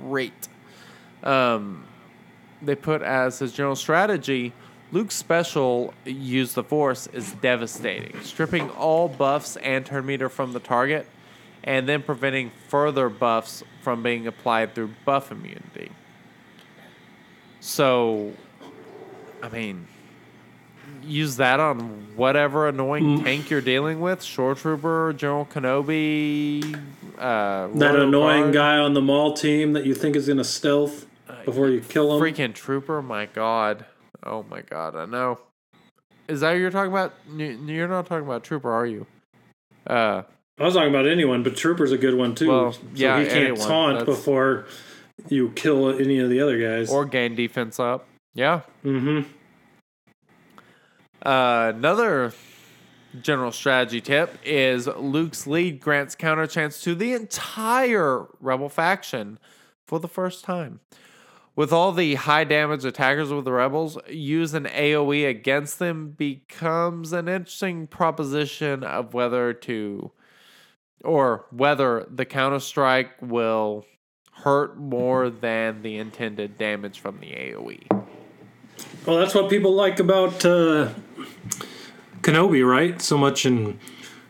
[0.00, 0.48] great.
[1.22, 1.84] Um,
[2.62, 4.54] they put as his general strategy
[4.92, 10.60] Luke's special, Use the Force, is devastating, stripping all buffs and turn meter from the
[10.60, 11.06] target,
[11.64, 15.90] and then preventing further buffs from being applied through buff immunity.
[17.60, 18.32] So,
[19.42, 19.86] I mean,
[21.04, 21.78] use that on
[22.16, 26.74] whatever annoying tank you're dealing with shore trooper general kenobi
[27.18, 30.44] uh That annoying Guard, guy on the mall team that you think is going to
[30.44, 31.06] stealth
[31.44, 32.20] before you kill him.
[32.22, 33.84] freaking trooper my god.
[34.24, 35.38] Oh my god i know.
[36.28, 37.14] Is that what you're talking about?
[37.36, 39.06] You- you're not talking about trooper are you?
[39.86, 40.22] Uh
[40.62, 42.48] I was talking about anyone, but Trooper's a good one too.
[42.48, 44.66] Well, so yeah, he can't anyone, taunt that's- before
[45.28, 46.90] you kill any of the other guys.
[46.90, 49.28] or gain defense up yeah mm-hmm.
[51.24, 52.32] Uh, another
[53.20, 59.38] general strategy tip is Luke's lead grants counter chance to the entire rebel faction
[59.86, 60.80] for the first time.
[61.54, 67.12] With all the high damage attackers with the rebels, use an AoE against them becomes
[67.12, 70.10] an interesting proposition of whether to
[71.04, 73.84] or whether the counter strike will
[74.32, 77.26] hurt more than the intended damage from the.
[77.26, 77.86] AoE.
[79.06, 80.90] Well, that's what people like about uh,
[82.22, 83.00] Kenobi, right?
[83.00, 83.78] So much in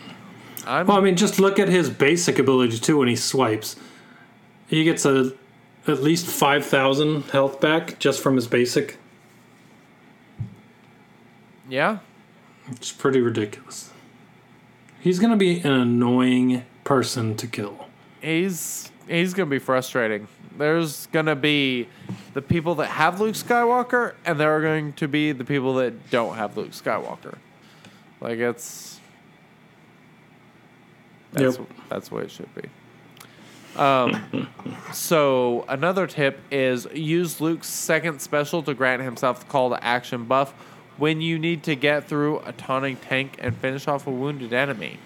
[0.65, 3.77] I'm Well, I mean, just look at his basic ability too when he swipes.
[4.67, 5.31] He gets a
[5.87, 8.97] at least 5,000 health back just from his basic.
[11.69, 11.99] yeah.
[12.69, 13.91] It's pretty ridiculous.
[14.99, 17.87] He's going to be an annoying person to kill.
[18.21, 20.27] he's he's gonna be frustrating.
[20.57, 21.87] There's gonna be
[22.33, 26.09] the people that have Luke Skywalker, and there are going to be the people that
[26.09, 27.35] don't have Luke Skywalker.
[28.19, 28.99] Like it's
[31.33, 31.67] that's Yep.
[31.89, 32.69] that's what it should be.
[33.79, 34.47] Um,
[34.93, 40.25] so another tip is use Luke's second special to grant himself the call to action
[40.25, 40.51] buff
[40.97, 44.97] when you need to get through a taunting tank and finish off a wounded enemy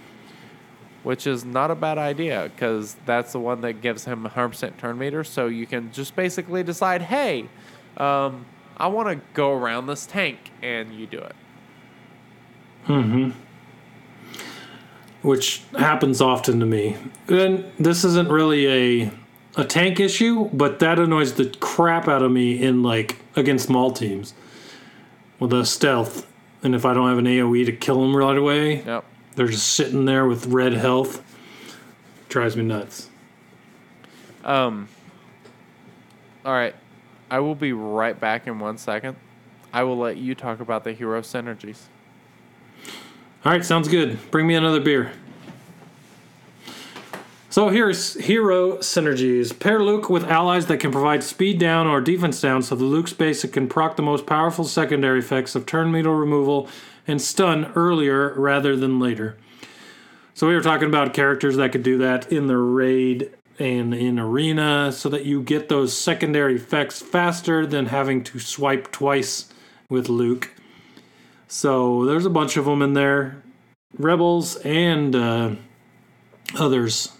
[1.03, 4.98] which is not a bad idea because that's the one that gives him 100% turn
[4.98, 5.23] meter.
[5.23, 7.49] So you can just basically decide, hey,
[7.98, 8.45] um,
[8.78, 11.36] I want to go around this tank, and you do it.
[12.88, 13.34] Mhm
[15.22, 16.98] which happens often to me.
[17.28, 18.68] And this isn't really
[19.03, 19.11] a
[19.57, 23.91] a tank issue, but that annoys the crap out of me in like against small
[23.91, 24.34] teams
[25.40, 26.26] with a stealth.
[26.64, 29.03] And if I don't have an AOE to kill them right away, Yep.
[29.35, 31.23] They're just sitting there with red health.
[32.29, 33.09] Drives me nuts.
[34.43, 34.87] Um.
[36.43, 36.75] All right,
[37.29, 39.15] I will be right back in one second.
[39.73, 41.83] I will let you talk about the hero synergies.
[43.45, 44.31] All right, sounds good.
[44.31, 45.11] Bring me another beer.
[47.49, 49.57] So here's hero synergies.
[49.57, 53.11] Pair Luke with allies that can provide speed down or defense down so the Luke's
[53.11, 56.69] basic can proc the most powerful secondary effects of turn meter removal
[57.07, 59.38] and stun earlier rather than later.
[60.34, 64.18] So we were talking about characters that could do that in the raid and in
[64.18, 69.49] arena so that you get those secondary effects faster than having to swipe twice
[69.90, 70.52] with Luke.
[71.48, 73.44] So there's a bunch of them in there.
[73.98, 75.56] Rebels and uh,
[76.57, 77.11] others.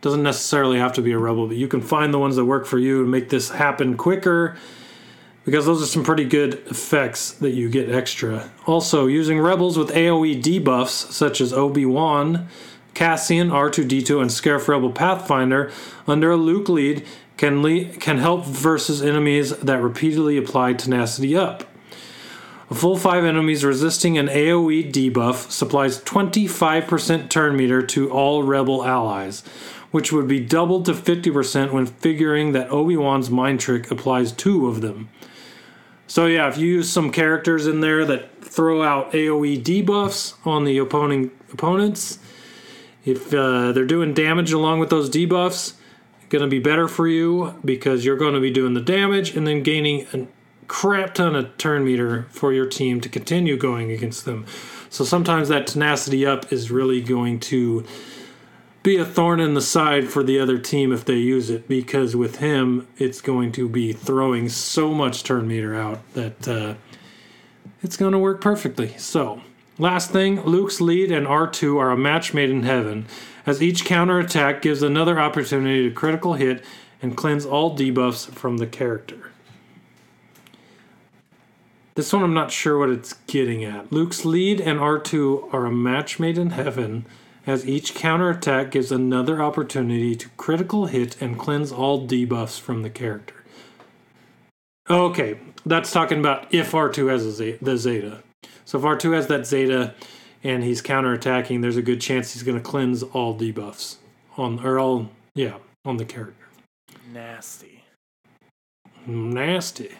[0.00, 2.64] Doesn't necessarily have to be a rebel, but you can find the ones that work
[2.64, 4.56] for you and make this happen quicker
[5.50, 8.48] because those are some pretty good effects that you get extra.
[8.66, 12.46] Also, using rebels with AoE debuffs such as Obi Wan,
[12.94, 15.72] Cassian, R2D2, and Scarif Rebel Pathfinder
[16.06, 17.04] under a Luke lead
[17.36, 21.64] can le- can help versus enemies that repeatedly apply tenacity up.
[22.70, 28.84] A full 5 enemies resisting an AoE debuff supplies 25% turn meter to all rebel
[28.84, 29.42] allies,
[29.90, 34.80] which would be doubled to 50% when figuring that Obi-Wan's mind trick applies two of
[34.80, 35.08] them.
[36.10, 40.64] So yeah, if you use some characters in there that throw out AoE debuffs on
[40.64, 42.18] the opponent opponents,
[43.04, 45.74] if uh, they're doing damage along with those debuffs,
[46.28, 49.46] going to be better for you because you're going to be doing the damage and
[49.46, 50.26] then gaining a
[50.66, 54.44] crap ton of turn meter for your team to continue going against them.
[54.88, 57.84] So sometimes that tenacity up is really going to
[58.82, 62.16] be a thorn in the side for the other team if they use it because
[62.16, 66.74] with him it's going to be throwing so much turn meter out that uh,
[67.82, 68.96] it's going to work perfectly.
[68.96, 69.42] So,
[69.78, 73.06] last thing Luke's lead and R2 are a match made in heaven,
[73.46, 76.64] as each counter attack gives another opportunity to critical hit
[77.02, 79.30] and cleanse all debuffs from the character.
[81.94, 83.92] This one I'm not sure what it's getting at.
[83.92, 87.04] Luke's lead and R2 are a match made in heaven,
[87.46, 92.90] as each counterattack gives another opportunity to critical hit and cleanse all debuffs from the
[92.90, 93.34] character.
[94.88, 98.22] Okay, that's talking about if R2 has a zeta, the Zeta.
[98.64, 99.94] So if R2 has that Zeta
[100.42, 103.96] and he's counterattacking, there's a good chance he's going to cleanse all debuffs
[104.36, 106.46] on or all yeah on the character.
[107.12, 107.84] Nasty.
[109.06, 109.92] Nasty.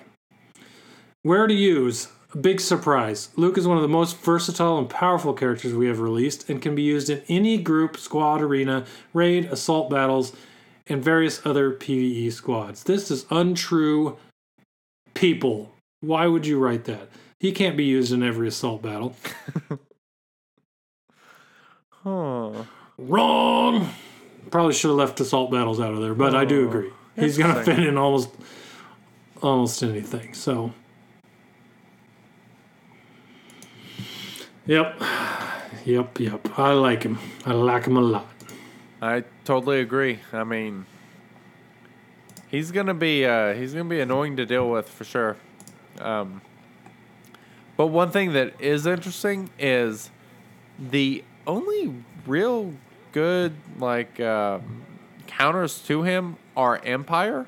[1.22, 2.08] Where to use?
[2.38, 3.30] Big surprise.
[3.36, 6.74] Luke is one of the most versatile and powerful characters we have released and can
[6.74, 10.32] be used in any group, squad, arena, raid, assault battles,
[10.86, 12.84] and various other PvE squads.
[12.84, 14.16] This is untrue.
[15.14, 17.08] People, why would you write that?
[17.40, 19.16] He can't be used in every assault battle.
[22.02, 22.64] Huh.
[22.96, 23.90] Wrong!
[24.50, 26.90] Probably should have left assault battles out of there, but I do oh, agree.
[27.14, 28.30] He's going to fit in almost
[29.42, 30.32] almost anything.
[30.32, 30.72] So
[34.66, 35.02] Yep.
[35.84, 36.58] Yep, yep.
[36.58, 37.18] I like him.
[37.46, 38.26] I like him a lot.
[39.00, 40.18] I totally agree.
[40.32, 40.86] I mean,
[42.48, 45.36] he's gonna be uh, he's gonna be annoying to deal with for sure.
[45.98, 46.42] Um,
[47.76, 50.10] but one thing that is interesting is
[50.78, 51.94] the only
[52.26, 52.74] real
[53.12, 54.82] good like um,
[55.26, 57.46] counters to him are Empire,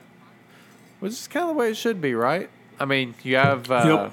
[1.00, 2.48] which is kind of the way it should be, right?
[2.80, 4.08] I mean, you have uh,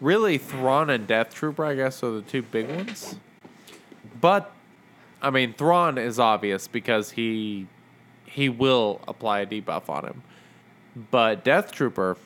[0.00, 3.16] Really Thrawn and Death Trooper, I guess, are the two big ones.
[4.20, 4.52] But
[5.22, 7.66] I mean, Thrawn is obvious because he
[8.24, 10.22] he will apply a debuff on him.
[11.10, 12.16] But Death Trooper,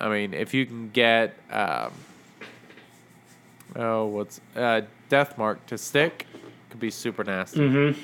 [0.00, 1.92] I mean, if you can get um,
[3.76, 6.26] oh, what's uh, Death Mark to stick,
[6.70, 7.60] could be super nasty.
[7.60, 8.00] Mm-hmm.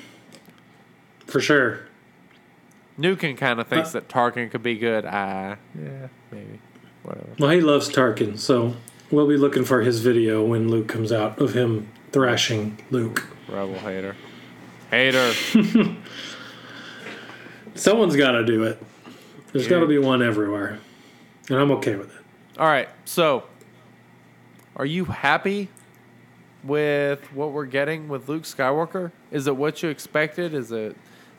[1.25, 1.81] For sure.
[2.97, 5.05] Nukin kind of thinks that Tarkin could be good.
[5.05, 6.59] Ah, yeah, maybe,
[7.03, 7.27] whatever.
[7.37, 8.75] Well, he loves Tarkin, so
[9.11, 13.27] we'll be looking for his video when Luke comes out of him thrashing Luke.
[13.47, 14.15] Rebel hater,
[14.91, 15.33] hater.
[17.75, 18.81] Someone's got to do it.
[19.53, 20.79] There's got to be one everywhere.
[21.49, 22.21] And I'm okay with it.
[22.59, 23.43] All right, so
[24.75, 25.69] are you happy
[26.63, 29.11] with what we're getting with Luke Skywalker?
[29.31, 30.53] Is it what you expected?
[30.53, 30.97] Is it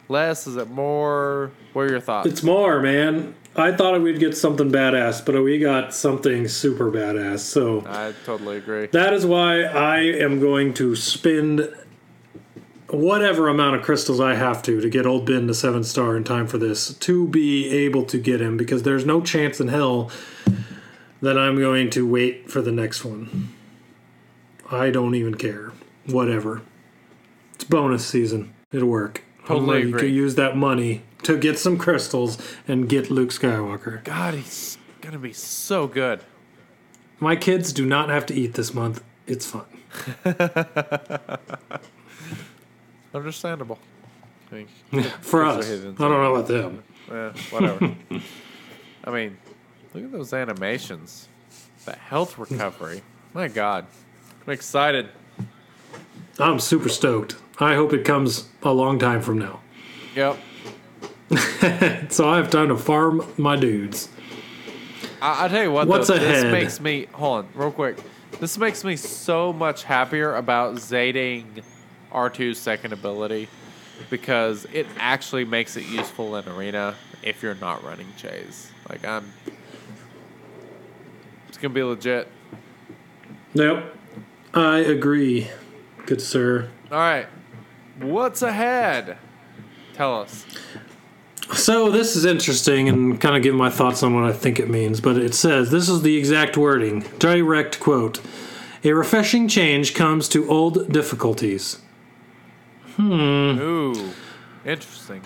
[0.09, 0.47] less?
[0.47, 1.51] Is it more?
[1.73, 2.29] What are your thoughts?
[2.29, 3.35] It's more, man.
[3.57, 7.41] I thought we'd get something badass, but we got something super badass.
[7.41, 8.87] So I totally agree.
[8.87, 11.69] that is why I am going to spend
[12.91, 16.25] whatever amount of crystals I have to to get old Ben to seven star in
[16.25, 20.11] time for this to be able to get him because there's no chance in hell
[21.21, 23.53] that I'm going to wait for the next one.
[24.71, 25.73] I don't even care.
[26.07, 26.63] Whatever.
[27.55, 28.55] It's bonus season.
[28.71, 29.25] It'll work.
[29.49, 30.01] Totally You agree.
[30.03, 34.05] can use that money to get some crystals and get Luke Skywalker.
[34.05, 36.21] God, he's gonna be so good.
[37.21, 39.03] My kids do not have to eat this month.
[39.27, 39.65] It's fun.
[43.15, 43.79] Understandable.
[44.51, 44.69] I mean,
[45.21, 45.69] For us.
[45.71, 46.83] I don't know about them.
[47.11, 47.95] Eh, whatever.
[49.05, 49.39] I mean,
[49.95, 51.29] look at those animations.
[51.85, 53.03] The health recovery.
[53.35, 53.87] My God.
[54.47, 55.09] I'm excited.
[56.39, 57.37] I'm super stoked.
[57.61, 59.61] I hope it comes a long time from now.
[60.15, 60.39] Yep.
[62.11, 64.09] So I have time to farm my dudes.
[65.21, 66.47] I, I tell you what, What's though, ahead?
[66.47, 67.99] this makes me hold on real quick.
[68.41, 71.45] This makes me so much happier about zating
[72.13, 73.49] R2's second ability
[74.11, 78.71] because it actually makes it useful in arena if you're not running Chase.
[78.89, 79.31] Like I'm,
[81.49, 82.29] it's gonna be legit.
[83.55, 83.97] Yep.
[84.55, 85.49] I agree,
[86.07, 86.71] good sir.
[86.91, 87.27] All right,
[88.01, 89.17] what's ahead?
[89.95, 90.45] Tell us.
[91.55, 94.69] So this is interesting and kind of give my thoughts on what I think it
[94.69, 97.01] means, but it says this is the exact wording.
[97.19, 98.21] Direct quote.
[98.85, 101.81] A refreshing change comes to old difficulties.
[102.97, 103.59] Hmm.
[103.61, 104.11] Ooh,
[104.65, 105.23] interesting.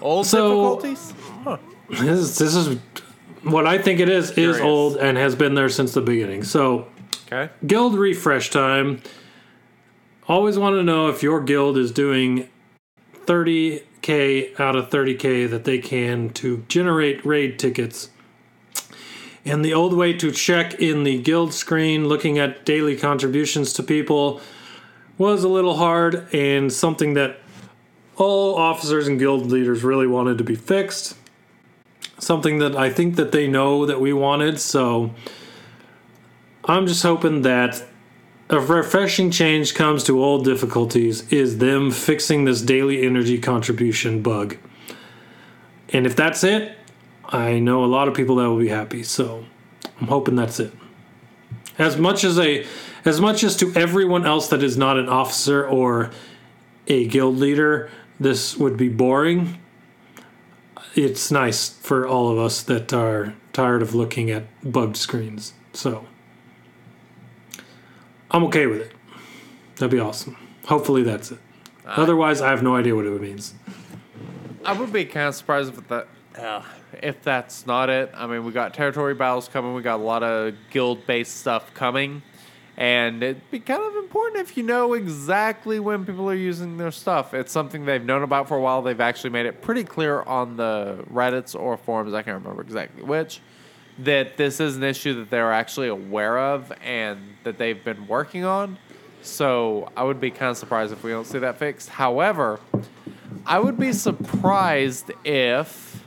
[0.00, 1.14] Old So- difficulties?
[1.44, 1.56] Huh.
[1.88, 2.78] This is, this is
[3.42, 4.60] what I think it is is Curious.
[4.60, 6.42] old and has been there since the beginning.
[6.44, 6.86] So
[7.26, 7.50] Okay.
[7.66, 9.00] guild refresh time.
[10.28, 12.48] Always want to know if your guild is doing
[13.26, 18.08] 30k out of 30k that they can to generate raid tickets.
[19.44, 23.82] And the old way to check in the guild screen, looking at daily contributions to
[23.82, 24.40] people,
[25.18, 27.40] was a little hard and something that
[28.16, 31.16] all officers and guild leaders really wanted to be fixed.
[32.20, 35.12] Something that I think that they know that we wanted, so
[36.64, 37.84] I'm just hoping that
[38.52, 44.58] a refreshing change comes to old difficulties is them fixing this daily energy contribution bug.
[45.88, 46.76] And if that's it,
[47.24, 49.04] I know a lot of people that will be happy.
[49.04, 49.46] So
[49.98, 50.72] I'm hoping that's it.
[51.78, 52.66] As much as a
[53.06, 56.10] as much as to everyone else that is not an officer or
[56.86, 59.58] a guild leader, this would be boring.
[60.94, 65.54] It's nice for all of us that are tired of looking at bugged screens.
[65.72, 66.06] So
[68.32, 68.92] I'm okay with it.
[69.76, 70.36] That'd be awesome.
[70.66, 71.38] Hopefully that's it.
[71.84, 73.54] Otherwise, I have no idea what it means.
[74.64, 76.62] I would be kind of surprised if that uh,
[77.02, 78.10] if that's not it.
[78.14, 79.74] I mean, we got territory battles coming.
[79.74, 82.22] We got a lot of guild based stuff coming,
[82.76, 86.92] and it'd be kind of important if you know exactly when people are using their
[86.92, 87.34] stuff.
[87.34, 88.80] It's something they've known about for a while.
[88.82, 92.14] They've actually made it pretty clear on the Reddit's or forums.
[92.14, 93.40] I can't remember exactly which.
[93.98, 98.44] That this is an issue that they're actually aware of and that they've been working
[98.44, 98.78] on.
[99.22, 101.90] So I would be kind of surprised if we don't see that fixed.
[101.90, 102.58] However,
[103.46, 106.04] I would be surprised if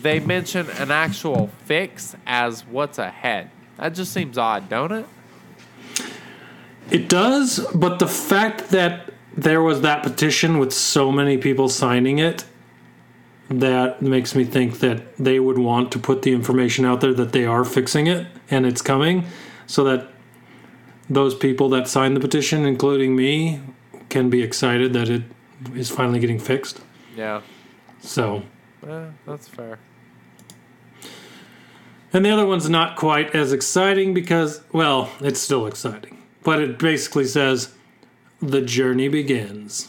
[0.00, 3.50] they mention an actual fix as what's ahead.
[3.76, 5.06] That just seems odd, don't it?
[6.90, 12.18] It does, but the fact that there was that petition with so many people signing
[12.18, 12.44] it,
[13.50, 17.32] that makes me think that they would want to put the information out there that
[17.32, 19.24] they are fixing it and it's coming,
[19.66, 20.08] so that
[21.08, 23.60] those people that signed the petition, including me,
[24.08, 25.22] can be excited that it
[25.74, 26.80] is finally getting fixed.
[27.16, 27.42] Yeah.
[28.00, 28.42] So,
[28.86, 29.78] Eh, that's fair.
[32.12, 36.78] and the other one's not quite as exciting because, well, it's still exciting, but it
[36.78, 37.74] basically says
[38.40, 39.88] the journey begins.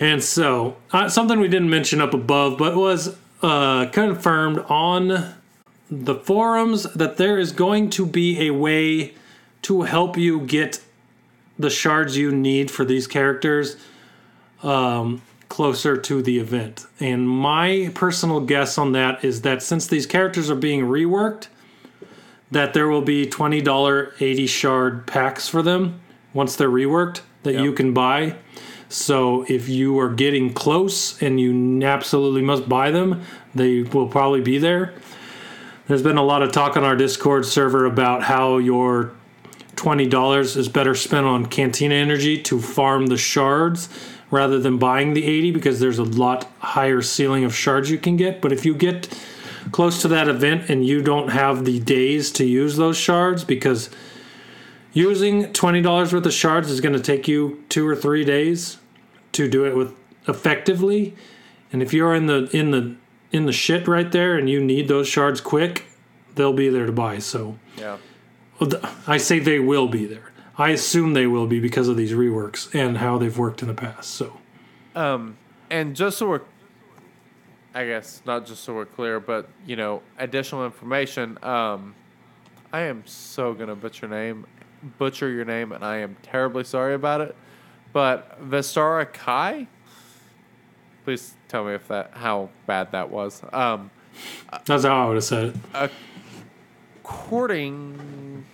[0.00, 5.34] And so, uh, something we didn't mention up above, but was uh, confirmed on
[5.90, 9.14] the forums that there is going to be a way
[9.62, 10.82] to help you get
[11.58, 13.76] the shards you need for these characters
[14.62, 16.86] um, closer to the event.
[16.98, 21.48] And my personal guess on that is that since these characters are being reworked,
[22.50, 26.00] that there will be $20 80 shard packs for them
[26.32, 28.36] once they're reworked that you can buy.
[28.92, 33.22] So if you are getting close and you absolutely must buy them,
[33.54, 34.92] they will probably be there.
[35.86, 39.12] There's been a lot of talk on our Discord server about how your
[39.76, 43.88] $20 is better spent on Cantina Energy to farm the shards
[44.30, 48.18] rather than buying the 80 because there's a lot higher ceiling of shards you can
[48.18, 48.42] get.
[48.42, 49.08] But if you get
[49.70, 53.88] close to that event and you don't have the days to use those shards because
[54.92, 58.76] using $20 worth of shards is going to take you 2 or 3 days
[59.32, 59.94] to do it with
[60.28, 61.14] effectively.
[61.72, 62.96] And if you're in the in the
[63.32, 65.84] in the shit right there and you need those shards quick,
[66.34, 67.18] they'll be there to buy.
[67.18, 67.96] So Yeah.
[69.06, 70.30] I say they will be there.
[70.56, 73.74] I assume they will be because of these reworks and how they've worked in the
[73.74, 74.10] past.
[74.10, 74.38] So
[74.94, 75.36] Um,
[75.70, 76.42] and just so we're,
[77.74, 81.38] I guess not just so we're clear, but you know, additional information.
[81.42, 81.94] Um,
[82.72, 84.46] I am so gonna butcher name,
[84.98, 87.34] butcher your name, and I am terribly sorry about it.
[87.92, 89.66] But Vistara Kai.
[91.04, 93.42] Please tell me if that how bad that was.
[93.52, 93.90] Um,
[94.64, 95.90] That's how I would have said it.
[97.02, 98.44] according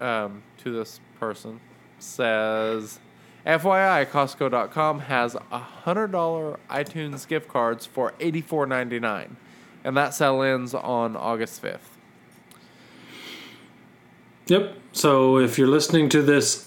[0.00, 1.60] um, to this person,
[1.98, 3.00] says
[3.46, 9.36] FYI, Costco.com has a hundred dollar iTunes gift cards for eighty four ninety nine,
[9.84, 11.96] and that sale ends on August fifth.
[14.48, 14.76] Yep.
[14.92, 16.65] So if you're listening to this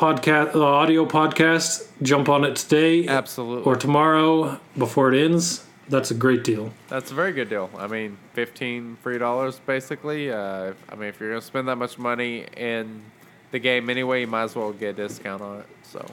[0.00, 5.64] podcast, uh, audio podcast, jump on it today Absolutely, or tomorrow before it ends.
[5.90, 6.72] That's a great deal.
[6.88, 7.68] that's a very good deal.
[7.76, 10.30] I mean, fifteen free dollars basically.
[10.30, 13.02] Uh, I mean, if you're gonna spend that much money in
[13.50, 15.66] the game anyway, you might as well get a discount on it.
[15.82, 16.06] So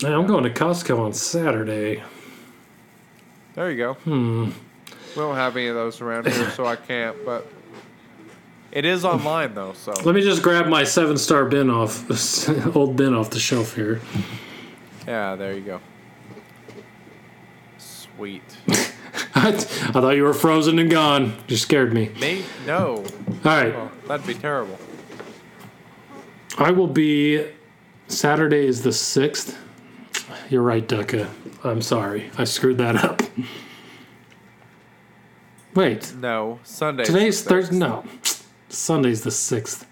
[0.00, 2.02] Hey, I'm going to Costco on Saturday.
[3.54, 3.94] There you go.
[3.94, 4.50] Hmm.
[5.16, 7.16] We don't have any of those around here, so I can't.
[7.24, 7.44] But
[8.78, 12.04] it is online though, so Let me just grab my seven star Ben off,
[12.76, 14.00] old Ben off the shelf here.
[15.04, 15.80] yeah, there you go.
[17.76, 18.42] Sweet.
[19.34, 21.36] I thought you were frozen and gone.
[21.48, 22.10] You scared me.
[22.20, 22.44] Me?
[22.66, 22.96] No.
[22.96, 23.04] All
[23.44, 23.74] right.
[23.74, 24.78] Oh, that'd be terrible.
[26.56, 27.44] I will be.
[28.06, 29.56] Saturday is the 6th.
[30.50, 31.28] You're right, Ducka.
[31.62, 32.30] I'm sorry.
[32.38, 33.22] I screwed that up.
[35.74, 36.14] Wait.
[36.16, 36.60] No.
[36.62, 37.04] Sunday.
[37.04, 37.76] Today's Thursday.
[37.76, 38.04] No.
[38.68, 39.84] Sunday's the 6th.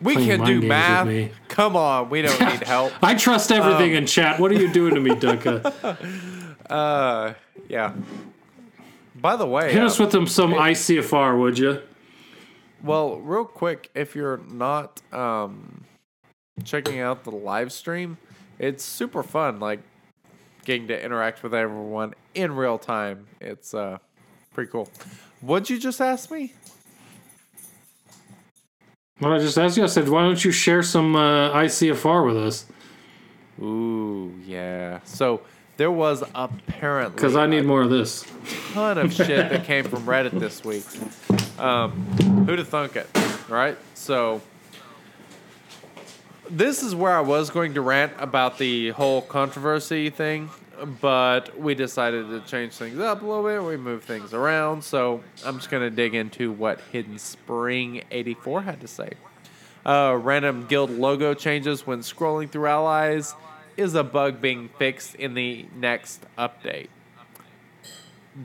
[0.00, 1.30] We can do math.
[1.48, 2.92] Come on, we don't need help.
[3.02, 4.38] I trust everything Um, in chat.
[4.38, 5.96] What are you doing to me, Ducka?
[6.70, 7.34] Uh,
[7.68, 7.92] yeah.
[9.14, 11.82] By the way, Hit uh, us with them some ICFR, would you?
[12.82, 15.84] Well, real quick, if you're not um,
[16.64, 18.16] checking out the live stream,
[18.58, 19.60] it's super fun.
[19.60, 19.80] Like
[20.64, 23.26] getting to interact with everyone in real time.
[23.42, 23.98] It's uh,
[24.54, 24.88] pretty cool.
[25.42, 26.54] What'd you just ask me?
[29.20, 29.84] Well, I just asked you.
[29.84, 32.66] I said, why don't you share some uh, ICFR with us?
[33.62, 34.98] Ooh, yeah.
[35.04, 35.42] So
[35.76, 38.26] there was apparently Because I need more of this.
[38.72, 40.84] ton of shit that came from Reddit this week.
[41.60, 41.92] Um,
[42.46, 43.08] who'd have thunk it,
[43.48, 43.78] right?
[43.94, 44.40] So
[46.50, 50.50] this is where I was going to rant about the whole controversy thing,
[51.00, 53.62] but we decided to change things up a little bit.
[53.62, 58.80] We moved things around, so I'm just gonna dig into what Hidden Spring '84 had
[58.80, 59.10] to say.
[59.84, 63.34] Uh, random guild logo changes when scrolling through allies
[63.76, 66.88] is a bug being fixed in the next update.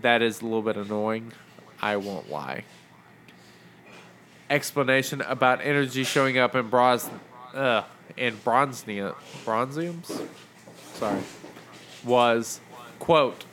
[0.01, 1.31] That is a little bit annoying.
[1.81, 2.65] I won't lie.
[4.49, 7.10] Explanation about energy showing up in bronze,
[7.53, 7.84] uh,
[8.18, 9.15] in bronzea,
[9.45, 10.27] bronziums.
[10.95, 11.22] Sorry,
[12.03, 12.59] was
[12.99, 13.45] quote.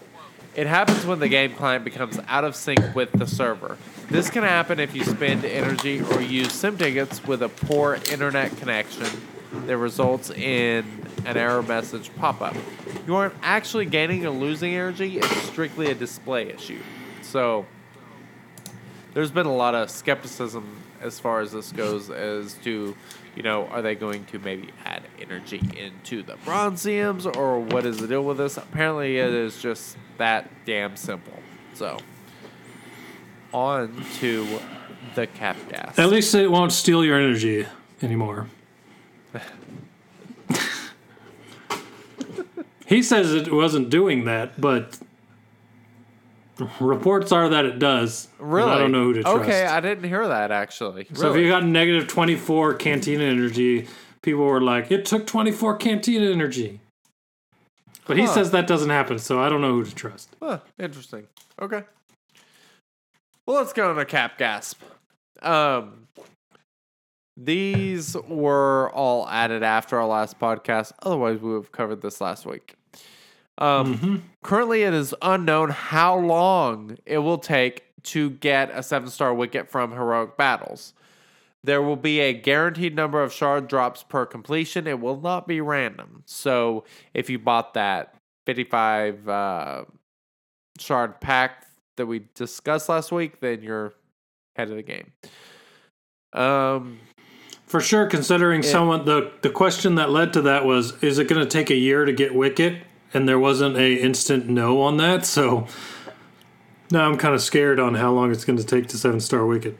[0.54, 3.76] It happens when the game client becomes out of sync with the server.
[4.08, 8.56] This can happen if you spend energy or use SIM tickets with a poor internet
[8.56, 9.08] connection
[9.66, 10.84] that results in
[11.24, 12.54] an error message pop up.
[13.06, 16.80] You aren't actually gaining or losing energy, it's strictly a display issue.
[17.22, 17.66] So,
[19.12, 22.96] there's been a lot of skepticism as far as this goes as to,
[23.36, 27.98] you know, are they going to maybe add energy into the bronziums or what is
[27.98, 28.56] the deal with this?
[28.56, 31.34] Apparently, it is just that damn simple.
[31.74, 31.98] So,
[33.52, 34.58] on to
[35.14, 35.98] the cap gasp.
[35.98, 37.66] At least it won't steal your energy
[38.00, 38.48] anymore.
[42.86, 44.98] he says it wasn't doing that, but
[46.80, 48.28] reports are that it does.
[48.38, 48.70] really?
[48.70, 49.38] I don't know who to trust.
[49.40, 51.06] Okay, I didn't hear that actually.
[51.14, 53.86] so if you got negative 24 cantina energy,
[54.22, 56.80] people were like, it took 24 cantina energy.
[58.06, 60.36] But he says that doesn't happen, so I don't know who to trust.
[60.40, 61.26] Huh, interesting.
[61.60, 61.82] Okay.
[63.46, 64.80] Well, let's go into cap gasp.
[65.42, 66.06] Um,
[67.36, 70.92] these were all added after our last podcast.
[71.02, 72.74] Otherwise, we would have covered this last week.
[73.58, 74.20] Um, Mhm.
[74.42, 79.68] Currently, it is unknown how long it will take to get a seven star wicket
[79.70, 80.92] from heroic battles.
[81.64, 84.86] There will be a guaranteed number of shard drops per completion.
[84.86, 86.22] It will not be random.
[86.26, 86.84] So
[87.14, 88.14] if you bought that
[88.46, 89.84] 55 uh,
[90.78, 91.66] shard pack
[91.96, 93.94] that we discussed last week, then you're
[94.54, 95.12] head of the game.
[96.32, 97.00] Um,
[97.66, 101.42] For sure, considering someone the the question that led to that was, is it going
[101.42, 102.85] to take a year to get Wicket?
[103.16, 105.66] And there wasn't a instant no on that, so
[106.90, 109.46] now I'm kind of scared on how long it's going to take to seven star
[109.46, 109.78] Wicket,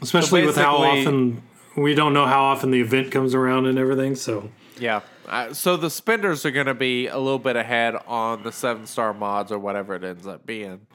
[0.00, 1.42] especially with how often
[1.76, 4.14] we don't know how often the event comes around and everything.
[4.14, 5.00] So Yeah.
[5.26, 8.86] Uh, so the spenders are going to be a little bit ahead on the seven
[8.86, 10.86] star mods or whatever it ends up being.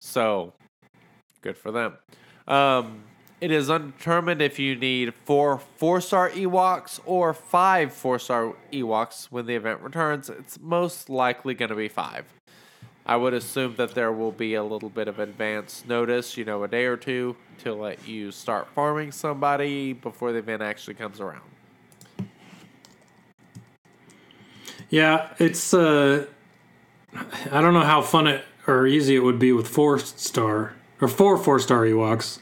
[0.00, 0.52] So
[1.42, 1.96] good for them.
[2.48, 3.04] Um,
[3.40, 9.26] It is undetermined if you need four four star Ewoks or five four star Ewoks
[9.30, 10.28] when the event returns.
[10.28, 12.26] It's most likely going to be five.
[13.06, 16.62] I would assume that there will be a little bit of advance notice, you know,
[16.64, 21.18] a day or two to let you start farming somebody before the event actually comes
[21.18, 21.40] around.
[24.90, 26.26] Yeah, it's uh
[27.50, 31.08] I don't know how fun it or easy it would be with four star or
[31.08, 32.38] four four star Ewoks.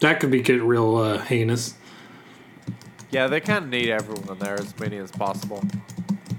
[0.00, 1.74] That could be get real uh, heinous.
[3.10, 5.62] Yeah, they kind of need everyone there, as many as possible.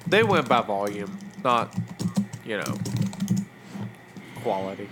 [0.05, 1.75] They went by volume, not,
[2.45, 2.77] you know,
[4.43, 4.89] quality.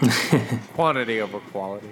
[0.74, 1.90] Quantity over quality.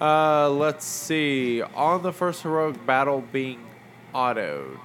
[0.00, 1.62] Uh, let's see.
[1.62, 3.64] On the first heroic battle being
[4.14, 4.78] autoed.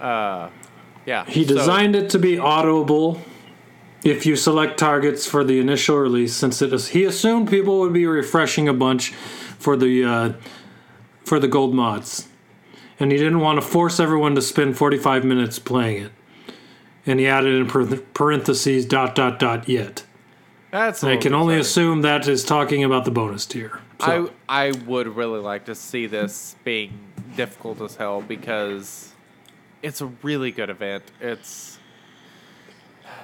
[0.00, 0.50] Uh,
[1.04, 1.24] yeah.
[1.26, 3.20] He so- designed it to be autoable
[4.06, 6.88] if you select targets for the initial release, since it is.
[6.88, 9.10] He assumed people would be refreshing a bunch
[9.58, 10.32] for the uh,
[11.24, 12.28] for the gold mods,
[13.00, 16.12] and he didn't want to force everyone to spend forty five minutes playing it.
[17.04, 20.04] And he added in parentheses dot dot dot yet.
[20.70, 21.60] That's a I little can only concerning.
[21.60, 23.80] assume that is talking about the bonus tier.
[24.00, 26.98] So, I I would really like to see this being
[27.36, 29.12] difficult as hell because
[29.82, 31.04] it's a really good event.
[31.20, 31.78] It's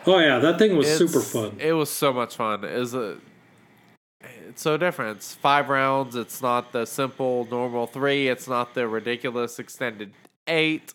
[0.06, 1.56] oh yeah, that thing was it's- super fun.
[1.58, 2.64] It was so much fun.
[2.64, 3.16] A
[4.48, 5.16] it's so different.
[5.16, 6.14] It's five rounds.
[6.14, 8.28] It's not the simple normal three.
[8.28, 10.12] It's not the ridiculous extended
[10.46, 10.94] eight.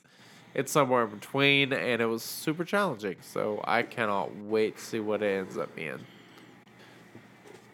[0.54, 3.18] It's somewhere in between, and it was super challenging.
[3.22, 6.00] So I cannot wait to see what it ends up being.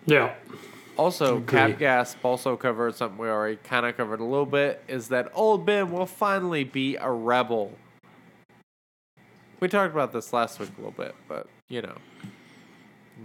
[0.05, 0.34] yeah.
[0.95, 1.41] Also.
[1.41, 5.31] Cap Gasp also covered something we already kind of covered a little bit is that
[5.34, 7.72] Old Ben will finally be a rebel.
[9.64, 11.95] We talked about this last week a little bit, but you know,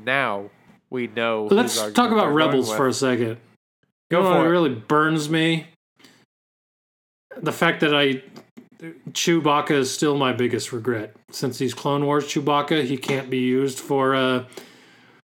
[0.04, 0.50] now
[0.88, 1.48] we know.
[1.50, 3.38] Let's talk about rebels for a second.
[4.08, 4.50] Go you know for what it.
[4.50, 5.66] really burns me?
[7.42, 8.22] The fact that I
[9.10, 11.16] Chewbacca is still my biggest regret.
[11.32, 14.44] Since he's Clone Wars Chewbacca, he can't be used for uh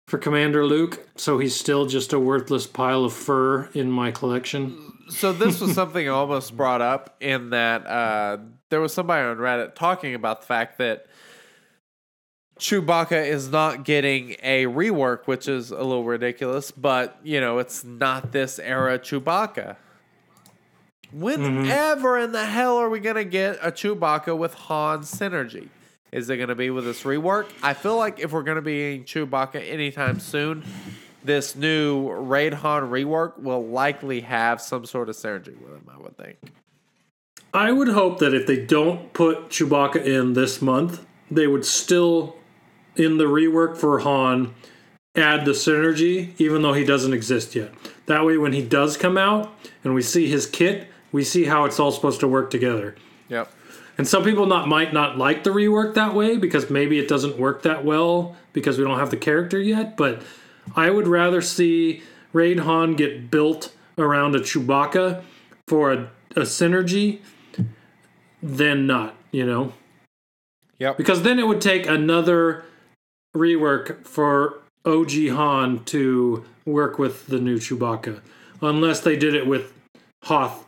[0.08, 4.92] for Commander Luke, so he's still just a worthless pile of fur in my collection.
[5.10, 8.38] so this was something I almost brought up in that uh,
[8.70, 11.06] there was somebody on Reddit talking about the fact that
[12.58, 17.84] Chewbacca is not getting a rework, which is a little ridiculous, but you know, it's
[17.84, 19.76] not this era Chewbacca.
[21.12, 22.24] Whenever mm-hmm.
[22.24, 25.68] in the hell are we gonna get a Chewbacca with Han synergy?
[26.12, 27.46] Is it gonna be with this rework?
[27.62, 30.64] I feel like if we're gonna be getting Chewbacca anytime soon,
[31.22, 35.98] this new Raid Han rework will likely have some sort of synergy with him, I
[35.98, 36.38] would think.
[37.56, 42.36] I would hope that if they don't put Chewbacca in this month, they would still,
[42.96, 44.54] in the rework for Han,
[45.14, 47.72] add the synergy, even though he doesn't exist yet.
[48.04, 51.64] That way, when he does come out and we see his kit, we see how
[51.64, 52.94] it's all supposed to work together.
[53.30, 53.50] Yep.
[53.96, 57.38] And some people not might not like the rework that way because maybe it doesn't
[57.38, 59.96] work that well because we don't have the character yet.
[59.96, 60.20] But
[60.76, 62.02] I would rather see
[62.34, 65.22] Raid Han get built around a Chewbacca
[65.66, 67.20] for a, a synergy
[68.46, 69.72] than not, you know?
[70.78, 70.96] Yep.
[70.96, 72.64] Because then it would take another
[73.36, 78.20] rework for OG Han to work with the new Chewbacca.
[78.62, 79.72] Unless they did it with
[80.24, 80.64] Hoth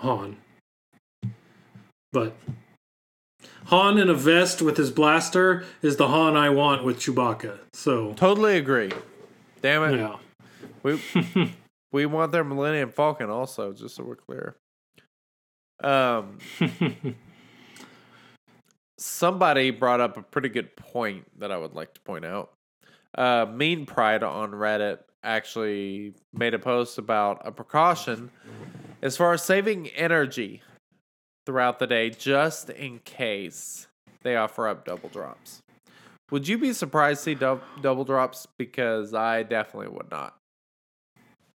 [0.00, 0.36] Han.
[2.12, 2.34] But
[3.66, 7.58] Han in a vest with his blaster is the Han I want with Chewbacca.
[7.74, 8.92] So, Totally agree.
[9.62, 9.98] Damn it.
[9.98, 10.16] yeah.
[10.82, 11.00] We
[11.92, 14.56] we want their Millennium Falcon also, just so we're clear.
[15.82, 16.38] Um
[18.98, 22.52] somebody brought up a pretty good point that I would like to point out.
[23.16, 28.30] Uh Mean Pride on Reddit actually made a post about a precaution
[29.02, 30.62] as far as saving energy
[31.44, 33.86] throughout the day just in case
[34.22, 35.62] they offer up double drops.
[36.30, 38.46] Would you be surprised to see dou- double drops?
[38.58, 40.34] Because I definitely would not.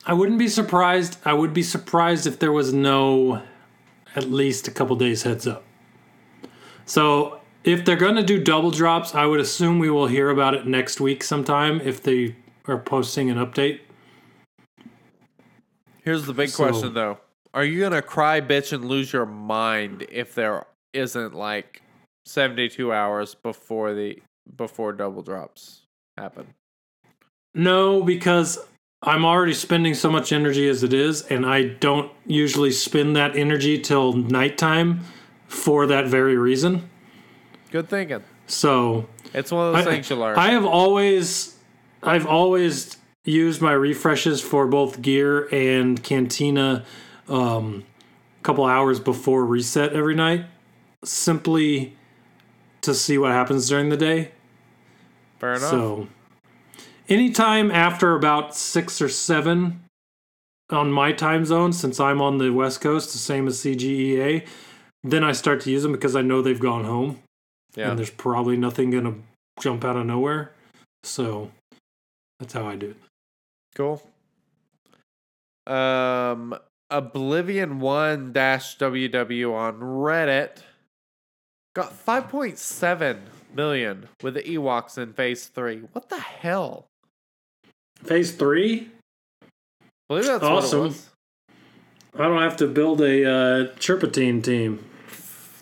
[0.06, 1.18] I wouldn't be surprised.
[1.26, 3.44] I would be surprised if there was no
[4.16, 5.64] at least a couple days heads up.
[6.86, 10.54] So if they're going to do double drops, I would assume we will hear about
[10.54, 12.36] it next week sometime if they
[12.68, 13.82] are posting an update.
[16.04, 17.20] Here's the big So- question though.
[17.54, 21.82] Are you gonna cry, bitch, and lose your mind if there isn't like
[22.26, 24.22] 72 hours before the
[24.56, 25.82] before double drops
[26.18, 26.54] happen?
[27.54, 28.58] No, because
[29.04, 33.36] I'm already spending so much energy as it is, and I don't usually spend that
[33.36, 35.02] energy till nighttime
[35.48, 36.88] for that very reason.
[37.72, 38.24] Good thinking.
[38.46, 40.38] So It's one of those I, things you learn.
[40.38, 41.58] I have always,
[42.04, 46.86] I've always used my refreshes for both gear and cantina
[47.28, 47.84] um,
[48.40, 50.46] a couple hours before reset every night,
[51.04, 51.96] simply
[52.82, 54.32] to see what happens during the day.
[55.40, 55.70] Fair enough.
[55.70, 56.08] So,
[57.12, 59.84] anytime after about six or seven
[60.70, 64.48] on my time zone, since I'm on the West Coast, the same as CGEA,
[65.04, 67.20] then I start to use them because I know they've gone home
[67.76, 67.90] yeah.
[67.90, 69.16] and there's probably nothing going to
[69.62, 70.54] jump out of nowhere.
[71.04, 71.52] So,
[72.40, 72.98] that's how I do it.
[73.76, 74.02] Cool.
[75.68, 76.56] Um,
[76.90, 80.58] Oblivion One dash WW on Reddit
[81.74, 83.24] got five point seven
[83.54, 85.84] million with the Ewoks in Phase Three.
[85.94, 86.88] What the hell?
[88.04, 88.90] Phase three?
[89.42, 89.46] I
[90.10, 90.80] believe that's Awesome.
[90.80, 91.10] what it was.
[92.18, 94.84] I don't have to build a uh, Chirpatine team.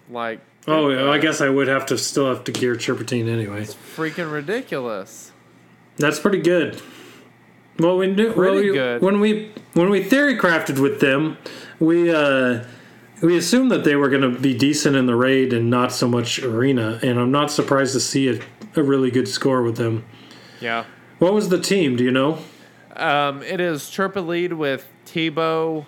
[0.09, 3.61] Like, Oh, yeah, I guess I would have to still have to gear Chirpatine anyway.
[3.63, 5.31] It's freaking ridiculous.
[5.97, 6.81] That's pretty good.
[7.79, 9.01] Well, we knew Pretty well, we- good.
[9.01, 11.37] when we when we theory crafted with them,
[11.79, 12.65] we uh,
[13.21, 16.07] we assumed that they were going to be decent in the raid and not so
[16.07, 16.99] much arena.
[17.01, 18.39] And I'm not surprised to see a,
[18.75, 20.05] a really good score with them.
[20.59, 20.85] Yeah.
[21.19, 21.95] What was the team?
[21.95, 22.39] Do you know?
[22.95, 25.85] Um, it is Chirpa lead with Teebo.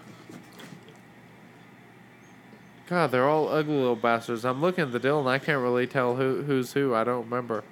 [2.87, 4.43] God, they're all ugly little bastards.
[4.43, 6.93] I'm looking at the deal and I can't really tell who who's who.
[6.93, 7.63] I don't remember.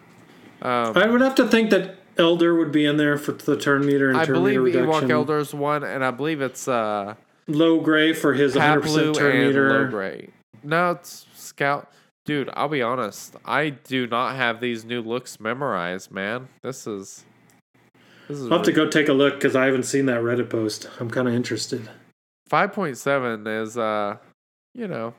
[0.62, 3.86] Um, I would have to think that Elder would be in there for the turn
[3.86, 5.10] meter and I turn believe meter Ewok.
[5.10, 7.16] Elder's one, and I believe it's uh,
[7.50, 9.90] Logray for his 100% turn and meter.
[9.90, 10.30] Logray.
[10.64, 11.92] No, it's Scout.
[12.26, 13.36] Dude, I'll be honest.
[13.44, 16.48] I do not have these Ewoks memorized, man.
[16.62, 17.26] This is.
[18.30, 20.52] This is I'll have to go take a look because I haven't seen that Reddit
[20.52, 20.88] post.
[21.00, 21.90] I'm kind of interested.
[22.48, 24.18] Five point seven is uh,
[24.76, 25.16] you know,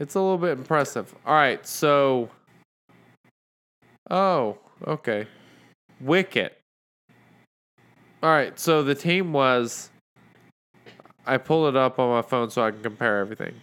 [0.00, 1.14] it's a little bit impressive.
[1.26, 2.30] All right, so.
[4.10, 5.26] Oh, okay.
[6.00, 6.58] Wicket.
[8.22, 9.90] All right, so the team was.
[11.26, 13.54] I pull it up on my phone so I can compare everything.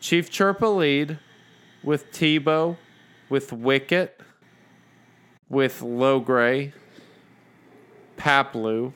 [0.00, 1.18] Chief Chirpa lead,
[1.82, 2.76] with Teebo,
[3.30, 4.20] with Wicket,
[5.48, 6.72] with Logray,
[8.24, 8.92] Paploo.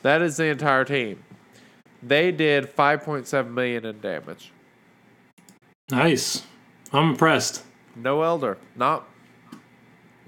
[0.00, 1.22] That is the entire team.
[2.02, 4.52] They did 5.7 million in damage.
[5.90, 6.44] Nice.
[6.94, 7.62] I'm impressed.
[7.94, 8.56] No elder.
[8.74, 9.06] Not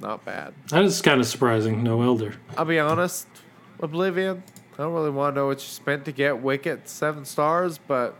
[0.01, 0.53] not bad.
[0.69, 1.83] That is kind of surprising.
[1.85, 2.35] No Elder.
[2.59, 3.29] I'll be honest,
[3.81, 4.43] Oblivion.
[4.75, 8.17] I don't really want to know what you spent to get Wicket seven stars, but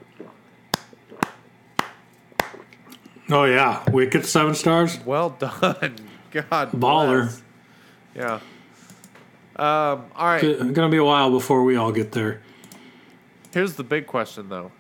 [3.29, 4.99] Oh yeah, Wicket seven stars.
[5.05, 5.97] well done.
[6.31, 7.23] God Baller.
[7.25, 7.43] bless.
[8.15, 8.41] Yeah.
[9.57, 10.43] Um, all right.
[10.43, 12.41] It's gonna be a while before we all get there.
[13.53, 14.73] Here's the big question though.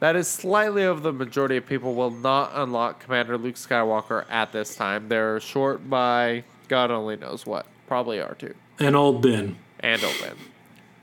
[0.00, 4.52] That is slightly over the majority of people will not unlock Commander Luke Skywalker at
[4.52, 5.08] this time.
[5.08, 7.66] They're short by God only knows what.
[7.86, 9.56] Probably R2 And old Ben.
[9.80, 10.38] and Open.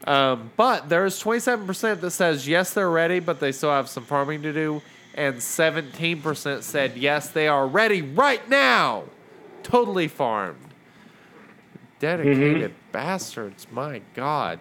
[0.06, 4.42] Um, but there's 27% that says yes, they're ready, but they still have some farming
[4.42, 4.82] to do.
[5.14, 9.04] And 17% said yes, they are ready right now.
[9.62, 10.58] Totally farmed.
[12.00, 13.68] Dedicated bastards.
[13.72, 14.60] My God.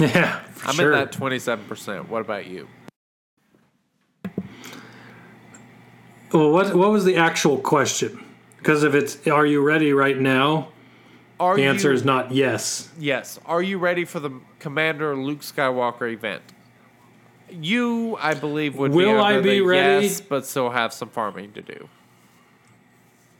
[0.00, 0.92] Yeah, for I'm sure.
[0.92, 2.08] in that 27%.
[2.08, 2.66] What about you?
[6.32, 8.24] Well, what what was the actual question?
[8.58, 10.68] Because if it's are you ready right now,
[11.38, 12.88] Are the answer you, is not yes.
[12.98, 13.38] yes.
[13.44, 16.42] Are you ready for the Commander Luke Skywalker event?
[17.50, 20.06] You, I believe, would be Will be I be ready?
[20.06, 21.88] yes, but still have some farming to do.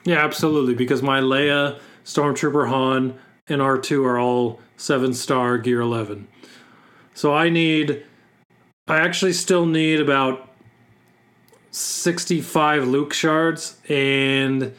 [0.05, 0.74] Yeah, absolutely.
[0.74, 3.19] Because my Leia, Stormtrooper Han,
[3.49, 6.29] and R two are all seven star gear eleven.
[7.15, 8.05] So I need.
[8.89, 10.51] I actually still need about
[11.70, 14.74] sixty-five Luke shards and,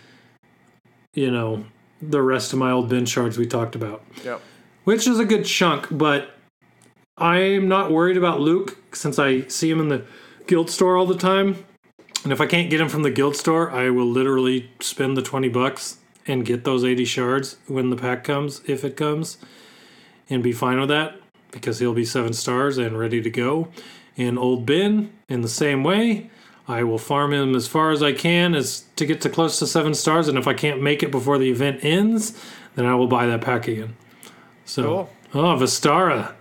[1.13, 1.65] you know,
[2.01, 4.03] the rest of my old Ben shards we talked about.
[4.23, 4.41] Yep.
[4.83, 6.31] which is a good chunk, but
[7.17, 10.05] I'm not worried about Luke since I see him in the
[10.47, 11.63] guild store all the time.
[12.23, 15.21] And if I can't get him from the guild store, I will literally spend the
[15.21, 15.97] 20 bucks
[16.27, 19.37] and get those 80 shards when the pack comes, if it comes,
[20.29, 21.15] and be fine with that
[21.51, 23.67] because he'll be seven stars and ready to go.
[24.17, 26.29] And old Ben, in the same way,
[26.67, 29.67] I will farm him as far as I can as to get to close to
[29.67, 30.27] seven stars.
[30.27, 32.41] And if I can't make it before the event ends,
[32.75, 33.95] then I will buy that pack again.
[34.65, 35.43] So, Cool.
[35.43, 36.33] oh, Vistara,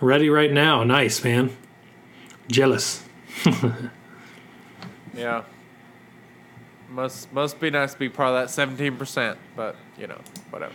[0.00, 0.84] ready right now.
[0.84, 1.56] Nice, man.
[2.48, 3.02] Jealous.
[5.12, 5.42] Yeah.
[6.90, 10.18] Must must be nice to be part of that seventeen percent, but you know,
[10.50, 10.74] whatever.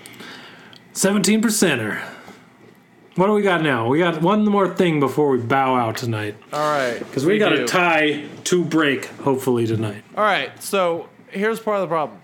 [0.94, 2.02] 17 percenter.
[3.16, 3.88] What do we got now?
[3.90, 6.38] We got one more thing before we bow out tonight.
[6.54, 7.64] All right, Because we, got do.
[7.64, 10.04] a tie to break, hopefully, tonight.
[10.16, 12.20] All right, so here's part of the problem.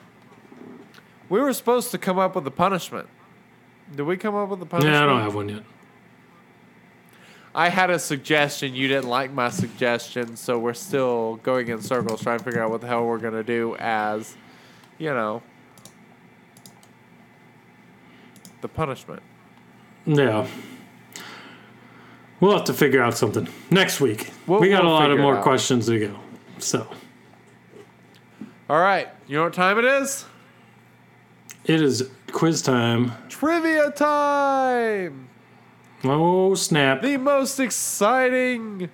[1.28, 3.10] We were supposed to come up with a punishment.
[3.94, 4.96] Did we come up with a punishment?
[4.96, 5.64] Yeah, I don't have one yet.
[7.54, 8.74] I had a suggestion.
[8.76, 12.70] You didn't like my suggestion, so we're still going in circles trying to figure out
[12.72, 14.36] what the hell we're gonna do as,
[14.98, 15.42] you know,
[18.62, 19.22] the punishment.
[20.06, 20.48] Yeah.
[22.40, 24.32] We'll have to figure out something next week.
[24.48, 25.44] We'll- we got we'll a lot of more out.
[25.44, 26.16] questions to go.
[26.58, 26.88] So
[28.70, 30.26] All right, you know what time it is?
[31.66, 33.12] it is quiz time.
[33.30, 35.28] Trivia time.
[36.04, 37.02] Oh snap!
[37.02, 38.90] The most exciting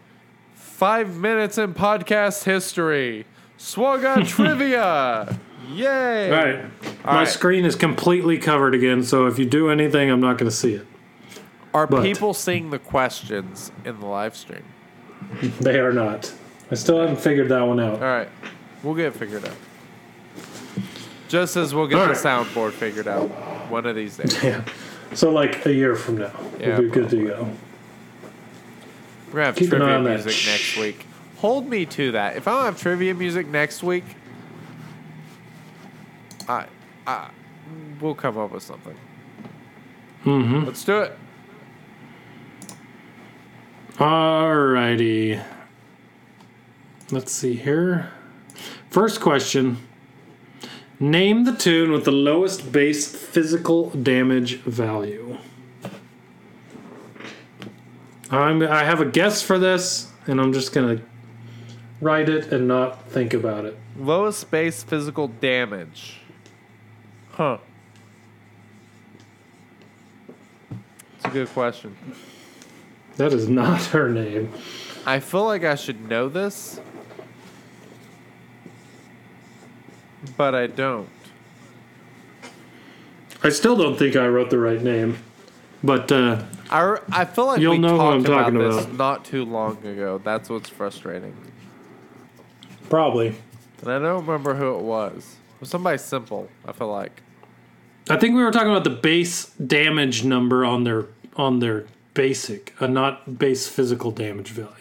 [0.53, 3.25] five minutes in podcast history.
[3.57, 5.39] Swagga trivia.
[5.69, 6.31] Yay!
[6.31, 6.65] All right,
[7.05, 7.27] my right.
[7.27, 9.03] screen is completely covered again.
[9.03, 10.85] So if you do anything, I'm not going to see it.
[11.73, 14.63] Are But- people seeing the questions in the live stream?
[15.59, 16.31] They are not.
[16.71, 17.95] I still haven't figured that one out.
[17.95, 18.29] All right,
[18.83, 19.55] we'll get it figured out.
[21.27, 22.17] Just as we'll get All the right.
[22.45, 23.27] soundboard figured out
[23.69, 24.41] one of these days.
[24.43, 24.63] Yeah.
[25.13, 27.49] So like a year from now, Yeah, we'll be good to go.
[29.27, 30.23] We're gonna have Keep trivia on that.
[30.23, 31.05] music next week.
[31.37, 32.35] Hold me to that.
[32.37, 34.03] If I don't have trivia music next week,
[36.47, 36.65] I,
[37.05, 37.29] I,
[37.99, 38.95] we'll come up with something.
[40.25, 40.65] Mm-hmm.
[40.65, 41.17] Let's do it.
[43.97, 45.43] Alrighty.
[47.11, 48.11] Let's see here.
[48.89, 49.77] First question.
[50.99, 55.37] Name the toon with the lowest base physical damage value.
[58.31, 61.03] I'm, I have a guess for this, and I'm just going to
[62.01, 63.77] write it and not think about it.
[63.97, 66.21] Lowest base physical damage.
[67.29, 67.59] Huh.
[71.17, 71.95] It's a good question.
[73.17, 74.51] That is not her name.
[75.05, 76.81] I feel like I should know this,
[80.27, 81.07] but I don't.
[83.43, 85.17] I still don't think I wrote the right name.
[85.83, 88.97] But uh i feel like You'll we know who talked I'm about talking this about.
[88.97, 90.19] not too long ago.
[90.23, 91.35] That's what's frustrating.
[92.89, 93.35] probably.
[93.81, 95.35] And I don't remember who it was.
[95.55, 97.21] It was somebody simple, I feel like.
[98.09, 101.05] I think we were talking about the base damage number on their
[101.35, 101.85] on their
[102.15, 104.71] basic, uh, not base physical damage value.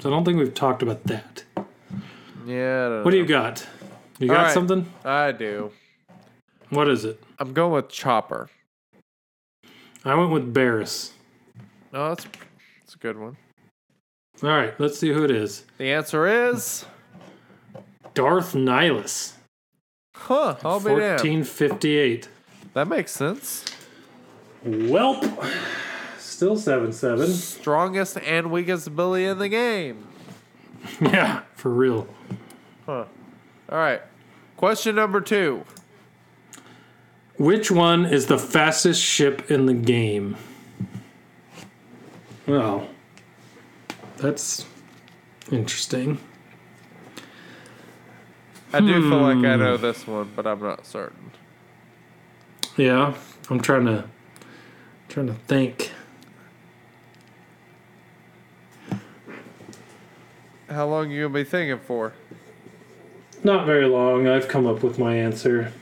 [0.00, 1.44] So I don't think we've talked about that.
[2.46, 3.66] Yeah, I don't What do you got?
[4.18, 4.52] You got right.
[4.54, 4.90] something?
[5.04, 5.72] I do.
[6.70, 7.22] What is it?
[7.38, 8.48] I'm going with Chopper.
[10.04, 11.12] I went with Barris.
[11.92, 13.36] Oh, that's, that's a good one.
[14.42, 15.64] All right, let's see who it is.
[15.78, 16.84] The answer is.
[18.14, 19.32] Darth Nihilus,
[20.14, 22.28] Huh, I'll be 1458.
[22.72, 23.64] That makes sense.
[24.66, 25.54] Welp,
[26.18, 27.26] still 7 7.
[27.28, 30.06] Strongest and weakest ability in the game.
[31.00, 32.06] Yeah, for real.
[33.70, 34.02] All right.
[34.56, 35.64] Question number two.
[37.38, 40.36] Which one is the fastest ship in the game?
[42.46, 42.88] Well,
[44.16, 44.64] that's
[45.52, 46.18] interesting.
[48.72, 49.60] I do feel like I Hmm.
[49.60, 51.30] know this one, but I'm not certain.
[52.76, 53.14] Yeah,
[53.50, 54.04] I'm trying to
[55.08, 55.92] trying to think.
[60.68, 62.12] How long you gonna be thinking for?
[63.46, 64.26] Not very long.
[64.26, 65.72] I've come up with my answer.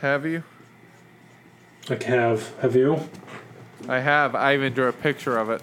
[0.00, 0.42] Have you?
[1.88, 2.58] I have.
[2.58, 3.08] Have you?
[3.88, 4.34] I have.
[4.34, 5.62] I even drew a picture of it.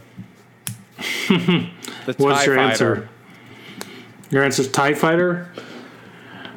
[1.28, 2.58] the What's your Fighter.
[2.60, 3.10] answer?
[4.30, 5.52] Your answer's TIE Fighter?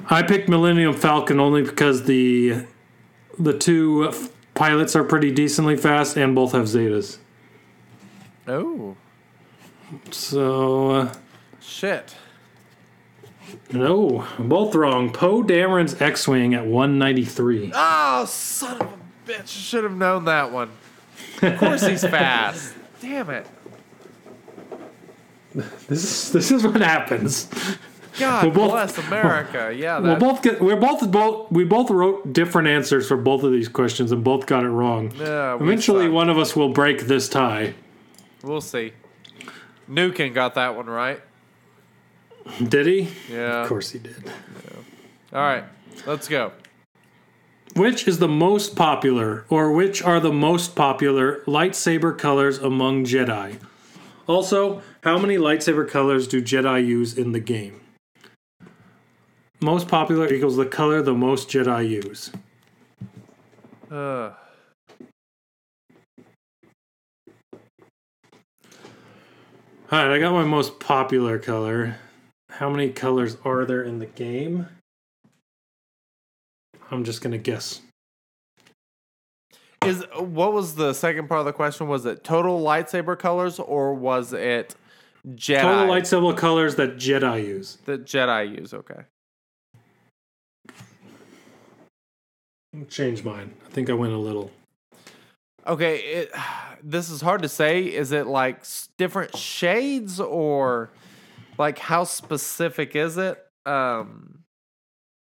[0.09, 2.66] I picked Millennium Falcon only because the
[3.36, 4.12] the two
[4.55, 7.19] pilots are pretty decently fast and both have Zetas.
[8.47, 8.94] Oh
[10.12, 11.15] So, uh,
[11.61, 12.15] shit!
[13.72, 15.12] No, both wrong.
[15.12, 17.72] Poe Dameron's X Wing at 193.
[17.74, 19.47] Oh son of a bitch!
[19.48, 20.70] Should have known that one.
[21.43, 22.74] Of course he's fast.
[23.01, 23.47] Damn it!
[25.55, 27.48] This is this is what happens.
[28.18, 29.72] God We're both- bless America.
[29.77, 33.52] Yeah, We'll both get we're both both we both wrote different answers for both of
[33.52, 35.12] these questions and both got it wrong.
[35.16, 37.74] Yeah, we Eventually, one of us will break this tie.
[38.43, 38.93] we'll see.
[39.89, 41.20] Nukin got that one right.
[42.69, 43.09] Did he?
[43.31, 43.62] Yeah.
[43.62, 44.23] Of course he did.
[45.33, 45.65] All right,
[46.07, 46.53] let's go.
[47.77, 53.59] which is the most popular, or which are the most popular lightsaber colors among Jedi?
[54.27, 57.81] Also, how many lightsaber colors do Jedi use in the game?
[59.61, 62.31] Most popular equals the color the most Jedi use.
[63.91, 64.31] Uh,
[69.93, 71.97] All right, I got my most popular color.
[72.61, 74.69] How many colors are there in the game?
[76.91, 77.81] I'm just gonna guess.
[79.82, 81.89] is what was the second part of the question?
[81.89, 84.74] Was it total lightsaber colors or was it
[85.27, 87.78] Jedi Total lightsaber colors that Jedi use.
[87.87, 88.74] that Jedi use?
[88.74, 89.05] Okay.
[92.91, 93.55] Change mine.
[93.66, 94.51] I think I went a little.
[95.66, 96.32] Okay, it,
[96.82, 97.85] this is hard to say.
[97.85, 98.65] Is it like
[98.99, 100.91] different shades or
[101.61, 103.39] like how specific is it?
[103.66, 104.45] Um,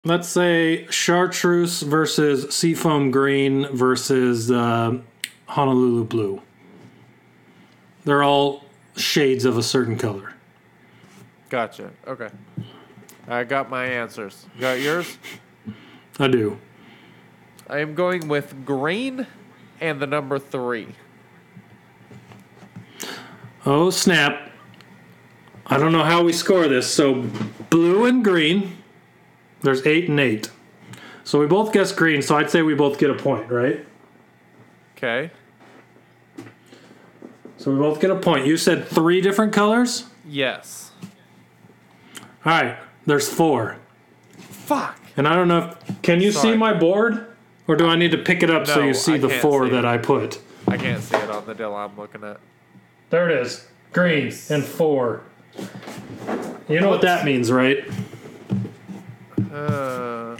[0.03, 4.97] Let's say chartreuse versus seafoam green versus uh,
[5.45, 6.41] Honolulu blue.
[8.03, 8.65] They're all
[8.97, 10.33] shades of a certain color.
[11.49, 11.91] gotcha.
[12.07, 12.29] Okay.
[13.27, 14.45] I got my answers.
[14.59, 15.17] Got yours?
[16.19, 16.59] I do.
[17.67, 19.27] I am going with green
[19.79, 20.87] and the number three.
[23.65, 24.51] Oh, snap.
[25.67, 26.91] I don't know how we score this.
[26.91, 27.23] So,
[27.69, 28.77] blue and green.
[29.61, 30.51] There's eight and eight.
[31.23, 32.21] So, we both guess green.
[32.21, 33.85] So, I'd say we both get a point, right?
[34.95, 35.31] Okay.
[37.57, 38.45] So, we both get a point.
[38.45, 40.05] You said three different colors?
[40.27, 40.91] Yes.
[42.45, 42.77] All right.
[43.05, 43.77] There's four.
[44.37, 44.99] Fuck.
[45.17, 46.01] And I don't know if.
[46.01, 46.53] Can you Sorry.
[46.53, 47.31] see my board?
[47.67, 49.71] Or do I need to pick it up so you see I the four see
[49.71, 49.85] that it.
[49.85, 50.39] I put?
[50.67, 52.39] I can't see it on the deal I'm looking at.
[53.09, 53.67] There it is.
[53.91, 55.23] Green and four.
[56.67, 57.83] You know what that means, right?
[59.53, 60.37] Uh,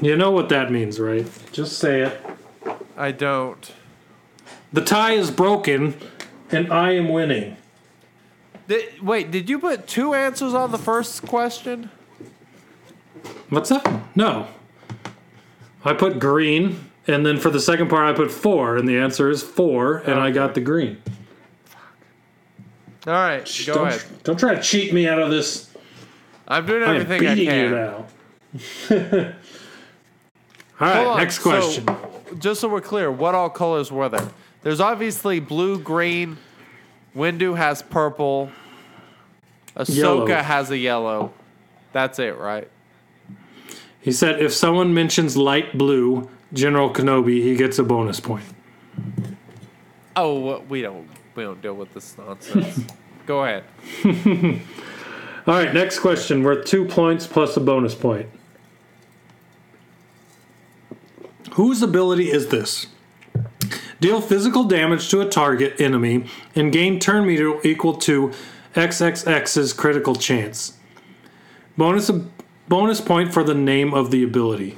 [0.00, 1.26] You know what that means, right?
[1.52, 2.20] Just say it.
[2.96, 3.72] I don't.
[4.72, 5.94] The tie is broken,
[6.50, 7.56] and I am winning.
[8.68, 11.90] Did, wait, did you put two answers on the first question?
[13.48, 13.86] What's that?
[14.14, 14.46] No.
[15.84, 19.30] I put green, and then for the second part, I put four, and the answer
[19.30, 21.02] is four, and I got the green.
[23.06, 24.02] All right, go don't, ahead.
[24.22, 25.68] don't try to cheat me out of this.
[26.46, 28.90] I'm doing everything I am everything I beating can.
[28.90, 29.34] you now.
[30.80, 31.86] All right, on, next so- question.
[32.38, 34.28] Just so we're clear, what all colors were there?
[34.62, 36.38] There's obviously blue, green.
[37.14, 38.50] Windu has purple.
[39.76, 40.26] Ahsoka Yellow.
[40.42, 41.32] has a yellow.
[41.92, 42.68] That's it, right?
[44.00, 48.44] he said if someone mentions light blue, General Kenobi, he gets a bonus point.
[50.16, 52.86] Oh, we don't we don't deal with this nonsense.
[53.26, 53.64] Go ahead.
[55.46, 56.42] All right, next question.
[56.42, 58.28] Worth two points plus a bonus point.
[61.52, 62.86] Whose ability is this?
[64.00, 68.32] Deal physical damage to a target enemy and gain turn meter equal to
[68.74, 70.78] XXX's critical chance.
[71.76, 72.10] Bonus
[72.68, 74.76] bonus point for the name of the ability.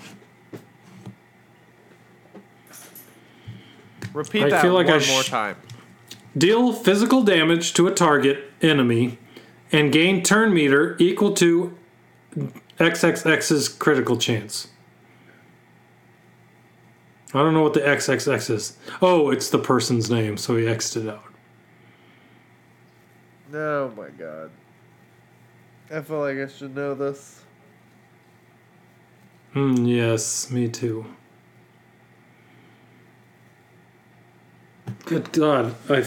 [4.12, 5.56] Repeat I that feel like one I more time.
[6.36, 9.18] Deal physical damage to a target enemy
[9.70, 11.76] and gain turn meter equal to
[12.78, 14.68] XXX's critical chance.
[17.32, 18.76] I don't know what the XXX is.
[19.02, 21.24] Oh, it's the person's name, so he X'd it out.
[23.52, 24.50] Oh my god.
[25.90, 27.42] I feel like I should know this.
[29.52, 31.06] Hmm, yes, me too.
[35.06, 36.04] Good God, I.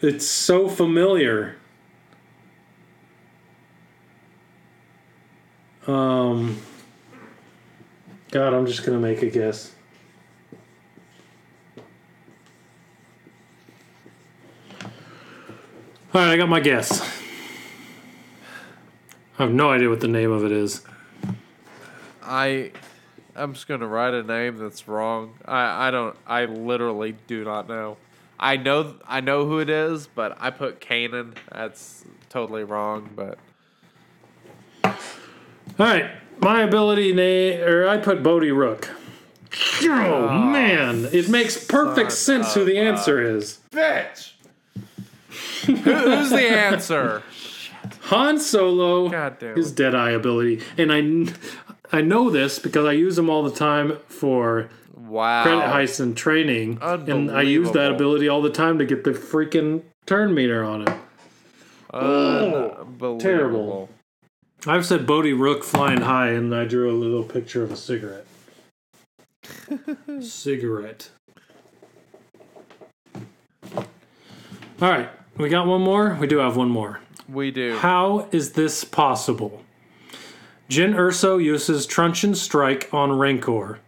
[0.00, 1.56] It's so familiar.
[5.86, 6.58] Um.
[8.32, 9.72] God, I'm just gonna make a guess.
[16.14, 17.00] All right, I got my guess.
[19.38, 20.82] I have no idea what the name of it is.
[22.22, 22.72] I
[23.34, 25.34] I'm just gonna write a name that's wrong.
[25.44, 27.96] I I don't I literally do not know.
[28.38, 31.36] I know I know who it is, but I put Kanan.
[31.50, 33.10] That's totally wrong.
[33.14, 33.38] But
[34.84, 34.92] All
[35.78, 36.10] right,
[36.40, 38.90] my ability name, or I put Bodhi Rook.
[39.84, 43.60] Oh, ah, man, it makes perfect sense who the answer is.
[43.70, 44.32] bitch,
[45.66, 47.22] Who, who's the answer?
[48.04, 49.72] Han Solo, God damn his.
[49.72, 51.00] Deadeye ability, and I,
[51.92, 55.42] I know this because I use them all the time for Wow.
[55.42, 59.10] credit heists and training, and I use that ability all the time to get the
[59.10, 60.94] freaking turn meter on it.
[61.92, 63.18] Unbelievable.
[63.18, 63.88] terrible.
[64.66, 68.26] I've said Bodhi Rook flying high, and I drew a little picture of a cigarette.
[70.22, 71.10] cigarette.
[73.74, 76.16] All right, we got one more.
[76.20, 77.00] We do have one more.
[77.28, 77.76] We do.
[77.78, 79.62] How is this possible?
[80.72, 83.80] Jyn Erso uses Truncheon Strike on Rancor.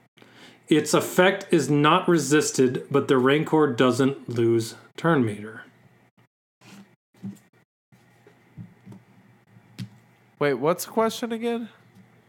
[0.69, 5.63] Its effect is not resisted, but the Rancor doesn't lose turn meter.
[10.39, 11.71] Wait, what's the question again?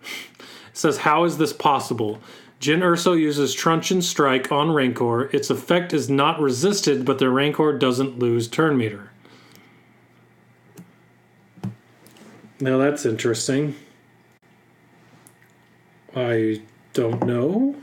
[0.01, 2.21] It says, How is this possible?
[2.61, 5.25] Jyn Erso uses Truncheon Strike on Rancor.
[5.35, 9.11] Its effect is not resisted, but the Rancor doesn't lose turn meter.
[12.61, 13.75] Now that's interesting.
[16.15, 16.61] I
[16.93, 17.75] don't know.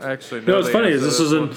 [0.00, 0.56] Actually, no.
[0.56, 1.54] what's the funny is this is an,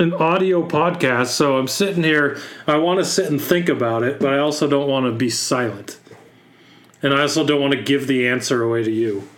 [0.00, 2.38] an audio podcast, so I'm sitting here.
[2.66, 5.30] I want to sit and think about it, but I also don't want to be
[5.30, 5.98] silent.
[7.02, 9.28] And I also don't want to give the answer away to you.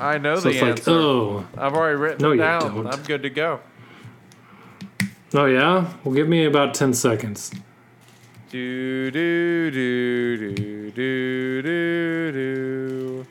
[0.00, 0.90] I know So the it's answer.
[0.90, 2.60] like, oh, I've already written No, it you down.
[2.74, 2.86] don't.
[2.88, 3.60] I'm good to go.
[5.34, 5.92] oh yeah.
[6.02, 7.52] Well, give me about ten seconds.
[8.54, 13.26] Do do do do do do do.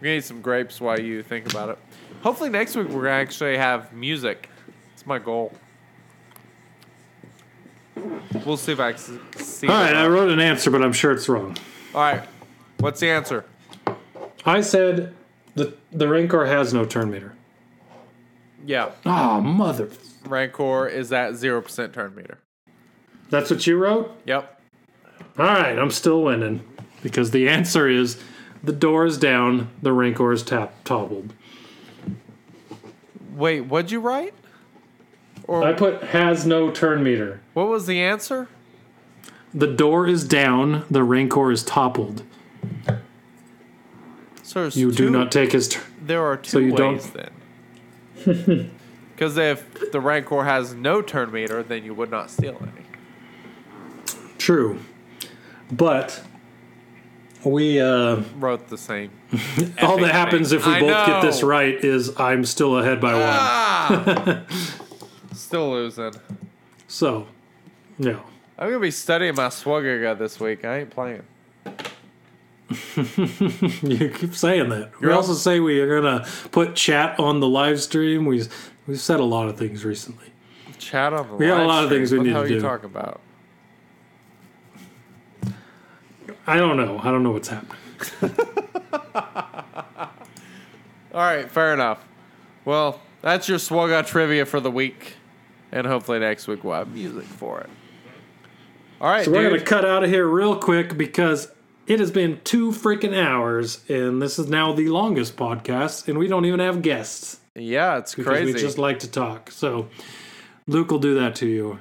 [0.00, 1.78] We need some grapes while you think about it.
[2.24, 4.48] Hopefully next week we're gonna actually have music.
[4.92, 5.52] It's my goal.
[8.44, 9.00] We'll see if I can
[9.36, 9.68] see.
[9.68, 11.56] All right, I wrote an answer, but I'm sure it's wrong.
[11.94, 12.24] All right.
[12.80, 13.44] What's the answer?
[14.44, 15.14] I said
[15.54, 17.36] the the Rancor has no turn meter.
[18.66, 19.88] Yeah, Oh, mother.
[20.26, 22.40] Rancor is at zero percent turn meter.
[23.30, 24.20] That's what you wrote?
[24.26, 24.50] Yep.
[25.38, 26.62] All right, I'm still winning
[27.02, 28.18] because the answer is
[28.62, 31.32] the door is down, the Rancor is tap- toppled.
[33.34, 34.32] Wait, what'd you write?
[35.46, 37.40] Or I put has no turn meter.
[37.52, 38.48] what was the answer?
[39.52, 42.22] The door is down, the Rancor is toppled.
[44.42, 45.82] So there's You two, do not take his turn.
[46.00, 47.10] There are two so you don't- ways
[48.24, 48.70] then.
[49.14, 52.84] Because if the Rancor has no turn meter, then you would not steal any.
[54.38, 54.80] True.
[55.76, 56.22] But
[57.44, 59.10] we uh Wrote the same.
[59.82, 63.14] all that happens if we I both get this right is I'm still ahead by
[63.14, 63.22] one.
[63.24, 64.42] Ah!
[65.32, 66.12] Still losing.
[66.86, 67.26] So,
[67.98, 68.20] yeah.
[68.56, 70.64] I'm gonna be studying my Swagger this week.
[70.64, 71.22] I ain't playing.
[73.82, 74.98] You keep saying that.
[75.00, 78.24] we You're also al- say we are gonna put chat on the live stream.
[78.26, 78.44] We
[78.86, 80.26] we've said a lot of things recently.
[80.78, 81.34] Chat on the.
[81.36, 82.62] We got a lot of things we what need the hell to are you do.
[82.62, 83.20] talking about?
[86.46, 87.00] I don't know.
[87.02, 87.76] I don't know what's happening.
[91.14, 92.04] All right, fair enough.
[92.64, 95.14] Well, that's your Swagger trivia for the week,
[95.72, 97.70] and hopefully next week we'll have music for it.
[99.00, 101.50] All right, So we're gonna cut out of here real quick because
[101.86, 106.26] it has been two freaking hours, and this is now the longest podcast, and we
[106.26, 108.52] don't even have guests yeah, it's because crazy.
[108.52, 109.50] we just like to talk.
[109.50, 109.88] So
[110.66, 111.78] Luke will do that to you.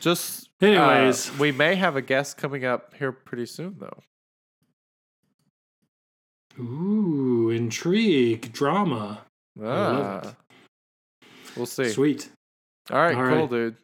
[0.00, 1.30] Just Anyways.
[1.30, 3.98] uh, we may have a guest coming up here pretty soon, though.
[6.58, 9.20] Ooh, intrigue, drama.
[9.62, 10.34] Ah,
[11.56, 11.88] we'll see.
[11.90, 12.28] Sweet.
[12.90, 13.50] All right, All cool, right.
[13.50, 13.76] dude.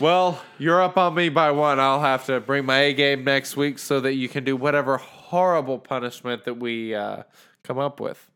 [0.00, 1.80] Well, you're up on me by one.
[1.80, 4.96] I'll have to bring my A game next week so that you can do whatever
[4.98, 7.22] horrible punishment that we uh,
[7.64, 8.28] come up with.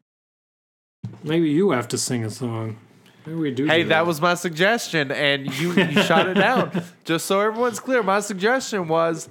[1.22, 2.78] Maybe you have to sing a song.
[3.26, 3.66] Maybe we do.
[3.66, 6.82] Hey, do that was my suggestion, and you, you shot it down.
[7.04, 9.28] Just so everyone's clear, my suggestion was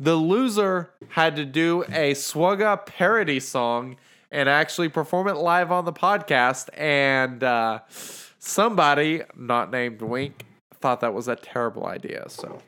[0.00, 3.96] the loser had to do a Swugga parody song
[4.30, 6.68] and actually perform it live on the podcast.
[6.76, 10.44] And uh, somebody, not named Wink,
[10.80, 12.24] thought that was a terrible idea.
[12.28, 12.60] So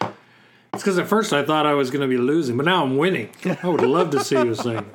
[0.00, 2.96] It's because at first I thought I was going to be losing, but now I'm
[2.96, 3.30] winning.
[3.62, 4.84] I would love to see you sing.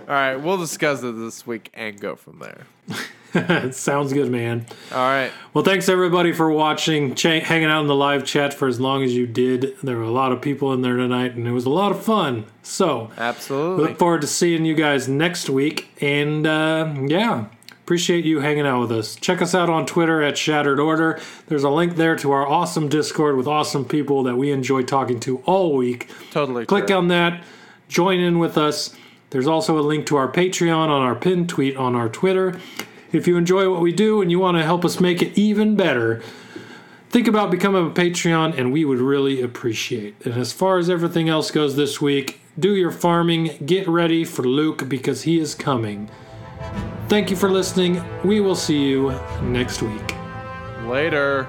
[0.00, 2.66] All right, we'll discuss it this week and go from there.
[3.72, 4.66] sounds good, man.
[4.92, 5.32] All right.
[5.52, 9.02] Well, thanks everybody for watching, cha- hanging out in the live chat for as long
[9.02, 9.76] as you did.
[9.82, 12.02] There were a lot of people in there tonight, and it was a lot of
[12.02, 12.46] fun.
[12.62, 13.86] So, Absolutely.
[13.88, 15.88] look forward to seeing you guys next week.
[16.00, 19.16] And uh, yeah, appreciate you hanging out with us.
[19.16, 21.20] Check us out on Twitter at Shattered Order.
[21.48, 25.18] There's a link there to our awesome Discord with awesome people that we enjoy talking
[25.20, 26.08] to all week.
[26.30, 26.66] Totally.
[26.66, 26.96] Click true.
[26.96, 27.42] on that,
[27.88, 28.94] join in with us.
[29.34, 32.56] There's also a link to our Patreon on our pinned tweet on our Twitter.
[33.10, 35.74] If you enjoy what we do and you want to help us make it even
[35.74, 36.22] better,
[37.10, 40.14] think about becoming a Patreon and we would really appreciate.
[40.20, 40.26] It.
[40.26, 44.44] And as far as everything else goes this week, do your farming, get ready for
[44.44, 46.08] Luke because he is coming.
[47.08, 48.04] Thank you for listening.
[48.22, 50.14] We will see you next week.
[50.86, 51.48] Later.